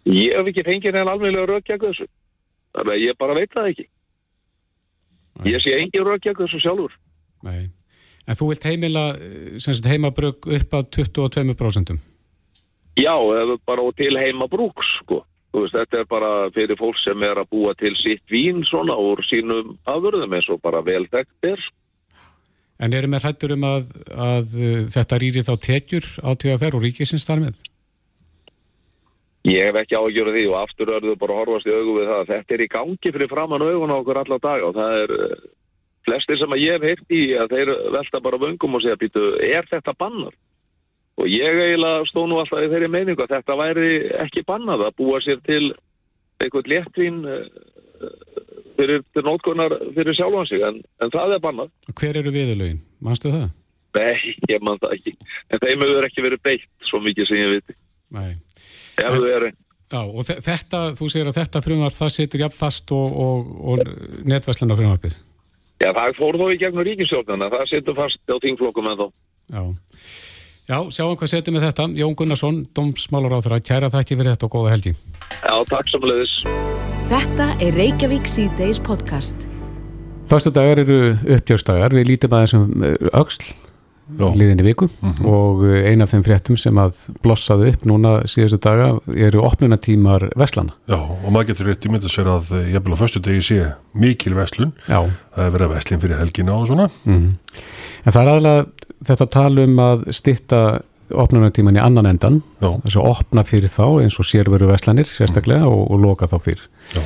Ég 0.10 0.38
hef 0.38 0.50
ekki 0.50 0.66
fengið 0.66 0.96
neina 0.96 1.14
alveglega 1.14 1.50
rökk 1.50 1.68
gegn 1.70 1.84
þessu. 1.84 2.08
Þannig 2.76 2.94
að 2.96 3.04
ég 3.04 3.18
bara 3.20 3.36
veit 3.38 3.52
það 3.54 3.72
ekki. 3.72 3.88
Ég 5.48 5.64
sé 5.64 5.74
engin 5.78 6.06
gegn 6.22 6.44
þessu 6.44 6.62
sjálfur. 6.62 6.94
Nei. 7.48 7.72
En 8.30 8.38
þú 8.38 8.52
vilt 8.52 8.66
heimila 8.68 9.06
eh, 9.18 9.90
heimabrug 9.90 10.46
upp 10.46 10.78
að 10.78 10.90
22%? 11.00 11.98
Já, 13.00 13.16
bara 13.66 13.84
og 13.84 13.96
til 13.98 14.14
heima 14.20 14.48
brúks, 14.52 14.88
sko. 15.02 15.24
Veist, 15.52 15.76
þetta 15.76 16.00
er 16.00 16.08
bara 16.08 16.32
fyrir 16.56 16.78
fólk 16.80 17.00
sem 17.02 17.24
er 17.28 17.42
að 17.42 17.50
búa 17.52 17.74
til 17.80 17.92
sitt 18.00 18.24
vín 18.32 18.62
svona 18.68 18.96
úr 18.96 19.20
sínum 19.28 19.74
afurðum 19.90 20.36
eins 20.38 20.48
og 20.52 20.62
bara 20.64 20.84
vel 20.86 21.04
þekkt 21.12 21.50
er. 21.50 21.66
En 22.82 22.96
eru 22.98 23.10
með 23.12 23.28
hættur 23.28 23.54
um 23.58 23.66
að, 23.68 23.92
að 24.16 24.56
uh, 24.58 24.78
þetta 24.94 25.20
rýri 25.22 25.44
þá 25.46 25.54
tekjur 25.68 26.08
á 26.24 26.30
TFR 26.34 26.78
og 26.80 26.86
ríkisins 26.86 27.28
þar 27.28 27.44
með? 27.44 27.60
Ég 29.48 29.66
hef 29.66 29.80
ekki 29.82 29.98
ágjörð 29.98 30.36
því 30.36 30.44
og 30.52 30.60
aftur 30.60 30.94
örðu 30.98 31.16
bara 31.18 31.40
horfast 31.40 31.66
í 31.66 31.74
augu 31.74 31.96
við 31.98 32.12
það 32.12 32.20
að 32.20 32.30
þetta 32.30 32.56
er 32.56 32.62
í 32.62 32.70
gangi 32.76 33.14
fyrir 33.16 33.32
framann 33.32 33.66
augun 33.66 33.94
á 33.94 33.98
okkur 33.98 34.22
alla 34.22 34.38
dag 34.44 34.66
og 34.68 34.76
það 34.78 34.98
er 35.00 35.14
eh, 35.18 35.44
flestir 36.06 36.38
sem 36.38 36.54
að 36.54 36.62
ég 36.62 36.76
hef 36.78 36.86
heyrt 36.90 37.16
í 37.18 37.22
að 37.42 37.56
þeir 37.56 37.72
velta 37.98 38.22
bara 38.22 38.42
vöngum 38.42 38.78
og 38.78 38.84
segja 38.84 39.00
býtu, 39.02 39.24
er 39.42 39.66
þetta 39.72 39.96
bannar? 39.98 40.36
Og 41.22 41.30
ég 41.30 41.58
eiginlega 41.66 42.06
stóð 42.10 42.30
nú 42.30 42.38
alltaf 42.42 42.62
í 42.66 42.70
þeirri 42.70 42.92
meiningu 42.94 43.26
að 43.26 43.34
þetta 43.36 43.58
væri 43.60 43.90
ekki 44.22 44.46
bannað 44.48 44.86
að 44.88 44.96
búa 45.02 45.20
sér 45.26 45.42
til 45.46 45.64
eitthvað 46.42 46.70
léttvin 46.72 47.20
fyrir, 48.78 49.02
til 49.14 49.26
nótkunar 49.26 49.76
fyrir 49.98 50.18
sjálfan 50.18 50.48
sig 50.50 50.64
en, 50.66 50.80
en 51.02 51.14
það 51.14 51.36
er 51.36 51.44
bannað. 51.44 51.74
Hver 51.98 52.22
eru 52.22 52.34
viðurlögin? 52.34 52.80
Manstu 53.04 53.34
það? 53.34 53.50
Nei, 53.98 54.36
ég 54.50 54.64
man 54.64 54.80
það 54.82 54.96
ekki. 54.98 55.14
En 55.52 55.62
þeim 55.62 55.84
hefur 55.84 56.08
ekki 56.08 56.26
verið 56.26 56.44
beitt 56.48 56.90
svo 56.90 57.02
mikið 57.04 57.30
sem 57.30 57.42
ég 57.42 57.54
viti. 57.58 57.78
Nei. 58.16 58.32
Ef 59.00 59.16
þau 59.16 59.28
eru 59.38 59.52
Já, 59.92 60.00
og 60.08 60.24
þe- 60.24 60.40
þetta, 60.40 60.80
þú 60.96 61.08
segir 61.12 61.28
að 61.28 61.38
þetta 61.42 61.62
frumvarp, 61.66 61.96
það 61.98 62.12
situr 62.16 62.44
jafn 62.46 62.56
fast 62.56 62.92
og, 62.96 63.18
og, 63.26 63.50
og 63.74 63.82
netvæsluna 64.24 64.78
frumvarpið. 64.80 65.18
Já, 65.84 65.90
það 65.98 66.14
fór 66.16 66.38
þó 66.40 66.46
í 66.54 66.60
gegnum 66.62 66.86
ríkisjórnuna, 66.88 67.50
það 67.52 67.66
situr 67.74 67.98
fast 67.98 68.22
á 68.32 68.36
þingflokkum 68.40 68.88
en 68.88 69.02
þó. 69.02 69.08
Já. 69.52 69.64
Já, 70.72 70.78
sjáum 70.96 71.18
hvað 71.20 71.32
setjum 71.34 71.58
við 71.58 71.66
þetta. 71.68 71.88
Jón 72.00 72.16
Gunnarsson, 72.16 72.60
dómsmálar 72.72 73.36
á 73.36 73.40
þeirra, 73.44 73.60
kæra 73.68 73.90
þætti 73.92 74.16
fyrir 74.16 74.32
þetta 74.32 74.48
og 74.48 74.54
góða 74.56 74.72
helgi. 74.78 74.94
Já, 75.42 75.56
takk 75.68 75.92
samleðis. 75.92 76.36
Þetta 77.12 77.48
er 77.66 77.76
Reykjavík 77.76 78.30
C-Days 78.32 78.80
podcast. 78.80 79.50
Föstu 80.32 80.54
dagar 80.56 80.80
eru 80.86 81.02
uppgjörstagar, 81.36 81.92
við 81.92 82.14
lítum 82.14 82.38
aðeins 82.38 82.56
um 82.56 82.86
eh, 82.88 82.96
öxl 84.12 84.24
Já. 84.32 84.38
liðinni 84.42 84.66
viku 84.66 84.88
og 85.28 85.64
eh, 85.70 85.88
ein 85.92 86.02
af 86.04 86.12
þeim 86.14 86.24
fréttum 86.26 86.58
sem 86.60 86.78
að 86.82 87.00
blossaði 87.24 87.72
upp 87.74 87.86
núna 87.90 88.12
síðustu 88.30 88.60
daga 88.62 88.90
eru 89.16 89.42
opnunatímar 89.48 90.30
Veslana. 90.40 90.76
Já, 90.92 90.98
og 91.00 91.28
maður 91.32 91.52
getur 91.52 91.72
rétt 91.72 91.88
ímynda 91.90 92.12
sér 92.12 92.30
að 92.34 92.52
eh, 92.60 92.70
jafnvel 92.76 92.98
á 92.98 93.02
föstu 93.02 93.24
degi 93.24 93.42
sé 93.48 93.60
mikil 93.94 94.36
veslun, 94.38 94.72
Já. 94.88 95.02
það 95.36 95.48
er 95.48 95.56
verið 95.58 95.68
að 95.70 95.76
veslin 95.78 96.04
fyrir 96.04 96.22
helgina 96.22 96.56
og 96.60 96.70
svona. 96.70 96.88
Mm. 97.06 97.28
En 98.06 98.12
það 98.16 98.22
er 98.22 98.32
aðalega 98.36 98.66
þetta 99.12 99.30
tal 99.34 99.52
um 99.66 99.84
að 99.88 100.08
stitta 100.16 100.62
opnunatíman 101.12 101.76
í 101.76 101.82
annan 101.84 102.08
endan, 102.08 102.38
þess 102.62 102.96
að 103.02 103.10
opna 103.10 103.44
fyrir 103.44 103.72
þá 103.72 103.86
eins 104.06 104.16
og 104.22 104.28
sérveru 104.30 104.70
Veslanir 104.70 105.10
sérstaklega 105.10 105.68
og, 105.68 105.90
og 105.92 106.00
loka 106.00 106.30
þá 106.32 106.38
fyrir. 106.40 106.68
já. 106.96 107.02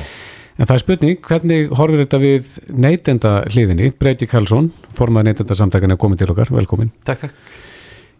En 0.56 0.64
það 0.64 0.74
er 0.78 0.80
spurning, 0.80 1.16
hvernig 1.20 1.66
horfir 1.76 2.00
þetta 2.06 2.18
við 2.22 2.46
neytenda 2.80 3.32
hliðinni? 3.52 3.90
Breyti 4.00 4.24
Karlsson, 4.30 4.70
formaður 4.96 5.28
neytenda 5.28 5.56
samtakana, 5.58 5.98
komið 6.00 6.22
til 6.22 6.30
okkar, 6.32 6.48
velkomin. 6.56 6.92
Takk, 7.04 7.26
takk. 7.26 7.34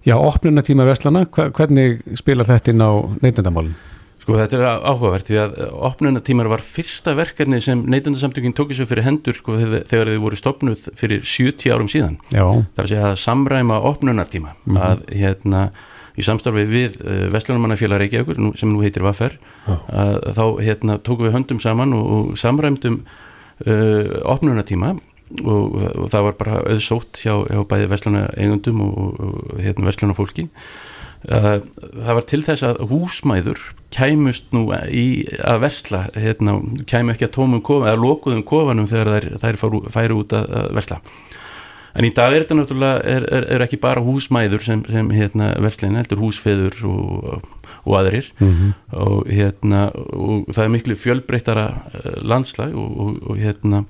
Já, 0.06 0.14
opnunatíma 0.20 0.84
Veslana, 0.86 1.24
hva- 1.32 1.48
hvernig 1.50 2.02
spilar 2.20 2.44
þetta 2.46 2.74
inn 2.74 2.84
á 2.84 2.92
neytendamálun? 3.24 3.72
Sko 4.20 4.34
þetta 4.36 4.58
er 4.58 4.84
áhugavert 4.84 5.26
því 5.30 5.36
að 5.38 5.56
opnunatímar 5.86 6.48
var 6.50 6.58
fyrsta 6.66 7.14
verkefni 7.16 7.60
sem 7.62 7.82
neytundarsamtökin 7.86 8.52
tókið 8.58 8.80
sér 8.80 8.88
fyrir 8.90 9.04
hendur 9.06 9.34
sko 9.38 9.54
þegar 9.86 10.10
þið 10.12 10.20
voru 10.24 10.36
stopnuð 10.36 10.88
fyrir 10.98 11.20
70 11.22 11.70
árum 11.72 11.88
síðan. 11.88 12.16
Já, 12.34 12.42
Það 12.42 12.80
er 12.82 12.84
að 12.84 12.90
segja 12.92 13.10
að 13.12 13.20
samræma 13.22 13.80
opnunartíma 13.86 14.54
að 14.76 15.04
hérna 15.14 15.70
í 16.16 16.24
samstarfið 16.24 16.72
við 16.72 16.98
uh, 17.02 17.26
Vestlunumannafélag 17.34 18.02
Reykjavíkur 18.04 18.40
sem 18.58 18.72
nú 18.72 18.82
heitir 18.84 19.04
Vaffer 19.06 19.36
þá 19.66 20.44
hérna 20.62 20.98
tókum 21.04 21.28
við 21.28 21.36
höndum 21.36 21.62
saman 21.62 21.94
og, 21.96 22.08
og 22.16 22.40
samræmdum 22.40 23.02
uh, 23.04 24.16
opnunartíma 24.24 24.96
og, 25.42 25.78
og 25.96 26.10
það 26.12 26.28
var 26.28 26.36
bara 26.40 26.58
auðsótt 26.70 27.22
hjá, 27.24 27.34
hjá 27.50 27.62
bæði 27.68 27.88
Vestluna 27.90 28.26
eigundum 28.38 28.84
og, 28.84 29.00
og, 29.20 29.56
hérna 29.62 29.90
Vestluna 29.90 30.18
fólki 30.18 30.50
Uh, 31.26 31.64
það 32.04 32.14
var 32.14 32.24
til 32.28 32.38
þess 32.44 32.62
að 32.62 32.76
húsmæður 32.86 33.62
kæmust 33.90 34.52
nú 34.54 34.68
í 34.94 35.24
að 35.42 35.62
versla, 35.64 36.02
hérna, 36.14 36.58
kæmu 36.86 37.14
ekki 37.14 37.26
að 37.26 37.32
tómum 37.34 37.62
kofa, 37.66 37.88
eða 37.90 38.02
lokuðum 38.04 38.44
kofanum 38.46 38.86
þegar 38.86 39.10
þær, 39.10 39.26
þær 39.42 39.58
færu, 39.96 40.20
út 40.20 40.36
að 40.36 40.52
versla 40.76 41.00
en 41.96 42.06
í 42.06 42.12
dag 42.14 42.34
er 42.34 42.44
þetta 42.44 42.58
náttúrulega 42.58 42.96
er, 43.14 43.28
er, 43.32 43.46
er 43.56 43.64
ekki 43.64 43.78
bara 43.82 44.02
húsmæður 44.04 44.64
sem, 44.66 44.82
sem 44.90 45.12
hérna, 45.14 45.52
verslin, 45.64 45.96
heldur 45.98 46.20
húsfeður 46.20 46.82
og, 46.90 47.46
og 47.84 47.96
aðrir. 48.00 48.28
Og 48.92 49.30
hérna 49.30 49.86
og 49.94 50.50
það 50.52 50.64
er 50.64 50.74
miklu 50.74 50.98
fjölbreyttara 51.00 51.66
eh, 51.92 52.18
landslag 52.26 52.76
og, 52.76 52.98
og, 53.00 53.22
og 53.30 53.40
hérna 53.40 53.84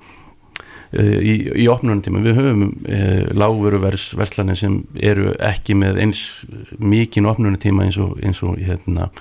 eh, 0.91 1.17
í, 1.19 1.33
í 1.63 1.67
opnunartíma 1.71 2.23
við 2.25 2.39
höfum 2.39 2.63
uh, 2.67 3.25
lágvöruverslanir 3.35 4.21
verslanir 4.23 4.61
sem 4.61 4.79
eru 4.95 5.33
ekki 5.43 5.75
með 5.77 5.99
eins 6.05 6.23
mikinn 6.79 7.27
opnunartíma 7.29 7.87
eins 7.87 7.99
og, 8.01 8.15
eins 8.23 8.39
og 8.45 8.55
hérna, 8.61 9.11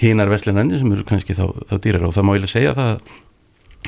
hinar 0.00 0.30
verslanandi 0.32 0.78
sem 0.80 0.92
eru 0.94 1.04
kannski 1.08 1.36
þá, 1.36 1.48
þá 1.68 1.74
dýrar 1.82 2.06
og 2.08 2.14
það 2.16 2.28
má 2.28 2.36
ég 2.36 2.46
að 2.46 2.54
segja 2.54 2.76
það 2.78 2.94
að 2.94 3.18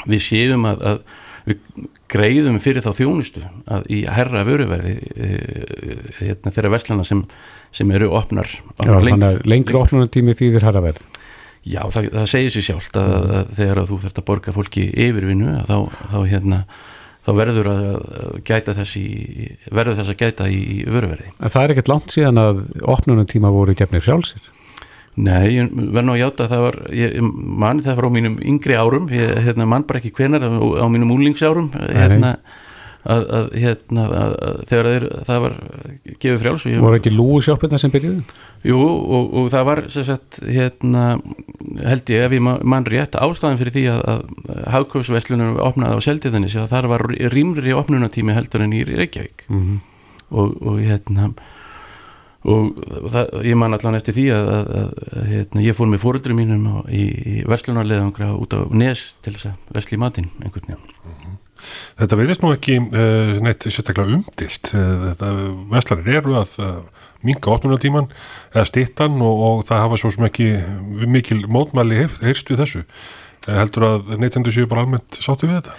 við 0.09 0.24
séum 0.24 0.66
að, 0.68 0.83
að 0.88 1.02
við 1.48 1.87
greiðum 2.12 2.59
fyrir 2.62 2.85
þá 2.85 2.92
þjónustu 3.00 3.42
að 3.66 3.88
í 3.90 4.02
herra 4.07 4.44
vöruverði 4.46 4.94
uh, 5.00 6.07
hérna, 6.20 6.52
þeirra 6.55 6.72
verslana 6.76 7.07
sem, 7.09 7.24
sem 7.74 7.90
eru 7.96 8.12
opnar, 8.14 8.48
Já 8.52 8.62
opnar 8.87 9.02
lengi. 9.02 9.16
þannig 9.16 9.28
að 9.28 9.50
lengri 9.55 9.81
opnunatími 9.81 10.37
þýðir 10.38 10.68
herraverð. 10.68 11.02
Já, 11.62 11.83
það, 11.94 12.09
það 12.11 12.24
segir 12.33 12.55
sér 12.57 12.66
sjálft 12.66 12.96
að, 12.98 13.12
að 13.38 13.52
þegar 13.59 13.81
að 13.83 13.90
þú 13.92 14.00
þarft 14.02 14.16
að 14.18 14.26
borga 14.33 14.55
fólki 14.57 14.88
yfirvinnu 15.05 15.52
þá, 15.68 15.76
þá, 16.11 16.16
hérna, 16.26 16.59
þá 17.22 17.31
verður 17.38 17.68
að 17.70 17.92
gæta 18.48 18.74
þess 18.81 18.96
í, 18.98 19.07
verður 19.70 20.00
þess 20.00 20.11
að 20.11 20.18
gæta 20.24 20.48
í 20.50 20.81
vöruverði. 20.90 21.31
En 21.38 21.52
það 21.55 21.62
er 21.68 21.74
ekkert 21.76 21.92
langt 21.92 22.16
síðan 22.16 22.42
að 22.42 22.64
opnunatíma 22.96 23.52
voru 23.55 23.76
gefnir 23.78 24.02
frjálsir. 24.02 24.42
Nei, 25.20 25.59
ég 25.59 25.72
verð 25.92 26.07
nú 26.09 26.14
að 26.14 26.22
játa 26.22 26.46
að 26.46 26.53
það 26.55 26.62
var, 26.64 26.77
ég 26.96 27.16
ég 27.18 27.25
man 27.62 27.81
það 27.85 27.98
var 27.98 28.07
á 28.09 28.16
mínum 28.16 28.37
yngri 28.48 28.77
árum, 28.81 29.09
ég 29.12 29.40
hérna, 29.44 29.68
man 29.68 29.85
bara 29.85 30.01
ekki 30.01 30.14
hvenar, 30.16 30.46
á, 30.48 30.87
mínum 30.88 31.12
úlingsárum, 31.12 31.68
hérna, 31.77 32.31
að, 33.03 33.27
að, 33.37 33.51
hérna, 33.59 34.07
að, 34.09 34.35
þegar 34.70 34.88
þeir, 34.88 35.07
það 35.29 35.44
var 35.44 35.55
gefið 36.22 36.40
frjáls 36.40 36.66
voru 36.87 37.01
ekki 37.01 37.12
lúusjóppina 37.12 37.81
sem 37.83 37.92
byrjuði? 37.92 38.25
Jú 38.70 38.81
og, 38.81 39.33
og 39.42 39.48
það 39.53 39.68
var 39.68 39.83
sagt, 39.92 40.42
hérna, 40.46 41.07
held 41.83 42.12
ég 42.14 42.27
ef 42.29 42.37
ég 42.38 42.44
mann 42.46 42.88
rétt 42.88 43.18
ástæðan 43.18 43.61
fyrir 43.61 43.77
því 43.77 43.87
að, 43.92 44.05
að 44.14 44.61
hagkauðsveslunum 44.77 45.59
opnaði 45.61 45.98
á 45.98 46.07
seldiðinni 46.09 46.68
þar 46.72 46.92
var 46.94 47.05
rýmri 47.35 47.75
opnunatími 47.77 48.37
heldur 48.38 48.64
en 48.64 48.77
í 48.79 48.85
Reykjavík 48.88 49.44
mm 49.48 49.61
-hmm. 49.61 49.83
og, 50.31 50.57
og 50.62 50.81
hérna 50.81 51.35
og 52.42 53.11
það, 53.12 53.37
ég 53.46 53.59
man 53.59 53.76
allan 53.76 53.98
eftir 53.98 54.16
því 54.16 54.24
að, 54.35 54.48
að, 54.50 54.72
að 54.81 55.28
hérna, 55.31 55.62
ég 55.62 55.76
fór 55.78 55.90
með 55.90 56.02
fóröldri 56.02 56.35
mínum 56.35 56.64
á, 56.66 56.76
í, 56.90 57.05
í 57.07 57.35
verslunarleðangra 57.50 58.33
út 58.35 58.57
á 58.59 58.66
Nes 58.74 59.12
til 59.22 59.37
þess 59.37 59.52
að 59.52 59.76
versli 59.76 60.00
matinn 60.02 60.31
einhvern 60.42 60.66
veginn 60.66 60.83
mm 60.83 61.14
-hmm. 61.14 61.38
Þetta 62.02 62.18
verðist 62.18 62.42
nú 62.42 62.50
ekki 62.50 62.76
uh, 62.83 63.38
neitt 63.44 63.62
sérstaklega 63.62 64.16
umdilt 64.16 64.72
uh, 64.74 65.12
verslanir 65.70 66.18
eru 66.18 66.35
að 66.40 66.57
uh, 66.59 66.81
minga 67.22 67.55
opnunatíman 67.55 68.11
eða 68.50 68.66
stittan 68.66 69.22
og, 69.22 69.42
og 69.46 69.64
það 69.68 69.85
hafa 69.85 70.00
svo 70.00 70.11
sem 70.11 70.26
ekki 70.26 70.48
mikil 71.07 71.46
mótmæli 71.46 72.09
heyrst 72.18 72.50
við 72.50 72.64
þessu 72.64 72.83
heldur 73.46 73.87
að 73.87 74.16
neytendur 74.18 74.55
séu 74.55 74.66
bara 74.66 74.83
almennt 74.83 75.18
sáttu 75.22 75.46
við 75.46 75.61
þetta? 75.61 75.78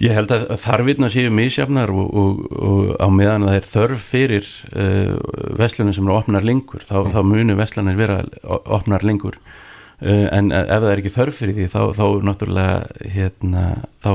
Ég 0.00 0.14
held 0.16 0.32
að 0.32 0.46
þarfirna 0.62 1.10
séu 1.12 1.30
misjafnar 1.34 1.90
og, 1.92 2.06
og, 2.16 2.44
og 2.56 2.92
á 2.96 3.08
meðan 3.12 3.44
það 3.44 3.56
er 3.58 3.66
þörf 3.68 4.06
fyrir 4.14 4.46
uh, 4.72 5.16
vestlunum 5.60 5.92
sem 5.92 6.06
eru 6.08 6.16
opnar 6.16 6.46
lengur, 6.46 6.86
þá, 6.88 6.94
mm. 7.02 7.10
þá 7.12 7.20
munu 7.28 7.56
vestlunir 7.58 7.98
vera 7.98 8.22
opnar 8.48 9.04
lengur 9.04 9.36
uh, 9.36 10.26
en 10.32 10.48
ef 10.56 10.72
það 10.72 10.88
er 10.94 11.02
ekki 11.02 11.14
þörf 11.18 11.42
fyrir 11.42 11.58
því 11.58 11.68
þá, 11.74 11.80
þá 12.00 12.04
náttúrulega 12.30 13.12
hérna, 13.18 13.66
þá 14.00 14.10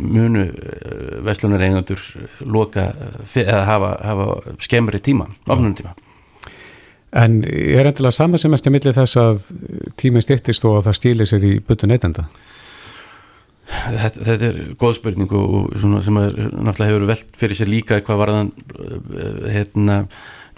munu 0.00 0.48
vestlunir 1.28 1.68
einandur 1.68 2.00
loka 2.40 2.88
eða 3.36 3.62
hafa, 3.68 3.94
hafa 4.08 4.56
skemmri 4.64 5.04
tíma, 5.04 5.28
opnum 5.44 5.76
tíma 5.76 5.92
En 7.16 7.38
er 7.46 7.86
endilega 7.86 8.12
saman 8.12 8.40
sem 8.40 8.52
eftir 8.56 8.72
millir 8.74 8.96
þess 8.96 9.16
að 9.20 9.44
tíminn 10.00 10.24
stittist 10.24 10.64
og 10.68 10.80
að 10.80 10.88
það 10.88 10.96
stílir 10.98 11.28
sér 11.30 11.44
í 11.48 11.52
byttu 11.64 11.88
neytenda? 11.88 12.26
Þetta, 13.66 14.24
þetta 14.28 14.48
er 14.48 14.58
góð 14.78 14.96
spurning 15.00 15.32
og, 15.34 15.54
og 15.58 15.78
svona 15.82 16.02
sem 16.06 16.18
að 16.20 16.36
náttúrulega 16.38 16.90
hefur 16.92 17.06
velt 17.10 17.38
fyrir 17.40 17.58
sér 17.58 17.70
líka 17.70 17.96
eitthvað 17.96 18.20
varðan 18.22 18.52
eh, 18.78 19.48
hérna 19.56 19.96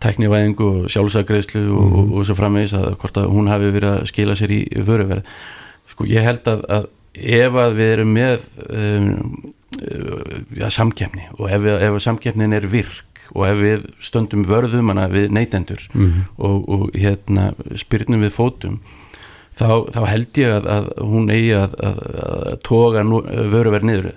tæknivæðingu 0.02 0.66
og 0.68 0.90
sjálfsagreðslu 0.92 1.62
og, 1.64 1.86
mm. 1.86 1.96
og, 1.96 2.12
og 2.18 2.28
svo 2.28 2.36
framvegis 2.38 2.76
að 2.78 2.90
hvort 3.00 3.18
að 3.18 3.32
hún 3.32 3.50
hafi 3.50 3.72
verið 3.74 3.94
að 3.94 4.06
skila 4.12 4.36
sér 4.38 4.54
í 4.54 4.60
vöruverð 4.86 5.32
sko 5.88 6.06
ég 6.10 6.26
held 6.26 6.52
að, 6.52 6.64
að 6.68 6.88
ef 7.18 7.58
að 7.64 7.76
við 7.80 7.92
erum 7.96 8.12
með 8.14 8.44
um, 8.68 9.10
ja, 10.60 10.70
samkefni 10.70 11.26
og 11.38 11.48
ef, 11.50 11.66
ef 11.88 11.98
samkefnin 12.04 12.54
er 12.54 12.68
virk 12.70 13.04
og 13.34 13.44
ef 13.48 13.58
við 13.60 13.88
stöndum 14.04 14.46
vörðum 14.48 14.92
hana 14.92 15.08
við 15.12 15.32
neytendur 15.34 15.82
mm. 15.92 16.14
og 16.36 16.94
hérna 16.96 17.50
spyrnum 17.76 18.22
við 18.24 18.36
fótum 18.36 18.78
þá, 19.58 19.70
þá 19.94 20.00
held 20.08 20.40
ég 20.40 20.54
að, 20.56 20.68
að 20.74 20.90
hún 21.10 21.30
eigi 21.34 21.54
að, 21.58 21.74
að, 21.88 22.02
að 22.24 22.58
toga 22.66 23.04
vöruverð 23.54 23.88
niður. 23.88 24.12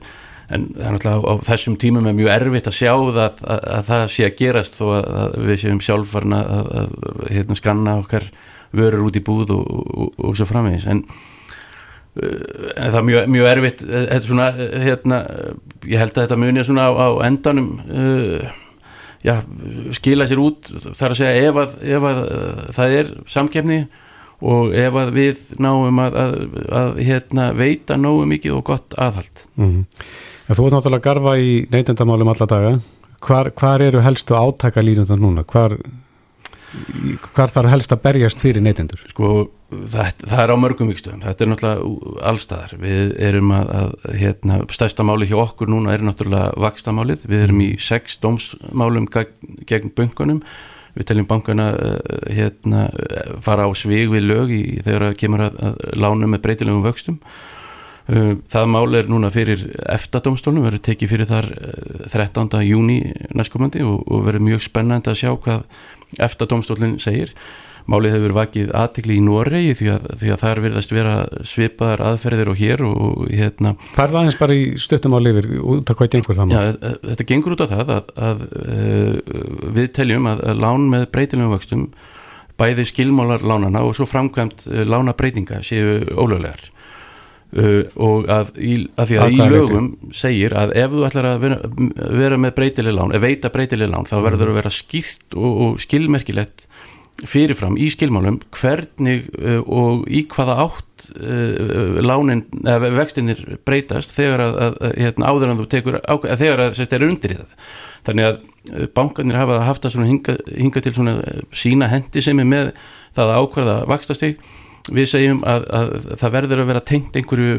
En 0.51 0.67
það 0.75 0.85
er 0.85 0.95
náttúrulega 0.95 1.31
á 1.31 1.33
þessum 1.47 1.75
tímum 1.79 2.07
er 2.09 2.15
mjög 2.17 2.31
erfitt 2.33 2.67
að 2.67 2.77
sjá 2.81 2.91
það 2.91 3.43
að 3.47 3.83
það 3.87 4.07
sé 4.11 4.25
að 4.27 4.39
gerast 4.41 4.79
þó 4.79 4.85
að 4.97 5.37
við 5.47 5.61
séum 5.61 5.83
sjálfvarna 5.83 6.39
að 6.51 6.95
hérna, 7.29 7.59
skanna 7.59 7.99
okkar 8.01 8.27
vörur 8.75 9.05
út 9.07 9.19
í 9.19 9.23
búð 9.23 9.53
og, 9.55 9.69
og, 9.71 10.09
og 10.19 10.35
svo 10.39 10.47
framvegis. 10.49 10.87
En, 10.91 11.05
en 12.19 12.91
það 12.91 12.99
er 12.99 13.07
mjög, 13.07 13.31
mjög 13.37 13.51
erfitt 13.53 13.85
þetta 13.87 14.25
svona, 14.25 14.49
hérna, 14.83 15.21
ég 15.87 16.03
held 16.03 16.17
að 16.17 16.25
þetta 16.25 16.39
muni 16.43 16.67
svona 16.67 16.89
á, 16.91 16.91
á 16.91 17.09
endanum 17.29 17.71
uh, 17.87 18.51
já, 19.23 19.37
skila 19.95 20.27
sér 20.27 20.41
út 20.43 20.71
þar 20.99 21.13
að 21.13 21.19
segja 21.21 21.49
ef 21.49 21.59
að, 21.63 21.75
ef 21.95 22.07
að 22.11 22.23
það 22.75 22.95
er 22.99 23.11
samkefni 23.31 23.81
og 24.41 24.73
ef 24.73 24.97
að 24.97 25.13
við 25.15 25.43
náum 25.61 25.99
að, 26.01 26.17
að, 26.17 26.35
að 26.81 27.01
hérna, 27.05 27.51
veita 27.57 27.97
náum 27.97 28.29
mikið 28.31 28.57
og 28.57 28.63
gott 28.71 28.97
aðhald 28.97 29.45
mm 29.55 29.69
-hmm. 29.69 29.85
Þú 30.51 30.65
ert 30.65 30.73
náttúrulega 30.73 30.99
að 30.99 31.05
garfa 31.07 31.33
í 31.39 31.51
neytendamálum 31.71 32.27
alla 32.27 32.45
daga 32.45 32.79
hvar, 33.21 33.51
hvar 33.57 33.81
eru 33.81 34.01
helstu 34.03 34.35
átaka 34.37 34.81
línundar 34.83 35.19
núna? 35.21 35.43
Hvar, 35.47 35.77
hvar 37.35 37.53
þarf 37.53 37.73
helst 37.73 37.93
að 37.93 38.03
berjast 38.05 38.41
fyrir 38.41 38.63
neytendur? 38.65 39.03
Sko, 39.11 39.31
það, 39.69 40.25
það 40.25 40.43
er 40.43 40.53
á 40.53 40.57
mörgum 40.63 40.91
vikstöðum, 40.91 41.23
þetta 41.25 41.45
er 41.45 41.51
náttúrulega 41.51 42.25
allstaðar, 42.31 42.75
við 42.81 43.15
erum 43.29 43.55
að, 43.55 43.71
að 43.77 44.19
hérna, 44.23 44.59
stærsta 44.73 45.05
máli 45.07 45.29
hjá 45.29 45.37
okkur 45.43 45.71
núna 45.71 45.95
er 45.95 46.05
náttúrulega 46.07 46.51
vakstamálið, 46.65 47.25
við 47.31 47.47
erum 47.47 47.63
í 47.67 47.71
sex 47.81 48.19
dómsmálum 48.23 49.09
gegn 49.11 49.95
bunkunum 49.97 50.43
við 50.95 51.07
teljum 51.11 51.29
bankana 51.29 51.69
eh, 51.77 52.35
hérna, 52.37 52.85
fara 53.43 53.67
á 53.67 53.71
svig 53.77 54.11
við 54.11 54.27
lög 54.27 54.53
í, 54.55 54.61
þegar 54.83 55.07
það 55.07 55.17
kemur 55.23 55.45
að, 55.47 55.57
að 55.69 55.81
lána 56.03 56.29
með 56.31 56.43
breytilegum 56.45 56.85
vöxtum 56.85 57.19
eh, 58.11 58.33
það 58.51 58.69
mál 58.75 58.99
er 58.99 59.09
núna 59.11 59.31
fyrir 59.33 59.65
EFTA-domstólunum, 59.95 60.67
verður 60.67 60.85
tekið 60.89 61.13
fyrir 61.13 61.31
þar 61.31 61.49
13. 62.11 62.51
Eh, 62.59 62.67
júni 62.71 62.99
næstkomandi 63.31 63.83
og, 63.87 64.03
og 64.07 64.27
verður 64.27 64.47
mjög 64.51 64.65
spennandi 64.67 65.13
að 65.13 65.21
sjá 65.23 65.31
hvað 65.35 65.65
EFTA-domstólun 66.19 66.97
segir 67.01 67.35
Málið 67.89 68.15
hefur 68.15 68.35
vakið 68.37 68.71
aðtikli 68.77 69.17
í 69.17 69.23
Noregi 69.25 69.75
því 69.79 69.89
að, 69.95 70.07
því 70.21 70.31
að 70.33 70.41
þar 70.43 70.61
virðast 70.65 70.93
vera 70.93 71.15
svipaðar 71.47 72.03
aðferðir 72.11 72.51
og 72.51 72.59
hér 72.61 72.83
og 72.87 73.21
hérna 73.31 73.73
er 73.95 74.15
aðeins 74.15 74.39
bara 74.39 74.57
í 74.57 74.65
stöttum 74.81 75.15
á 75.17 75.19
lifir 75.23 75.49
út 75.59 75.89
af 75.91 75.99
hvað 75.99 76.11
gengur 76.15 76.37
það 76.37 76.51
maður? 76.51 76.77
Já, 76.77 76.97
þetta 77.09 77.29
gengur 77.31 77.55
út 77.55 77.65
af 77.65 77.71
það 77.73 77.93
að, 77.95 78.11
að, 78.29 78.43
að 78.61 79.71
við 79.79 79.93
teljum 79.97 80.29
að 80.31 80.43
lán 80.61 80.89
með 80.93 81.07
breytilegum 81.15 81.55
vöxtum 81.55 81.87
bæði 82.61 82.85
skilmálar 82.85 83.41
lánana 83.47 83.81
og 83.87 83.97
svo 83.97 84.05
framkvæmt 84.09 84.67
lána 84.85 85.17
breytinga 85.17 85.63
séu 85.65 86.01
ólöglegar 86.13 86.69
Uh, 87.51 87.81
og 87.99 88.29
að, 88.31 88.53
í, 88.63 88.75
að 88.95 89.09
því 89.09 89.17
að 89.19 89.33
í 89.35 89.45
lögum 89.51 89.87
veitir. 89.91 90.11
segir 90.15 90.53
að 90.55 90.69
ef 90.79 90.93
þú 90.93 91.01
ætlar 91.03 91.25
að 91.33 91.41
vera, 91.43 91.57
vera 92.21 92.37
með 92.39 92.53
breytileg 92.61 92.95
lán, 92.95 93.11
ef 93.11 93.23
veita 93.25 93.51
breytileg 93.51 93.91
lán 93.91 94.07
þá 94.07 94.13
verður 94.23 94.39
það 94.39 94.51
að 94.53 94.59
vera 94.61 94.71
skýrt 94.71 95.35
og, 95.35 95.57
og 95.65 95.81
skilmerkilegt 95.83 96.63
fyrirfram 97.27 97.77
í 97.77 97.89
skilmálum 97.93 98.39
hvernig 98.55 99.27
uh, 99.37 99.59
og 99.61 100.07
í 100.09 100.23
hvaða 100.31 100.57
átt 100.65 101.09
uh, 101.19 101.99
lánin, 102.01 102.45
eða 102.63 102.93
vextinir 102.97 103.43
breytast 103.67 104.13
þegar 104.15 104.45
að, 104.47 104.57
að, 104.65 104.79
að 104.87 104.95
hérna, 105.03 105.33
áður 105.33 105.53
en 105.53 105.61
þú 105.61 105.67
tekur, 105.75 105.99
að, 106.01 106.31
þegar 106.41 106.65
að 106.65 106.79
þetta 106.79 106.97
er 106.97 107.07
undir 107.09 107.35
í 107.35 107.39
það. 107.41 107.53
Þannig 108.01 108.29
að 108.31 108.89
bankanir 108.95 109.37
hafa 109.37 109.59
haft 109.67 109.85
að 109.85 109.99
hinga, 110.09 110.39
hinga 110.49 110.81
til 110.81 110.95
svona 110.95 111.19
sína 111.53 111.89
hendi 111.91 112.23
sem 112.25 112.41
er 112.41 112.49
með 112.49 112.73
það 113.13 113.29
að 113.29 113.43
ákvarða 113.43 113.77
vaxtastig. 113.91 114.41
Við 114.89 115.05
segjum 115.11 115.43
að, 115.45 115.67
að 115.77 115.91
það 116.17 116.31
verður 116.33 116.61
að 116.63 116.69
vera 116.71 116.81
tengt 116.89 117.17
einhverju, 117.19 117.57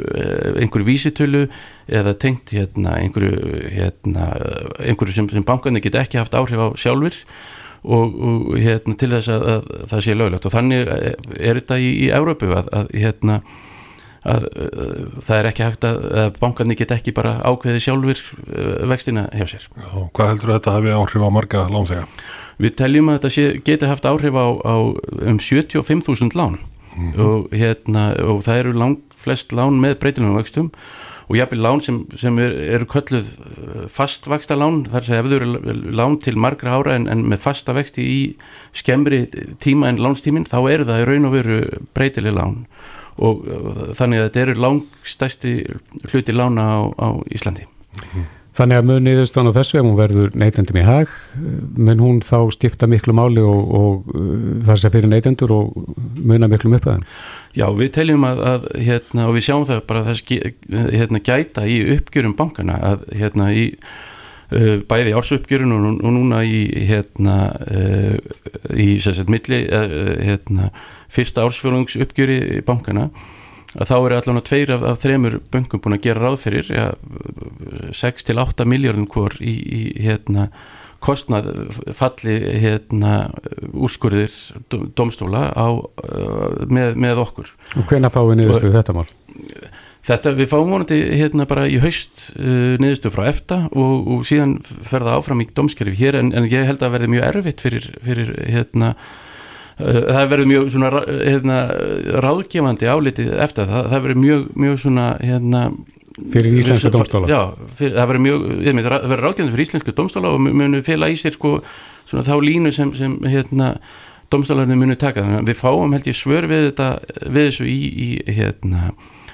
einhverju 0.58 0.86
vísitölu 0.88 1.42
eða 1.86 2.16
tengt 2.18 2.50
hérna, 2.50 2.96
einhverju, 2.98 3.60
hérna, 3.70 4.26
einhverju 4.82 5.14
sem, 5.14 5.28
sem 5.30 5.46
bankanir 5.46 5.84
get 5.84 6.00
ekki 6.00 6.18
haft 6.18 6.34
áhrif 6.34 6.58
á 6.58 6.68
sjálfur 6.74 7.14
og, 7.82 8.14
og 8.14 8.56
hérna, 8.62 8.94
til 8.98 9.10
þess 9.10 9.32
að, 9.32 9.44
að 9.52 9.68
það 9.90 10.06
sé 10.06 10.16
löglegt 10.16 10.46
og 10.46 10.54
þannig 10.54 10.88
er 10.92 11.60
þetta 11.60 11.78
í, 11.82 11.92
í 12.06 12.08
Európu 12.14 12.50
að, 12.54 12.70
að 12.72 12.90
hérna 12.94 13.42
að 14.22 14.44
það 15.26 15.36
er 15.36 15.48
ekki 15.50 15.64
hægt 15.66 15.86
að, 15.88 15.96
að 16.22 16.36
bankarni 16.38 16.76
get 16.78 16.92
ekki 16.94 17.14
bara 17.16 17.40
ákveði 17.42 17.80
sjálfur 17.82 18.20
vextina 18.90 19.24
hjá 19.34 19.48
sér. 19.50 19.64
Já, 19.66 19.88
hvað 20.14 20.30
heldur 20.30 20.52
þetta 20.54 20.74
hafi 20.76 20.92
áhrif 20.94 21.26
á 21.26 21.30
marga 21.34 21.64
lánþega? 21.72 22.04
Við 22.62 22.76
teljum 22.78 23.10
að 23.10 23.18
þetta 23.18 23.32
sé, 23.34 23.46
geti 23.66 23.90
haft 23.90 24.06
áhrif 24.06 24.38
á, 24.38 24.46
á 24.62 24.76
um 25.32 25.40
75.000 25.42 26.38
lán 26.38 26.60
mm 26.60 27.10
-hmm. 27.10 27.18
og, 27.18 27.48
hérna, 27.50 28.04
og 28.22 28.44
það 28.46 28.60
eru 28.60 28.72
lang 28.78 29.00
flest 29.16 29.52
lán 29.52 29.80
með 29.82 29.98
breytilunum 29.98 30.38
vextum 30.38 30.70
og 30.70 31.01
jápil 31.38 31.62
lán 31.62 31.82
sem, 31.84 32.02
sem 32.18 32.38
eru 32.42 32.64
er 32.76 32.86
kölluð 32.90 33.28
uh, 33.28 33.84
fastvaksta 33.92 34.56
lán 34.58 34.82
þar 34.90 35.08
sem 35.08 35.30
eru 35.38 35.60
lán 35.94 36.18
til 36.22 36.36
margra 36.40 36.78
ára 36.78 36.96
en, 36.98 37.08
en 37.12 37.24
með 37.30 37.44
fasta 37.46 37.76
vexti 37.76 38.02
í 38.02 38.20
skemmri 38.76 39.24
tíma 39.62 39.92
en 39.92 40.02
lánstímin 40.02 40.48
þá 40.50 40.58
eru 40.72 40.88
það 40.90 41.02
í 41.04 41.08
raun 41.10 41.30
og 41.30 41.36
veru 41.38 41.62
breytileg 41.94 42.36
lán. 42.36 42.62
Og, 43.22 43.42
og 43.44 43.80
þannig 43.98 44.22
að 44.22 44.28
þetta 44.28 44.40
eru 44.46 44.60
langstæsti 44.64 45.50
hluti 46.08 46.32
lána 46.32 46.64
á, 46.64 46.80
á 46.96 47.08
Íslandi 47.28 47.66
Þannig 48.52 48.78
að 48.82 48.88
mun 48.88 49.06
niðurstan 49.06 49.48
á 49.48 49.56
þessu 49.56 49.78
ef 49.80 49.86
hún 49.86 49.96
verður 49.96 50.34
neytendum 50.36 50.76
í 50.76 50.84
hag 50.84 51.12
mun 51.72 52.02
hún 52.02 52.18
þá 52.20 52.36
skipta 52.52 52.88
miklu 52.90 53.14
máli 53.16 53.40
og, 53.40 53.72
og 53.78 54.10
uh, 54.12 54.60
þar 54.66 54.82
sem 54.82 54.92
fyrir 54.92 55.08
neytendur 55.08 55.54
og 55.56 55.86
muna 56.20 56.50
miklu 56.52 56.74
uppöðan 56.76 57.06
Já, 57.56 57.64
við 57.76 57.92
teljum 57.96 58.26
að, 58.28 58.42
að 58.48 58.68
hérna, 58.84 59.26
og 59.28 59.36
við 59.38 59.46
sjáum 59.48 59.66
það 59.68 59.82
bara 59.88 60.04
að 60.04 60.10
það 60.10 60.88
hérna, 60.98 61.22
gæta 61.24 61.64
í 61.68 61.78
uppgjörum 61.96 62.36
bankana 62.36 62.76
að 62.92 63.06
hérna 63.22 63.48
í 63.56 63.66
uh, 63.72 64.78
bæði 64.88 65.16
ársuppgjörun 65.16 65.76
og, 65.78 65.88
og 65.96 66.16
núna 66.18 66.44
í 66.44 66.64
hérna 66.92 67.38
uh, 67.56 68.16
í 68.76 68.98
sérstaklega 69.00 69.32
milli 69.32 69.62
hérna 70.28 70.74
fyrsta 71.12 71.48
ársfjörðungsuppgjöri 71.48 72.60
bankana 72.68 73.08
að 73.78 73.88
þá 73.88 73.96
eru 73.96 74.18
allavega 74.18 74.46
tveir 74.48 74.74
af, 74.76 74.86
af 74.92 75.02
þremur 75.02 75.38
böngum 75.52 75.82
búin 75.82 75.96
að 75.96 76.04
gera 76.06 76.26
ráð 76.26 76.38
fyrir 76.44 76.70
ja, 76.72 76.86
6-8 77.96 78.68
miljardum 78.68 79.08
hvort 79.10 79.40
í, 79.40 79.54
í 79.56 79.82
hérna 80.04 80.50
kostnað 81.02 81.48
falli 81.96 82.36
hérna 82.62 83.14
úrskurðir 83.74 84.34
domstóla 84.70 85.48
á, 85.50 85.66
með, 86.70 86.94
með 87.00 87.22
okkur. 87.24 87.50
Og 87.80 87.88
hvena 87.90 88.12
fáið 88.12 88.36
niðurstuðu 88.38 88.76
þetta 88.76 88.94
mál? 88.94 89.08
Þetta 90.02 90.32
við 90.34 90.48
fáum 90.50 90.70
vonandi 90.70 90.98
hérna 91.14 91.46
bara 91.50 91.68
í 91.70 91.78
haust 91.82 92.32
uh, 92.34 92.74
niðurstuð 92.82 93.14
frá 93.14 93.26
EFTA 93.30 93.58
og, 93.70 94.08
og 94.16 94.24
síðan 94.26 94.56
ferða 94.62 95.18
áfram 95.18 95.44
í 95.44 95.50
domskerfi 95.54 95.94
hér 96.00 96.18
en, 96.18 96.32
en 96.34 96.48
ég 96.50 96.66
held 96.66 96.82
að 96.82 96.96
verði 96.96 97.12
mjög 97.14 97.28
erfitt 97.28 97.62
fyrir, 97.62 97.86
fyrir 98.02 98.32
hérna 98.50 98.96
það 99.78 100.28
verður 100.32 100.50
mjög 100.50 100.68
svona 100.74 100.90
hérna, 101.08 101.56
ráðgefandi 102.26 102.90
álitið 102.92 103.32
eftir 103.46 103.68
það, 103.70 103.88
það 103.92 104.06
verður 104.06 104.22
mjög, 104.26 104.46
mjög 104.66 104.78
svona 104.84 105.08
hérna 105.22 105.64
Fyrir 106.12 106.58
íslenska 106.60 106.90
domstóla? 106.92 107.28
Já, 107.30 107.38
fyrir, 107.72 107.94
það 107.96 108.08
verður 108.10 108.24
mjög, 108.26 108.42
ég 108.66 108.74
veit, 108.76 108.84
það 108.84 109.06
verður 109.14 109.24
ráðgefandi 109.26 109.54
fyrir 109.54 109.66
íslenska 109.66 109.94
domstóla 109.96 110.32
og 110.34 110.42
munu 110.44 110.82
fela 110.84 111.08
í 111.08 111.16
sér 111.16 111.36
sko 111.38 111.54
svona 112.04 112.24
þá 112.26 112.34
línu 112.44 112.72
sem, 112.76 112.92
sem 112.98 113.14
hérna 113.24 113.72
domstólarnir 114.32 114.76
munu 114.80 114.96
taka, 115.00 115.24
þannig 115.24 115.40
að 115.40 115.50
við 115.50 115.58
fáum 115.60 115.96
held 115.96 116.08
ég 116.08 116.18
svör 116.18 116.48
við 116.50 116.68
þetta, 116.68 116.90
við 117.24 117.48
þessu 117.48 117.68
í, 117.68 117.78
í 117.88 118.36
hérna 118.36 118.92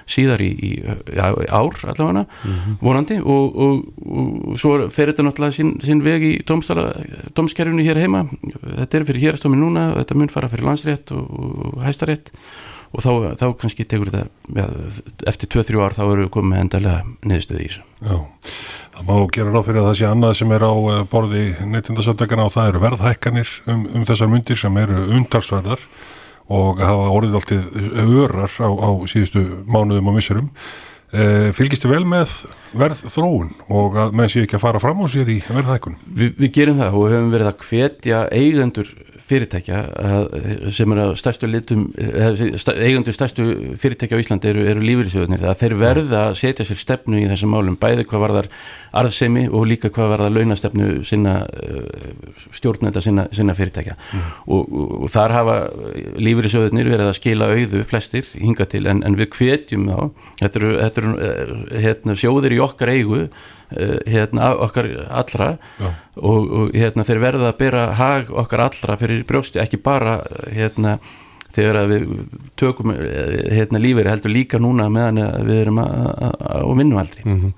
síðar 0.08 0.42
í, 0.44 0.50
í 0.52 0.70
já, 0.82 1.26
ár 1.48 1.76
allavega, 1.92 2.24
mm 2.24 2.54
-hmm. 2.54 2.78
vonandi 2.80 3.18
og, 3.20 3.58
og, 3.66 3.84
og 4.08 4.58
svo 4.60 4.88
fer 4.94 5.12
þetta 5.12 5.26
náttúrulega 5.26 5.58
sín, 5.58 5.74
sín 5.84 6.02
veg 6.04 6.24
í 6.24 6.32
domskerfinu 6.46 7.84
hér 7.84 8.00
heima, 8.02 8.24
þetta 8.64 8.98
er 8.98 9.06
fyrir 9.08 9.28
hérastómi 9.28 9.60
núna, 9.60 9.92
þetta 10.00 10.18
mun 10.18 10.32
fara 10.32 10.48
fyrir 10.48 10.68
landsrétt 10.68 11.12
og, 11.12 11.28
og 11.28 11.84
hæstarétt 11.84 12.32
og 12.92 13.04
þá, 13.04 13.10
þá 13.36 13.46
kannski 13.60 13.86
tegur 13.88 14.10
þetta 14.12 14.56
ja, 14.56 14.66
eftir 15.28 15.50
2-3 15.52 15.82
ár 15.84 15.96
þá 15.96 16.04
eru 16.06 16.26
við 16.26 16.30
komið 16.38 16.62
endalega 16.62 17.00
niðurstöði 17.28 17.64
í 17.64 17.68
þessu. 17.68 17.82
Já, 18.00 18.16
það 18.94 19.08
má 19.08 19.14
gera 19.36 19.52
ráð 19.52 19.66
fyrir 19.68 19.82
að 19.82 19.88
það 19.88 19.98
sé 20.00 20.08
annað 20.08 20.36
sem 20.40 20.54
er 20.56 20.64
á 20.64 20.72
eh, 20.72 21.02
borði 21.12 21.42
neytindasöndökana 21.74 22.46
og 22.48 22.54
það 22.54 22.70
eru 22.72 22.84
verðhækkanir 22.86 23.52
um, 23.68 23.84
um 23.98 24.06
þessar 24.08 24.32
myndir 24.32 24.60
sem 24.60 24.80
eru 24.80 25.02
undarsverðar 25.18 25.84
og 26.48 26.80
hafa 26.80 27.08
orðið 27.12 27.38
alltið 27.38 27.66
örar 28.24 28.54
á, 28.60 28.68
á 28.72 28.90
síðustu 29.10 29.42
mánuðum 29.68 30.12
og 30.12 30.16
missurum. 30.16 30.48
E, 31.08 31.20
eh, 31.20 31.48
fylgistu 31.56 31.88
vel 31.88 32.04
með 32.04 32.32
verð 32.76 33.02
þróun 33.08 33.52
og 33.72 33.96
að 33.96 34.16
menn 34.16 34.28
sé 34.32 34.42
ekki 34.44 34.58
að 34.58 34.64
fara 34.66 34.80
fram 34.82 35.00
á 35.00 35.06
sér 35.08 35.30
í 35.32 35.38
verðhækkunum? 35.46 36.00
Vi, 36.04 36.32
við 36.36 36.52
gerum 36.58 36.80
það 36.82 36.96
og 36.96 37.06
við 37.06 37.14
höfum 37.16 37.30
verið 37.32 37.50
að 37.50 37.62
hvetja 37.68 38.18
eigendur 38.28 38.90
fyrirtækja 39.28 39.78
sem 40.74 40.92
eru 40.94 41.06
stærstu 41.18 41.48
litum, 41.50 41.86
eigundu 41.98 43.12
stærstu 43.14 43.46
fyrirtækja 43.80 44.18
á 44.18 44.22
Íslandi 44.22 44.50
eru, 44.50 44.64
eru 44.72 44.84
lífyrirsjóðunir 44.84 45.44
það 45.44 45.60
þeir 45.62 45.74
verða 45.82 46.22
að 46.28 46.38
setja 46.40 46.66
sér 46.68 46.80
stefnu 46.80 47.20
í 47.20 47.26
þessum 47.30 47.52
málum, 47.54 47.76
bæði 47.80 48.06
hvað 48.08 48.24
var 48.24 48.34
þar 48.38 48.50
arðsemi 49.02 49.44
og 49.48 49.66
líka 49.68 49.92
hvað 49.94 50.12
var 50.14 50.24
það 50.24 50.38
launastefnu 50.38 50.88
sinna 51.08 51.34
eh, 51.48 52.32
stjórnenda 52.56 53.02
sinna, 53.04 53.26
sinna 53.34 53.56
fyrirtækja 53.58 53.98
mm. 53.98 54.24
og, 54.46 54.64
og, 54.64 54.96
og 55.04 55.12
þar 55.12 55.36
hafa 55.36 55.58
lífyrirsjóðunir 56.16 56.92
verið 56.94 57.12
að 57.12 57.18
skila 57.20 57.52
auðu 57.52 57.84
flestir 57.88 58.32
hinga 58.38 58.68
til 58.70 58.86
en, 58.90 59.04
en 59.06 59.18
við 59.18 59.32
hvetjum 59.36 59.88
þá 59.90 60.00
þetta 60.42 60.62
eru, 60.62 60.74
þetta 60.82 61.04
eru 61.04 61.14
eh, 61.28 61.54
hérna, 61.86 62.18
sjóðir 62.18 62.56
í 62.56 62.64
okkar 62.64 62.94
eigu 62.96 63.22
hérna, 63.70 64.52
okkar 64.64 64.88
allra 65.08 65.50
og, 66.16 66.50
og 66.50 66.76
hérna, 66.76 67.04
þeir 67.04 67.22
verða 67.22 67.50
að 67.52 67.58
byrja 67.62 67.86
hag 67.98 68.30
okkar 68.44 68.64
allra 68.68 68.96
fyrir 69.00 69.24
brjósti 69.28 69.60
ekki 69.62 69.80
bara 69.84 70.22
hérna, 70.54 70.98
þegar 71.56 71.90
við 71.90 72.08
tökum 72.60 72.94
eh, 72.94 73.52
hérna, 73.58 73.82
lífeyri 73.82 74.12
heldur 74.12 74.34
líka 74.34 74.60
núna 74.62 74.88
meðan 74.92 75.22
við 75.48 75.62
erum 75.66 75.82
á 75.82 76.64
vinnualdri 76.76 77.24
mm 77.24 77.38
-hmm. 77.40 77.52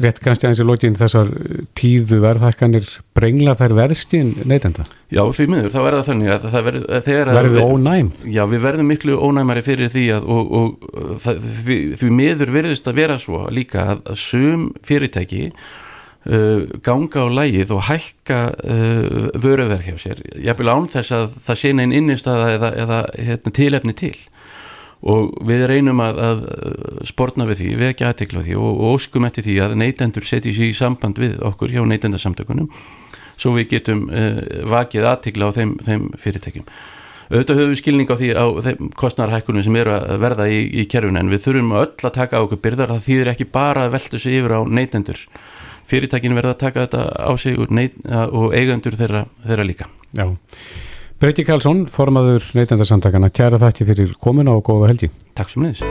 Rétt 0.00 0.20
kannski 0.24 0.46
aðeins 0.46 0.60
í 0.62 0.64
lógin 0.64 0.96
þessar 0.96 1.28
tíðu 1.76 2.20
verðhækkanir 2.22 2.86
brengla 3.16 3.52
þær 3.58 3.74
verðskinn 3.76 4.30
neytenda? 4.48 4.86
Já, 5.12 5.20
því 5.36 5.46
miður, 5.52 5.74
þá 5.74 5.80
er 5.82 5.96
það 5.98 6.06
þannig 6.06 6.32
að 6.32 6.46
það 6.46 6.64
verður 6.68 7.34
Verður 7.36 7.52
við 7.56 7.68
ónæm? 7.74 8.08
Já, 8.32 8.40
við 8.48 8.64
verðum 8.64 8.88
miklu 8.88 9.18
ónæmari 9.20 9.64
fyrir 9.66 9.92
því 9.92 10.06
að 10.16 10.32
og, 10.32 10.56
og 10.60 11.20
það, 11.20 11.44
því, 11.66 11.78
því 12.00 12.10
miður 12.22 12.54
verðist 12.56 12.88
að 12.88 13.00
vera 13.02 13.20
svo 13.20 13.44
líka 13.52 13.84
að, 13.92 14.02
að 14.14 14.20
sum 14.22 14.66
fyrirtæki 14.88 15.44
uh, 15.50 16.64
ganga 16.86 17.24
á 17.24 17.28
lægið 17.42 17.76
og 17.76 17.84
hækka 17.90 18.42
uh, 18.56 19.30
vöruverð 19.36 19.90
hjá 19.90 20.00
sér. 20.00 20.24
Ég 20.40 20.56
vil 20.56 20.72
án 20.72 20.88
þess 20.88 21.12
að 21.16 21.36
það 21.44 21.60
sé 21.60 21.76
neinn 21.76 21.96
innistaða 22.00 22.52
eða, 22.56 22.72
eða 22.86 23.02
hérna, 23.18 23.58
tilefni 23.60 23.96
til 24.00 24.14
og 25.00 25.32
við 25.48 25.64
reynum 25.70 26.00
að, 26.04 26.18
að 26.20 26.40
spórna 27.08 27.46
við 27.48 27.62
því, 27.62 27.68
við 27.80 27.92
ekki 27.94 28.06
aðtekla 28.08 28.44
því 28.44 28.56
og, 28.60 28.70
og 28.70 28.96
óskum 28.98 29.26
eftir 29.28 29.46
því 29.46 29.58
að 29.64 29.76
neytendur 29.80 30.26
setji 30.28 30.52
sér 30.56 30.68
í 30.68 30.76
samband 30.76 31.20
við 31.20 31.38
okkur 31.50 31.72
hjá 31.72 31.80
neytendarsamtökunum 31.88 32.68
svo 33.40 33.54
við 33.56 33.70
getum 33.76 34.08
uh, 34.12 34.40
vakið 34.68 35.06
aðtekla 35.08 35.48
á 35.48 35.56
þeim, 35.56 35.76
þeim 35.86 36.10
fyrirtækjum. 36.20 36.66
Auðvitað 37.30 37.60
höfum 37.60 37.70
við 37.70 37.78
skilning 37.78 38.10
á 38.10 38.16
því 38.18 38.28
á 38.34 38.44
kostnarhækkunum 38.98 39.64
sem 39.64 39.76
eru 39.78 39.94
að 39.94 40.20
verða 40.20 40.48
í, 40.50 40.60
í 40.82 40.84
kerfuna 40.90 41.22
en 41.22 41.30
við 41.30 41.44
þurfum 41.44 41.72
öll 41.78 41.94
að 41.94 42.16
taka 42.16 42.42
á 42.42 42.44
okkur 42.44 42.60
byrðar. 42.64 42.90
Það 42.96 43.06
þýðir 43.06 43.30
ekki 43.32 43.46
bara 43.54 43.86
að 43.86 43.94
velta 43.94 44.20
sig 44.20 44.36
yfir 44.40 44.56
á 44.58 44.60
neytendur. 44.66 45.22
Fyrirtækinu 45.90 46.36
verða 46.36 46.56
að 46.56 46.62
taka 46.66 46.84
þetta 46.88 47.04
á 47.06 47.32
sig 47.38 47.56
og 47.62 48.50
eigendur 48.58 48.98
þeirra, 48.98 49.24
þeirra 49.46 49.68
líka. 49.70 49.86
Já 50.10 50.26
Breyti 51.20 51.42
Karlsson, 51.44 51.82
formaður 51.92 52.46
neytendarsamtakana, 52.56 53.28
kæra 53.36 53.58
þætti 53.60 53.84
fyrir 53.90 54.12
komuna 54.24 54.54
og 54.56 54.62
góða 54.64 54.86
helgi. 54.88 55.10
Takk 55.36 55.50
sem 55.52 55.66
neðis. 55.66 55.82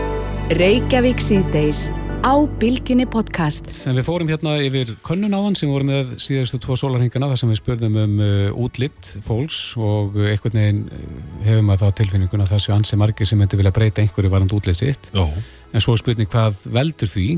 Reykjavík 0.57 1.21
síðdeis 1.21 1.83
á 2.25 2.33
Bilginni 2.57 3.05
podcast. 3.05 3.69
En 3.85 3.93
við 3.99 4.07
fórum 4.07 4.31
hérna 4.31 4.55
yfir 4.65 4.95
könnun 5.05 5.37
áðan 5.37 5.59
sem 5.59 5.69
voru 5.69 5.85
með 5.85 6.15
síðastu 6.25 6.57
tvo 6.63 6.79
sólarhingana 6.81 7.29
þar 7.29 7.41
sem 7.43 7.53
við 7.53 7.61
spurðum 7.61 7.99
um 8.01 8.17
uh, 8.25 8.57
útlitt 8.65 9.11
fólks 9.21 9.61
og 9.77 10.17
einhvern 10.17 10.57
veginn 10.63 10.81
uh, 10.89 11.05
hefum 11.45 11.69
að 11.75 11.85
það 11.85 11.95
tilfinninguna 12.01 12.49
þessu 12.49 12.73
ansi 12.73 12.97
margi 12.97 13.29
sem 13.29 13.37
myndi 13.37 13.61
vilja 13.61 13.75
breyta 13.77 14.01
einhverju 14.01 14.33
varand 14.33 14.57
útlitt 14.57 14.81
sitt. 14.81 15.11
Já. 15.13 15.27
En 15.69 15.85
svo 15.85 15.93
spurning 16.01 16.33
hvað 16.33 16.65
veldur 16.73 17.13
því? 17.13 17.29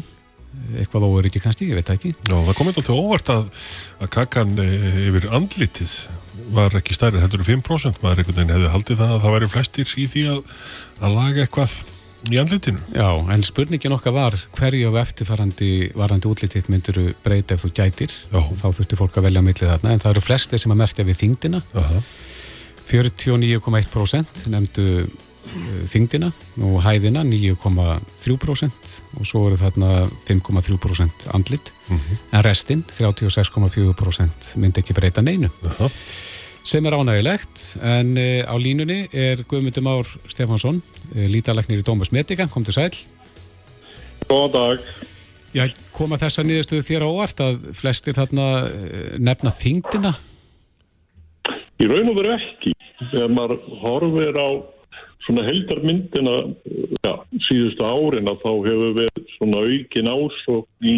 Eitthvað 0.79 1.29
ekki 1.29 1.41
kannski, 1.43 1.69
ég 1.71 1.79
veit 1.79 1.93
ekki. 1.93 2.13
Já, 2.27 2.35
það 2.35 2.57
komið 2.57 2.81
alltaf 2.81 2.99
óvart 2.99 3.31
að, 3.31 3.47
að 4.01 4.11
kakan 4.17 4.53
eh, 4.63 4.99
yfir 5.07 5.29
andlitið 5.37 5.95
var 6.51 6.75
ekki 6.79 6.95
stærri 6.95 7.21
heldur 7.21 7.43
um 7.43 7.47
5% 7.47 8.01
maður 8.03 8.21
einhvern 8.21 8.37
veginn 8.37 8.53
hefði 8.55 8.75
haldið 8.75 9.01
það 9.01 9.15
að 9.15 9.23
það 9.23 9.35
væri 9.37 9.49
flestir 9.51 9.95
í 9.95 10.05
því 10.11 10.23
að, 10.33 10.39
að 10.99 11.17
laga 11.17 11.43
eitthvað 11.45 11.75
í 12.29 12.37
andlitinu. 12.37 12.81
Já, 12.93 13.07
en 13.33 13.45
spurningin 13.45 13.95
okkar 13.95 14.13
var 14.13 14.37
hverju 14.57 14.91
af 14.91 14.99
eftirfarandi 15.05 15.71
varandi 15.97 16.29
útlitið 16.29 16.69
myndur 16.69 16.99
breyta 17.23 17.55
ef 17.55 17.63
þú 17.65 17.71
gætir? 17.79 18.13
Já. 18.29 18.41
þá 18.59 18.67
þurftir 18.67 18.99
fólk 18.99 19.17
að 19.17 19.27
velja 19.29 19.41
að 19.41 19.47
millið 19.47 19.71
þarna 19.73 19.95
en 19.95 20.03
það 20.03 20.13
eru 20.13 20.25
flestir 20.27 20.61
sem 20.61 20.75
að 20.75 20.81
merkja 20.83 21.07
við 21.07 21.21
þingdina 21.23 21.63
49,1% 22.91 24.45
nefndu 24.51 24.87
þingdina 25.89 26.31
og 26.61 26.81
hæðina 26.85 27.23
9,3% 27.27 28.91
og 29.19 29.27
svo 29.27 29.45
eru 29.49 29.57
þarna 29.59 29.91
5,3% 30.27 31.27
andlit 31.35 31.71
mm 31.87 31.97
-hmm. 31.97 32.19
en 32.31 32.43
restinn 32.45 32.83
36,4% 32.91 34.55
myndi 34.57 34.79
ekki 34.81 34.93
breyta 34.93 35.21
neinu 35.21 35.49
uh 35.49 35.71
-huh. 35.71 35.91
sem 36.63 36.85
er 36.85 36.93
ánægilegt 36.93 37.77
en 37.81 38.17
e, 38.17 38.43
á 38.45 38.55
línunni 38.57 39.09
er 39.13 39.43
Guðmundur 39.43 39.81
Már 39.81 40.05
Stefansson 40.27 40.81
e, 41.15 41.27
lítalæknir 41.27 41.79
í 41.79 41.83
Dómus 41.83 42.11
Medica, 42.11 42.47
kom 42.47 42.63
til 42.63 42.73
sæl 42.73 42.95
Góðan 44.29 44.51
dag 44.51 44.79
Já, 45.53 45.67
koma 45.91 46.15
þessa 46.15 46.43
nýðastuðu 46.43 46.81
þér 46.81 47.03
ávart 47.03 47.39
að 47.39 47.73
flestir 47.75 48.13
þarna 48.13 48.67
e, 48.67 49.17
nefna 49.19 49.51
þingdina? 49.51 50.13
Í 51.81 51.87
raun 51.89 52.09
og 52.09 52.15
veru 52.15 52.35
ekki 52.37 52.71
þegar 53.11 53.33
maður 53.33 53.59
horfir 53.81 54.37
á 54.37 54.47
svona 55.31 55.47
heldarmyndina 55.47 56.33
ja, 57.05 57.13
síðustu 57.47 57.87
árin 57.87 58.27
að 58.27 58.41
þá 58.43 58.51
hefur 58.67 58.97
við 58.97 59.21
svona 59.37 59.63
aukin 59.63 60.11
ásókn 60.11 60.91
í, 60.91 60.97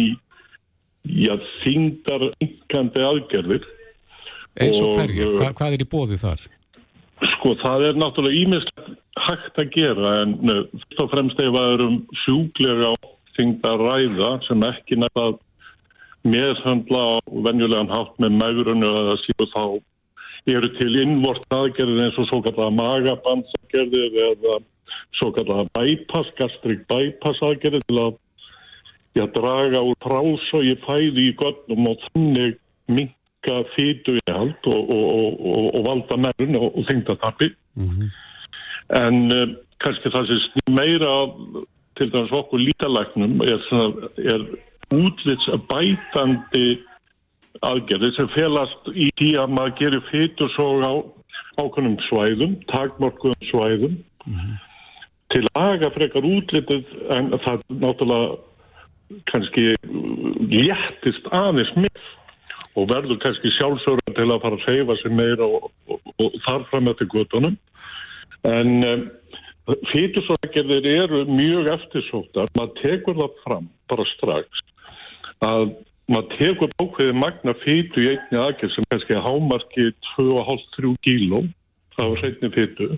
að 1.30 1.46
þingdar 1.62 2.26
yngkandi 2.42 3.06
aðgerðir 3.06 3.70
eins 4.58 4.82
og 4.82 4.98
hverju? 4.98 5.30
Hva, 5.38 5.52
hvað 5.54 5.78
er 5.78 5.86
í 5.86 5.88
bóði 5.94 6.18
þar? 6.18 6.44
Sko 7.36 7.54
það 7.62 7.88
er 7.88 8.02
náttúrulega 8.02 8.42
ímest 8.42 8.84
hægt 9.24 9.62
að 9.62 9.72
gera 9.76 10.14
en 10.24 10.36
fyrst 10.42 11.02
og 11.04 11.10
fremst 11.14 11.40
ef 11.40 11.54
það 11.54 11.72
eru 11.76 11.88
sjúklega 12.24 12.92
þingdar 13.38 13.86
ræða 13.86 14.30
sem 14.48 14.66
ekki 14.66 14.98
nættað 14.98 15.38
meðhandla 16.24 17.02
á 17.06 17.14
venjulegan 17.46 17.92
hátt 17.92 18.18
með 18.22 18.38
maurunu 18.40 18.90
eða 18.90 19.18
síðu 19.22 19.50
þá 19.54 19.64
eru 20.50 20.70
til 20.78 21.00
innvort 21.00 21.46
aðgerðir 21.54 22.06
eins 22.06 22.18
og 22.20 22.28
svo 22.28 22.40
kallega 22.44 22.74
magabandsagerðir 22.76 24.18
eða 24.28 24.58
svo 25.18 25.30
kallega 25.36 25.66
bypass, 25.78 26.32
gastrik 26.38 26.84
bypass 26.90 27.42
aðgerðir 27.46 27.84
til 27.88 28.00
að 28.02 28.18
já, 29.16 29.24
draga 29.36 29.82
úr 29.86 29.96
prásói 30.04 30.74
fæði 30.84 31.30
í 31.30 31.36
gönnum 31.40 31.90
og 31.92 32.04
þannig 32.08 32.58
minka 32.90 33.60
þýtu 33.74 34.18
í 34.18 34.24
hald 34.28 34.68
og, 34.68 34.92
og, 34.92 35.40
og, 35.54 35.68
og 35.78 35.86
valda 35.88 36.20
mærun 36.26 36.60
og 36.60 36.80
þingda 36.90 37.16
tapir. 37.22 37.54
Mm 37.78 37.88
-hmm. 37.88 38.10
En 39.00 39.20
um, 39.32 39.56
kannski 39.80 40.12
það 40.12 40.32
sem 40.32 40.74
meira 40.74 41.12
til 41.96 42.10
dæmis 42.12 42.32
okkur 42.32 42.58
lítalæknum 42.58 43.40
er, 43.46 43.60
er 44.32 44.40
útlits 44.92 45.46
bætandi 45.70 46.66
aðgerði 47.70 48.10
sem 48.16 48.30
felast 48.34 48.90
í 48.94 49.08
því 49.18 49.30
að 49.42 49.54
maður 49.56 49.76
gerir 49.80 50.06
fytur 50.10 50.50
svo 50.54 50.68
á 50.84 50.92
ákonum 51.62 51.96
svæðum, 52.08 52.56
takmorkum 52.72 53.34
svæðum 53.50 53.94
mm 54.26 54.34
-hmm. 54.34 54.56
til 55.34 55.44
að 55.54 55.68
aga 55.74 55.90
frekar 55.94 56.26
útlitið 56.26 56.84
en 57.16 57.30
það 57.46 57.62
náttúrulega 57.68 58.36
kannski 59.30 59.70
léttist 60.50 61.26
aðeins 61.30 61.72
með 61.76 62.00
og 62.74 62.88
verður 62.90 63.20
kannski 63.22 63.52
sjálfsögur 63.54 64.16
til 64.16 64.30
að 64.30 64.42
fara 64.42 64.58
að 64.58 64.64
seifa 64.66 64.96
sig 64.98 65.12
meira 65.12 65.46
og, 65.46 65.70
og, 65.86 66.00
og 66.18 66.38
þar 66.46 66.64
fram 66.70 66.90
eftir 66.90 67.10
gutunum 67.12 67.56
en 68.44 68.72
um, 68.84 69.04
fytursvækjirðir 69.64 70.86
eru 70.92 71.22
mjög 71.30 71.70
eftirsóttar, 71.72 72.50
maður 72.58 72.74
tekur 72.82 73.20
það 73.20 73.38
fram 73.44 73.68
bara 73.88 74.04
strax 74.10 74.64
að 75.44 75.76
maður 76.12 76.38
tekur 76.38 76.74
ákveði 76.82 77.16
magna 77.16 77.54
fytu 77.62 78.02
í 78.04 78.10
einni 78.12 78.40
aðgerð 78.40 78.74
sem 78.74 78.88
kannski 78.90 79.20
hámarki 79.26 79.90
2,5-3 80.14 80.94
kíló 81.06 81.44
var 81.96 82.18
hreitni 82.20 82.50
fytu 82.52 82.90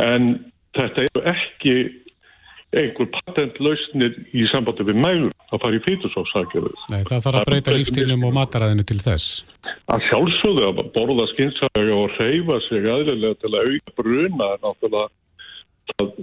en 0.00 0.32
þetta 0.78 1.04
er 1.04 1.32
ekki 1.34 1.74
einhver 2.72 3.08
patentlausnir 3.12 4.14
í 4.32 4.46
sambandi 4.48 4.86
við 4.88 5.00
mælur 5.04 5.32
að 5.52 5.60
fara 5.60 5.76
í 5.76 5.82
fytusóksakjöðu. 5.84 6.70
Nei, 6.92 7.02
það 7.04 7.24
þarf 7.26 7.40
að 7.42 7.48
breyta 7.50 7.74
lífstílum 7.76 8.22
og 8.24 8.36
mataræðinu 8.38 8.86
til 8.88 9.00
þess. 9.02 9.42
Að 9.92 10.06
sjálfsögðu 10.08 10.68
að 10.70 10.80
borða 10.94 11.26
skynsæga 11.34 11.98
og 11.98 12.16
reyfa 12.16 12.56
sig 12.68 12.88
aðriðlega 12.94 13.40
til 13.42 13.50
að 13.52 13.68
auka 13.68 13.96
bruna 14.00 14.48
er 14.54 14.62
náttúrulega 14.64 15.10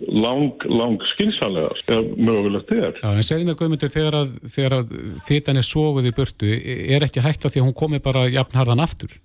lang, 0.10 0.64
lang 0.66 1.02
skynsælega 1.14 1.72
sem 1.84 2.12
mögulegt 2.18 2.72
er. 2.76 2.94
Já, 3.02 3.10
en 3.12 3.26
segðum 3.26 3.52
við 3.52 3.58
Guðmundur, 3.62 3.92
þegar 3.94 4.18
að, 4.22 4.36
þegar 4.56 4.78
að 4.80 4.94
fytan 5.28 5.60
er 5.60 5.68
sóguð 5.68 6.10
í 6.10 6.14
burtu, 6.16 6.54
er 6.96 7.06
ekki 7.06 7.24
hægt 7.26 7.46
að 7.46 7.56
því 7.56 7.62
að 7.64 7.68
hún 7.68 7.78
komi 7.82 8.00
bara 8.04 8.26
jafnharðan 8.32 8.84
aftur? 8.86 9.18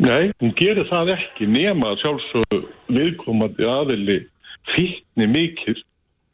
Nei, 0.00 0.32
hún 0.40 0.54
gerir 0.56 0.88
það 0.88 1.14
ekki 1.18 1.48
nema 1.52 1.92
sjálfsögðu 2.00 2.62
viðkomandi 2.96 3.66
aðili 3.68 4.18
fyrtni 4.72 5.28
mikil 5.28 5.76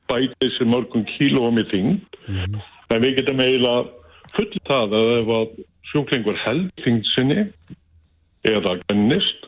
bæti 0.08 0.36
þessi 0.44 0.66
mörgum 0.68 1.04
kílóum 1.08 1.58
í 1.60 1.64
þing 1.72 1.96
mm. 2.28 2.58
en 2.94 3.02
við 3.02 3.18
getum 3.18 3.42
eiginlega 3.42 3.82
full 4.36 4.62
það 4.68 4.96
að 5.00 5.10
ef 5.16 5.32
að 5.38 5.58
sjúklingur 5.90 6.40
held 6.44 6.84
þingsinni 6.84 7.46
eða 8.48 8.76
gennist 8.86 9.47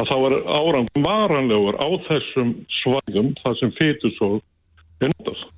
að 0.00 0.10
þá 0.10 0.16
er 0.26 0.36
árangum 0.56 1.06
varanlegur 1.06 1.78
á 1.80 1.88
þessum 2.08 2.52
svæðum 2.80 3.32
þar 3.42 3.58
sem 3.60 3.72
fytur 3.78 4.14
svo 4.16 4.30
endast. 5.04 5.48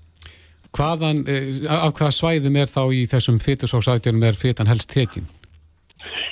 Hvaðan, 0.72 1.24
eh, 1.28 1.62
af 1.68 1.93
hvaða 1.99 2.14
svæðum 2.16 2.57
er 2.57 2.70
þá 2.70 2.82
í 2.97 3.03
þessum 3.11 3.38
fytursóksætjunum 3.45 4.24
er 4.24 4.38
fytan 4.38 4.70
helst 4.70 4.93
tekin? 4.93 5.28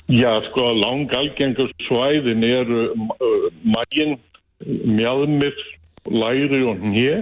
Já, 0.08 0.32
sko, 0.48 0.70
langalgengur 0.74 1.70
svæðin 1.86 2.42
eru 2.46 2.86
uh, 2.90 3.50
mægin, 3.62 4.16
mjadmir, 4.66 5.54
læri 6.08 6.64
og 6.66 6.80
nýja 6.82 7.20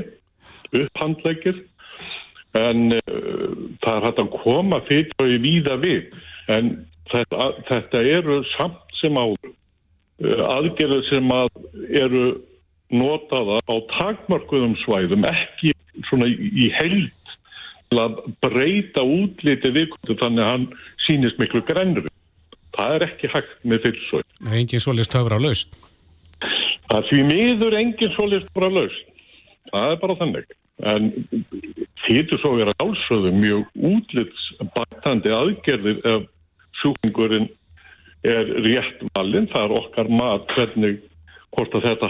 upphandlegir 0.72 1.58
en 2.56 2.94
uh, 2.94 3.50
það 3.82 3.92
er 3.94 4.06
hægt 4.06 4.22
að 4.22 4.32
koma 4.38 4.80
í 4.88 5.38
víða 5.42 5.76
við 5.82 6.08
en 6.54 6.72
þetta, 7.12 7.50
þetta 7.68 8.04
eru 8.16 8.40
samt 8.54 8.98
sem 9.02 9.18
á 9.18 9.26
uh, 10.24 10.42
aðgerður 10.54 11.04
sem 11.08 11.32
að 11.34 11.48
eru 12.02 12.24
notaða 12.88 13.58
á 13.68 13.74
takmarkuðum 13.98 14.76
svæðum 14.84 15.26
ekki 15.28 15.74
svona 16.08 16.28
í 16.30 16.68
held 16.78 17.34
til 17.88 18.00
að 18.02 18.20
breyta 18.44 19.04
útliti 19.04 19.72
viðkvöldu 19.74 20.16
þannig 20.20 20.44
að 20.44 20.52
hann 20.52 20.66
sínist 21.06 21.40
miklu 21.40 21.62
grænri. 21.68 22.08
Það 22.76 22.94
er 22.94 23.06
ekki 23.08 23.30
hægt 23.32 23.66
með 23.66 23.84
fylgsói. 23.86 24.22
Það 24.38 24.52
er 24.52 24.60
engin 24.62 24.84
svolítið 24.84 25.08
stöfra 25.08 25.40
laust. 25.42 25.78
Það 26.88 26.98
er 26.98 27.06
því 27.10 27.22
miður 27.32 27.76
engin 27.80 28.14
svolítið 28.14 28.44
stöfra 28.46 28.72
laust. 28.76 29.12
Það 29.72 29.92
er 29.92 30.00
bara 30.04 30.18
þannig 30.22 30.56
en 30.86 31.08
fyrir 32.04 32.38
svo 32.38 32.54
vera 32.54 32.74
álsöðu 32.78 33.32
mjög 33.34 33.64
útlitsbætandi 33.90 35.32
aðgerðir 35.34 36.04
ef 36.06 36.28
sjúkingurinn 36.78 37.48
er 38.26 38.48
rétt 38.64 39.02
valinn, 39.14 39.48
það 39.52 39.64
er 39.64 39.74
okkar 39.78 40.10
mat 40.10 40.54
hvernig 40.56 40.98
hvort 41.54 41.74
að 41.78 41.86
þetta 41.88 42.08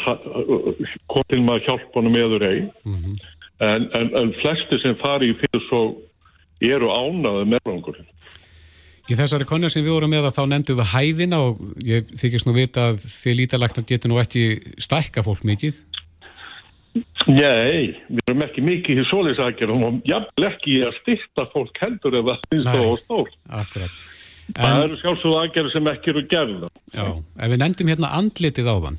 hvort 1.08 1.28
til 1.30 1.40
maður 1.44 1.66
hjálpa 1.68 2.00
honum 2.00 2.20
eður 2.20 2.46
ei 2.48 2.60
mm 2.60 2.94
-hmm. 2.94 3.16
en, 3.70 3.88
en, 4.00 4.14
en 4.22 4.32
flesti 4.42 4.80
sem 4.82 4.96
fari 5.02 5.32
í 5.32 5.38
fyrir 5.40 5.66
svo 5.68 5.82
eru 6.60 6.92
ánaði 6.92 7.50
meðrangurinn 7.54 8.14
Í 9.08 9.16
þessari 9.16 9.46
konu 9.48 9.70
sem 9.72 9.80
við 9.84 9.94
vorum 9.94 10.10
með 10.12 10.26
að 10.28 10.34
þá 10.36 10.42
nefndu 10.46 10.74
við 10.76 10.90
hæðina 10.92 11.36
og 11.40 11.60
ég 11.80 12.10
þykist 12.20 12.44
nú 12.44 12.52
vita 12.52 12.90
að 12.90 12.98
því 13.00 13.36
lítalagnar 13.38 13.86
getur 13.88 14.10
nú 14.12 14.18
ekki 14.20 14.42
stækka 14.76 15.24
fólk 15.24 15.46
mikið 15.48 15.78
Nei, 17.28 17.92
við 18.08 18.22
erum 18.24 18.44
ekki 18.46 18.62
mikið 18.64 19.02
í 19.02 19.06
solisækjarum 19.10 19.82
og 19.84 19.96
jafnvel 20.08 20.46
ekki 20.48 20.78
að 20.86 20.94
styrta 21.02 21.44
fólk 21.52 21.80
heldur 21.82 22.16
ef 22.20 22.28
það 22.28 22.46
finnst 22.52 22.68
það 22.68 22.86
á 22.88 22.94
stór. 23.02 23.28
Akkurat. 23.60 23.98
En, 24.54 24.62
það 24.64 24.84
eru 24.86 24.96
sjálfsögðu 25.02 25.40
aðgerði 25.42 25.74
sem 25.74 25.90
ekki 25.92 26.12
eru 26.14 26.24
gerða. 26.30 26.70
Já, 26.94 27.06
ef 27.18 27.52
við 27.52 27.60
nefndum 27.62 27.92
hérna 27.92 28.12
andlitið 28.16 28.70
á 28.72 28.76
þann. 28.86 28.98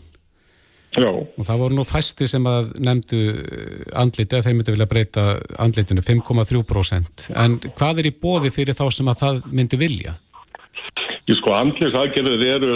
Já. 0.97 1.09
Og 1.09 1.45
það 1.45 1.59
voru 1.61 1.77
nú 1.77 1.85
fæsti 1.85 2.27
sem 2.29 2.45
að 2.49 2.71
nefndu 2.81 3.19
eh, 3.29 3.83
andlitið 4.01 4.39
að 4.39 4.47
þeir 4.47 4.55
myndi 4.57 4.73
vilja 4.73 4.89
breyta 4.89 5.25
andlitinu 5.61 6.05
5,3%. 6.05 7.27
En 7.37 7.59
hvað 7.77 8.01
er 8.01 8.09
í 8.09 8.15
bóði 8.15 8.51
fyrir 8.53 8.77
þá 8.77 8.87
sem 8.93 9.11
að 9.11 9.21
það 9.21 9.43
myndi 9.53 9.79
vilja? 9.81 10.15
Ég 11.29 11.37
sko, 11.37 11.53
andlisaðgerðið 11.53 12.45
eru 12.49 12.75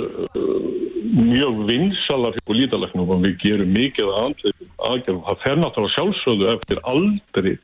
mjög 1.13 1.63
vinsalar 1.69 2.37
fyrir 2.37 2.59
lítalæknum 2.61 3.09
og 3.15 3.25
við 3.25 3.39
gerum 3.41 3.73
mikið 3.73 4.13
aðgerðum. 4.19 5.25
Það 5.25 5.41
fer 5.45 5.59
náttúrulega 5.59 5.95
sjálfsögðu 5.95 6.49
eftir 6.53 6.81
aldrei 6.93 7.55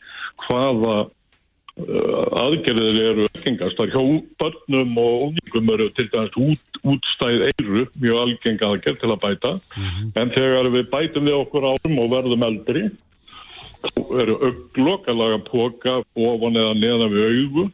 hvaða 0.48 0.96
aðgerðir 2.44 2.98
eru 3.12 3.28
algengast. 3.30 3.78
Það 3.78 3.86
er 3.86 3.94
hjá 3.94 4.04
börnum 4.42 4.98
og 5.04 5.28
ungum 5.30 5.74
eru 5.76 5.90
til 5.98 6.08
dæmis 6.14 6.40
út, 6.40 6.82
útstæð 6.94 7.46
eiru 7.50 7.86
mjög 8.00 8.24
algeng 8.24 8.66
aðgerð 8.70 9.00
til 9.04 9.12
að 9.12 9.22
bæta. 9.26 9.52
Mm 9.54 9.86
-hmm. 9.90 10.10
En 10.22 10.34
þegar 10.38 10.72
við 10.76 10.90
bætum 10.96 11.26
við 11.26 11.40
okkur 11.44 11.70
árum 11.72 12.00
og 12.00 12.12
verðum 12.16 12.48
eldri 12.50 12.90
þá 13.80 14.02
eru 14.22 14.36
auglokkalaga 14.48 15.40
póka 15.48 16.00
ofan 16.16 16.60
eða 16.60 16.74
neðan 16.80 17.16
við 17.16 17.28
augu 17.30 17.66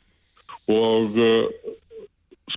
og 0.75 1.17
uh, 1.21 1.45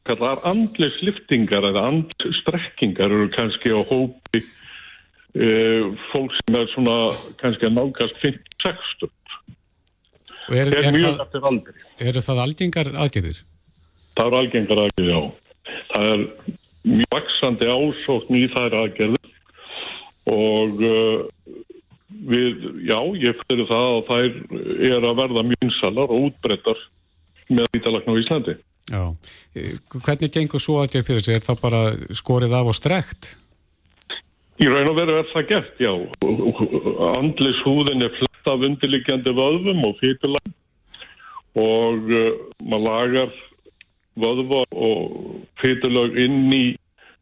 kallar 0.09 0.43
andleysliftingar 0.49 1.67
eða 1.71 1.87
andstrekkingar 1.91 3.13
eru 3.13 3.29
kannski 3.37 3.73
á 3.73 3.81
hópi 3.89 4.43
uh, 4.43 5.85
fólk 6.13 6.37
sem 6.41 6.61
er 6.61 6.69
svona 6.75 6.99
kannski 7.41 7.69
að 7.69 7.77
nákast 7.81 8.21
50-60 8.25 9.13
er, 10.49 10.71
er, 10.73 10.89
er 10.89 11.49
aldri 11.51 11.75
eru 12.11 12.25
það 12.25 12.43
algengar 12.45 12.93
aðgerðir? 12.95 13.43
það 14.19 14.27
eru 14.27 14.41
algengar 14.43 14.85
aðgerðir, 14.85 15.15
já 15.15 15.21
það 15.93 16.13
er 16.13 16.25
mjög 16.89 17.11
vaksandi 17.17 17.73
ásókn 17.73 18.39
í 18.39 18.45
þær 18.55 18.79
aðgerðir 18.83 19.35
og 20.29 20.85
uh, 20.85 21.19
við, 22.29 22.71
já, 22.89 22.99
ég 23.25 23.43
fyrir 23.45 23.69
það 23.69 23.91
að 23.91 24.01
þær 24.13 24.31
er 24.93 25.11
að 25.11 25.21
verða 25.23 25.45
mjög 25.51 25.69
insalar 25.69 26.15
og 26.15 26.31
útbrettar 26.31 26.89
með 27.49 27.79
ítalagn 27.81 28.13
á 28.13 28.21
Íslandi 28.21 28.57
Já, 28.89 29.03
hvernig 29.93 30.33
gengur 30.33 30.63
svo 30.63 30.79
aðgjörð 30.81 31.11
fyrir 31.11 31.25
sig? 31.25 31.37
Er 31.37 31.45
það 31.45 31.59
bara 31.61 31.81
skorið 32.17 32.55
af 32.57 32.71
og 32.71 32.77
strekt? 32.77 33.35
Í 34.59 34.67
raun 34.67 34.91
og 34.91 34.97
veru 34.99 35.19
er 35.21 35.29
það 35.31 35.51
gert, 35.53 35.77
já. 35.79 35.93
Andlis 37.15 37.61
húðin 37.63 38.03
er 38.03 38.15
flett 38.17 38.51
af 38.51 38.65
undirliggjandi 38.67 39.35
vöðvum 39.37 39.85
og 39.87 40.01
fýtulag 40.01 40.49
og 41.59 42.11
uh, 42.11 42.33
maður 42.67 42.85
lagar 42.89 43.37
vöðva 44.19 44.65
og 44.75 45.15
fýtulag 45.63 46.19
inn 46.25 46.51
í 46.55 46.65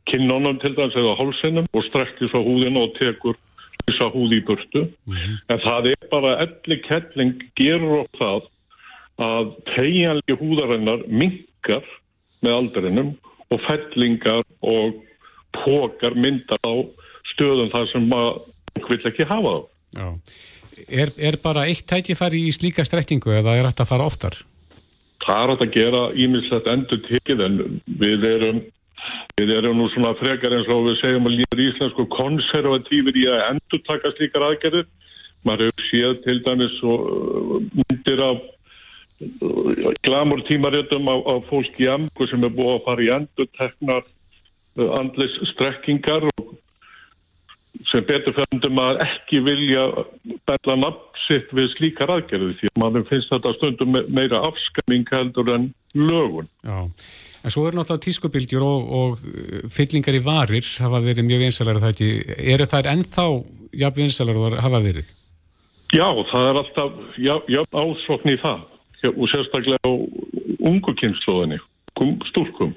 kinnónum 0.09 0.57
til 0.63 0.73
dæmis 0.79 0.97
eða 0.97 1.17
hálsinnum 1.21 1.69
og 1.77 1.87
strekkir 1.91 2.33
svo 2.33 2.41
húðin 2.47 2.81
og 2.81 2.97
tekur 2.97 3.37
þessa 3.85 4.11
húð 4.15 4.37
í 4.39 4.43
burtu. 4.49 4.87
Mm 5.05 5.17
-hmm. 5.17 5.39
En 5.53 5.65
það 5.69 5.93
er 5.93 6.11
bara 6.11 6.37
elli 6.45 6.81
kettling 6.89 7.43
gerur 7.57 8.01
á 8.01 8.05
það 8.19 8.41
að 9.17 9.47
tegjanlega 9.77 10.41
húðarinnar 10.41 11.05
mingar 11.09 11.85
með 12.41 12.53
aldrinum 12.53 13.17
og 13.51 13.61
fellingar 13.69 14.45
og 14.61 15.03
pókar 15.53 16.15
myndar 16.15 16.61
á 16.65 16.75
stöðum 17.37 17.73
þar 17.73 17.89
sem 17.93 18.11
maður 18.11 18.91
vil 18.91 19.01
ekki 19.13 19.31
hafa 19.31 19.57
þá. 19.57 20.13
Er, 20.93 21.15
er 21.17 21.39
bara 21.41 21.65
eitt 21.71 21.87
tækifæri 21.89 22.43
í 22.49 22.53
slíka 22.53 22.85
strekkingu 22.85 23.33
eða 23.39 23.55
er 23.57 23.71
þetta 23.71 23.87
að 23.87 23.93
fara 23.95 24.09
oftar? 24.11 24.41
Það 25.25 25.43
er 25.43 25.53
að 25.55 25.71
gera 25.75 26.03
ímislegt 26.13 26.69
endur 26.71 27.01
tekið 27.07 27.45
en 27.47 27.61
við 28.01 28.27
erum 28.29 28.65
Við 29.37 29.53
erum 29.53 29.77
nú 29.77 29.87
svona 29.93 30.15
frekar 30.17 30.55
eins 30.57 30.69
og 30.73 30.87
við 30.87 30.95
segjum 31.03 31.27
að 31.29 31.35
líður 31.39 31.63
íslensku 31.67 32.07
konservatífur 32.15 33.19
í 33.21 33.27
að 33.29 33.43
endur 33.51 33.83
taka 33.85 34.13
slíkar 34.15 34.47
aðgerðir. 34.47 34.87
Maður 35.47 35.69
hefur 35.69 35.89
séð 35.91 36.15
til 36.25 36.37
dæmis 36.47 36.77
og 36.89 37.03
uh, 37.13 37.59
myndir 37.77 38.23
af 38.25 38.41
uh, 38.41 39.91
glamur 40.07 40.41
tímaréttum 40.49 41.11
af, 41.13 41.21
af 41.35 41.51
fólk 41.51 41.77
í 41.83 41.91
emgu 41.93 42.31
sem 42.31 42.49
er 42.49 42.55
búið 42.57 42.73
að 42.79 42.87
fara 42.89 43.05
í 43.05 43.11
endur 43.19 43.51
teknar 43.61 44.03
uh, 44.07 44.89
andlis 45.03 45.37
strekkingar 45.53 46.27
og 46.33 46.57
sem 47.97 48.05
betur 48.05 48.35
fjöndum 48.37 48.81
að 48.83 49.03
ekki 49.07 49.41
vilja 49.45 49.85
bella 50.49 50.77
nafn 50.83 51.05
sitt 51.27 51.53
við 51.57 51.71
slíkar 51.75 52.13
aðgerði 52.13 52.57
því 52.61 52.71
að 52.71 52.81
mann 52.83 53.07
finnst 53.09 53.33
þetta 53.33 53.55
stundum 53.57 53.97
meira 54.15 54.43
afskamming 54.47 55.09
heldur 55.11 55.53
en 55.55 55.69
lögun. 55.97 56.49
Já, 56.67 56.79
en 57.43 57.55
svo 57.55 57.65
er 57.67 57.77
náttúrulega 57.77 58.05
tískubildjur 58.05 58.67
og, 58.67 58.91
og 59.01 59.71
fyllingar 59.73 60.19
í 60.19 60.23
varir 60.23 60.69
hafa 60.85 61.03
verið 61.05 61.27
mjög 61.27 61.45
vinsalara 61.47 61.83
það 61.83 61.95
ekki. 61.95 62.11
Eru 62.55 62.69
þær 62.71 62.91
ennþá 62.93 63.27
jafn 63.83 64.03
vinsalara 64.03 64.63
hafa 64.67 64.83
verið? 64.85 65.11
Já, 65.95 66.09
það 66.31 66.51
er 66.51 66.61
alltaf 66.63 67.21
jafn 67.23 67.81
ásokn 67.83 68.35
í 68.35 68.41
það 68.43 68.65
og 69.07 69.29
sérstaklega 69.31 69.79
á 69.87 69.93
ungu 70.67 70.93
kynnslóðinni, 70.99 71.61
stúrkum. 72.27 72.73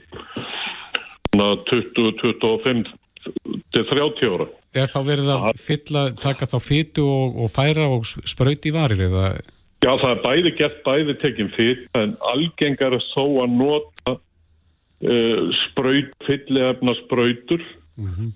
20-25 1.33 2.89
til 3.25 3.85
30 3.91 4.33
ára. 4.33 4.47
Er 4.77 4.89
þá 4.89 4.99
verið 5.05 5.31
að 5.33 5.61
fylla, 5.61 6.03
taka 6.21 6.47
þá 6.49 6.57
fyttu 6.61 7.05
og, 7.05 7.39
og 7.43 7.51
færa 7.53 7.87
og 7.89 8.05
sprauti 8.05 8.69
í 8.69 8.75
varir 8.75 9.01
eða? 9.07 9.31
Já, 9.79 9.93
það 9.95 10.09
er 10.11 10.23
bæði 10.25 10.51
gett 10.59 10.81
bæði 10.83 11.15
tekinn 11.21 11.53
fytt, 11.55 11.85
en 11.95 12.17
algengar 12.33 12.97
er 12.97 13.05
þó 13.13 13.23
að 13.45 13.53
nota 13.61 14.15
uh, 14.15 15.43
spraut, 15.63 16.11
fyllefna 16.27 16.95
sprautur 16.99 17.63
mm 17.95 18.09
-hmm. 18.09 18.31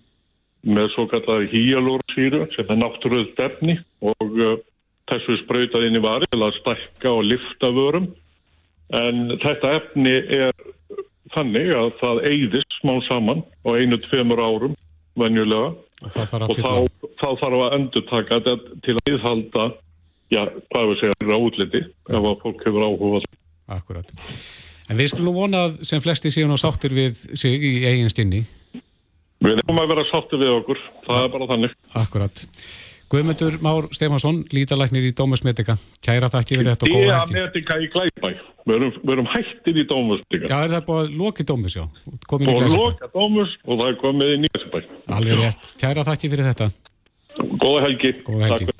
með 0.75 0.87
svo 0.95 1.07
kallar 1.11 1.49
híalórsýru 1.51 2.47
sem 2.55 2.69
er 2.69 2.79
náttúruð 2.79 3.27
stefni 3.33 3.77
og 4.01 4.39
uh, 4.39 4.55
þessu 5.11 5.37
sprautað 5.43 5.89
inn 5.89 5.99
í 5.99 6.03
varir 6.03 6.29
til 6.31 6.43
að 6.43 6.55
stakka 6.61 7.11
og 7.11 7.27
lifta 7.27 7.71
vörum 7.75 8.07
en 8.93 9.37
þetta 9.43 9.75
efni 9.79 10.15
er 10.37 10.53
þannig 11.35 11.71
að 11.77 11.91
það 12.01 12.21
eigðist 12.31 12.77
smá 12.79 12.93
saman 13.09 13.43
á 13.65 13.69
einu-tveimur 13.73 14.41
árum 14.43 14.75
venjulega. 15.19 15.73
Og, 16.03 16.17
og 16.49 16.57
þá, 16.59 16.73
þá 17.21 17.27
þarf 17.39 17.61
að 17.63 17.75
endur 17.77 18.05
taka 18.09 18.39
þetta 18.39 18.79
til 18.83 18.95
að 18.97 19.03
viðhalda 19.07 19.67
já, 20.33 20.41
hvað 20.73 20.89
við 20.89 20.99
segja, 21.01 21.29
ráðliti 21.29 21.81
ef 21.85 22.19
að 22.19 22.37
fólk 22.43 22.67
hefur 22.67 22.87
áhuga 22.87 23.23
Akkurat. 23.73 24.09
En 24.91 24.99
við 24.99 25.13
skulum 25.13 25.37
vonað 25.37 25.77
sem 25.87 26.01
flesti 26.03 26.31
síðan 26.33 26.57
og 26.57 26.59
sáttir 26.59 26.93
við 26.95 27.15
sig 27.39 27.61
í 27.63 27.73
eigin 27.87 28.11
stinni. 28.11 28.41
Við 29.43 29.55
erum 29.55 29.79
að 29.79 29.93
vera 29.93 30.03
sáttir 30.09 30.41
við 30.41 30.51
okkur, 30.57 30.81
það 31.05 31.21
er 31.21 31.31
bara 31.31 31.47
þannig. 31.53 31.77
Akkurat. 31.99 32.43
Guðmundur 33.13 33.59
Már 33.61 33.85
Stefansson, 33.93 34.39
lítalæknir 34.49 35.05
í 35.05 35.11
Dómusmedika 35.13 35.75
Kæra 36.01 36.31
þakki 36.33 36.57
við 36.57 36.69
þetta 36.71 36.87
og 36.87 36.95
góða 36.95 37.19
helgi. 37.19 37.35
Díamedika 37.35 37.77
í 37.77 37.89
Glæbæ, 37.93 38.29
við 38.65 38.77
erum, 38.79 38.95
erum 39.13 39.29
hættir 39.35 39.77
í 39.77 39.85
Dómusmedika 39.91 40.49
Já, 40.49 40.57
er 40.57 40.73
það 40.73 40.87
búið 40.87 41.01
að 41.03 41.17
loki 41.21 41.45
Dómus, 41.53 41.77
já? 41.77 41.85
Og 41.85 42.47
loka 42.73 43.11
Dómus 43.13 43.53
og 43.67 43.77
það 43.77 43.87
er 43.91 43.99
komið 44.01 44.33
í 44.33 44.41
Nýjarsbæ 44.47 44.79
Alveg 45.19 45.43
rétt, 45.43 45.73
kæra 45.83 46.07
þakki 46.09 46.33
fyrir 46.33 46.49
þetta. 46.49 46.71
Góða 47.61 47.85
helgi. 47.85 48.15
Góða 48.25 48.49
helgi 48.49 48.72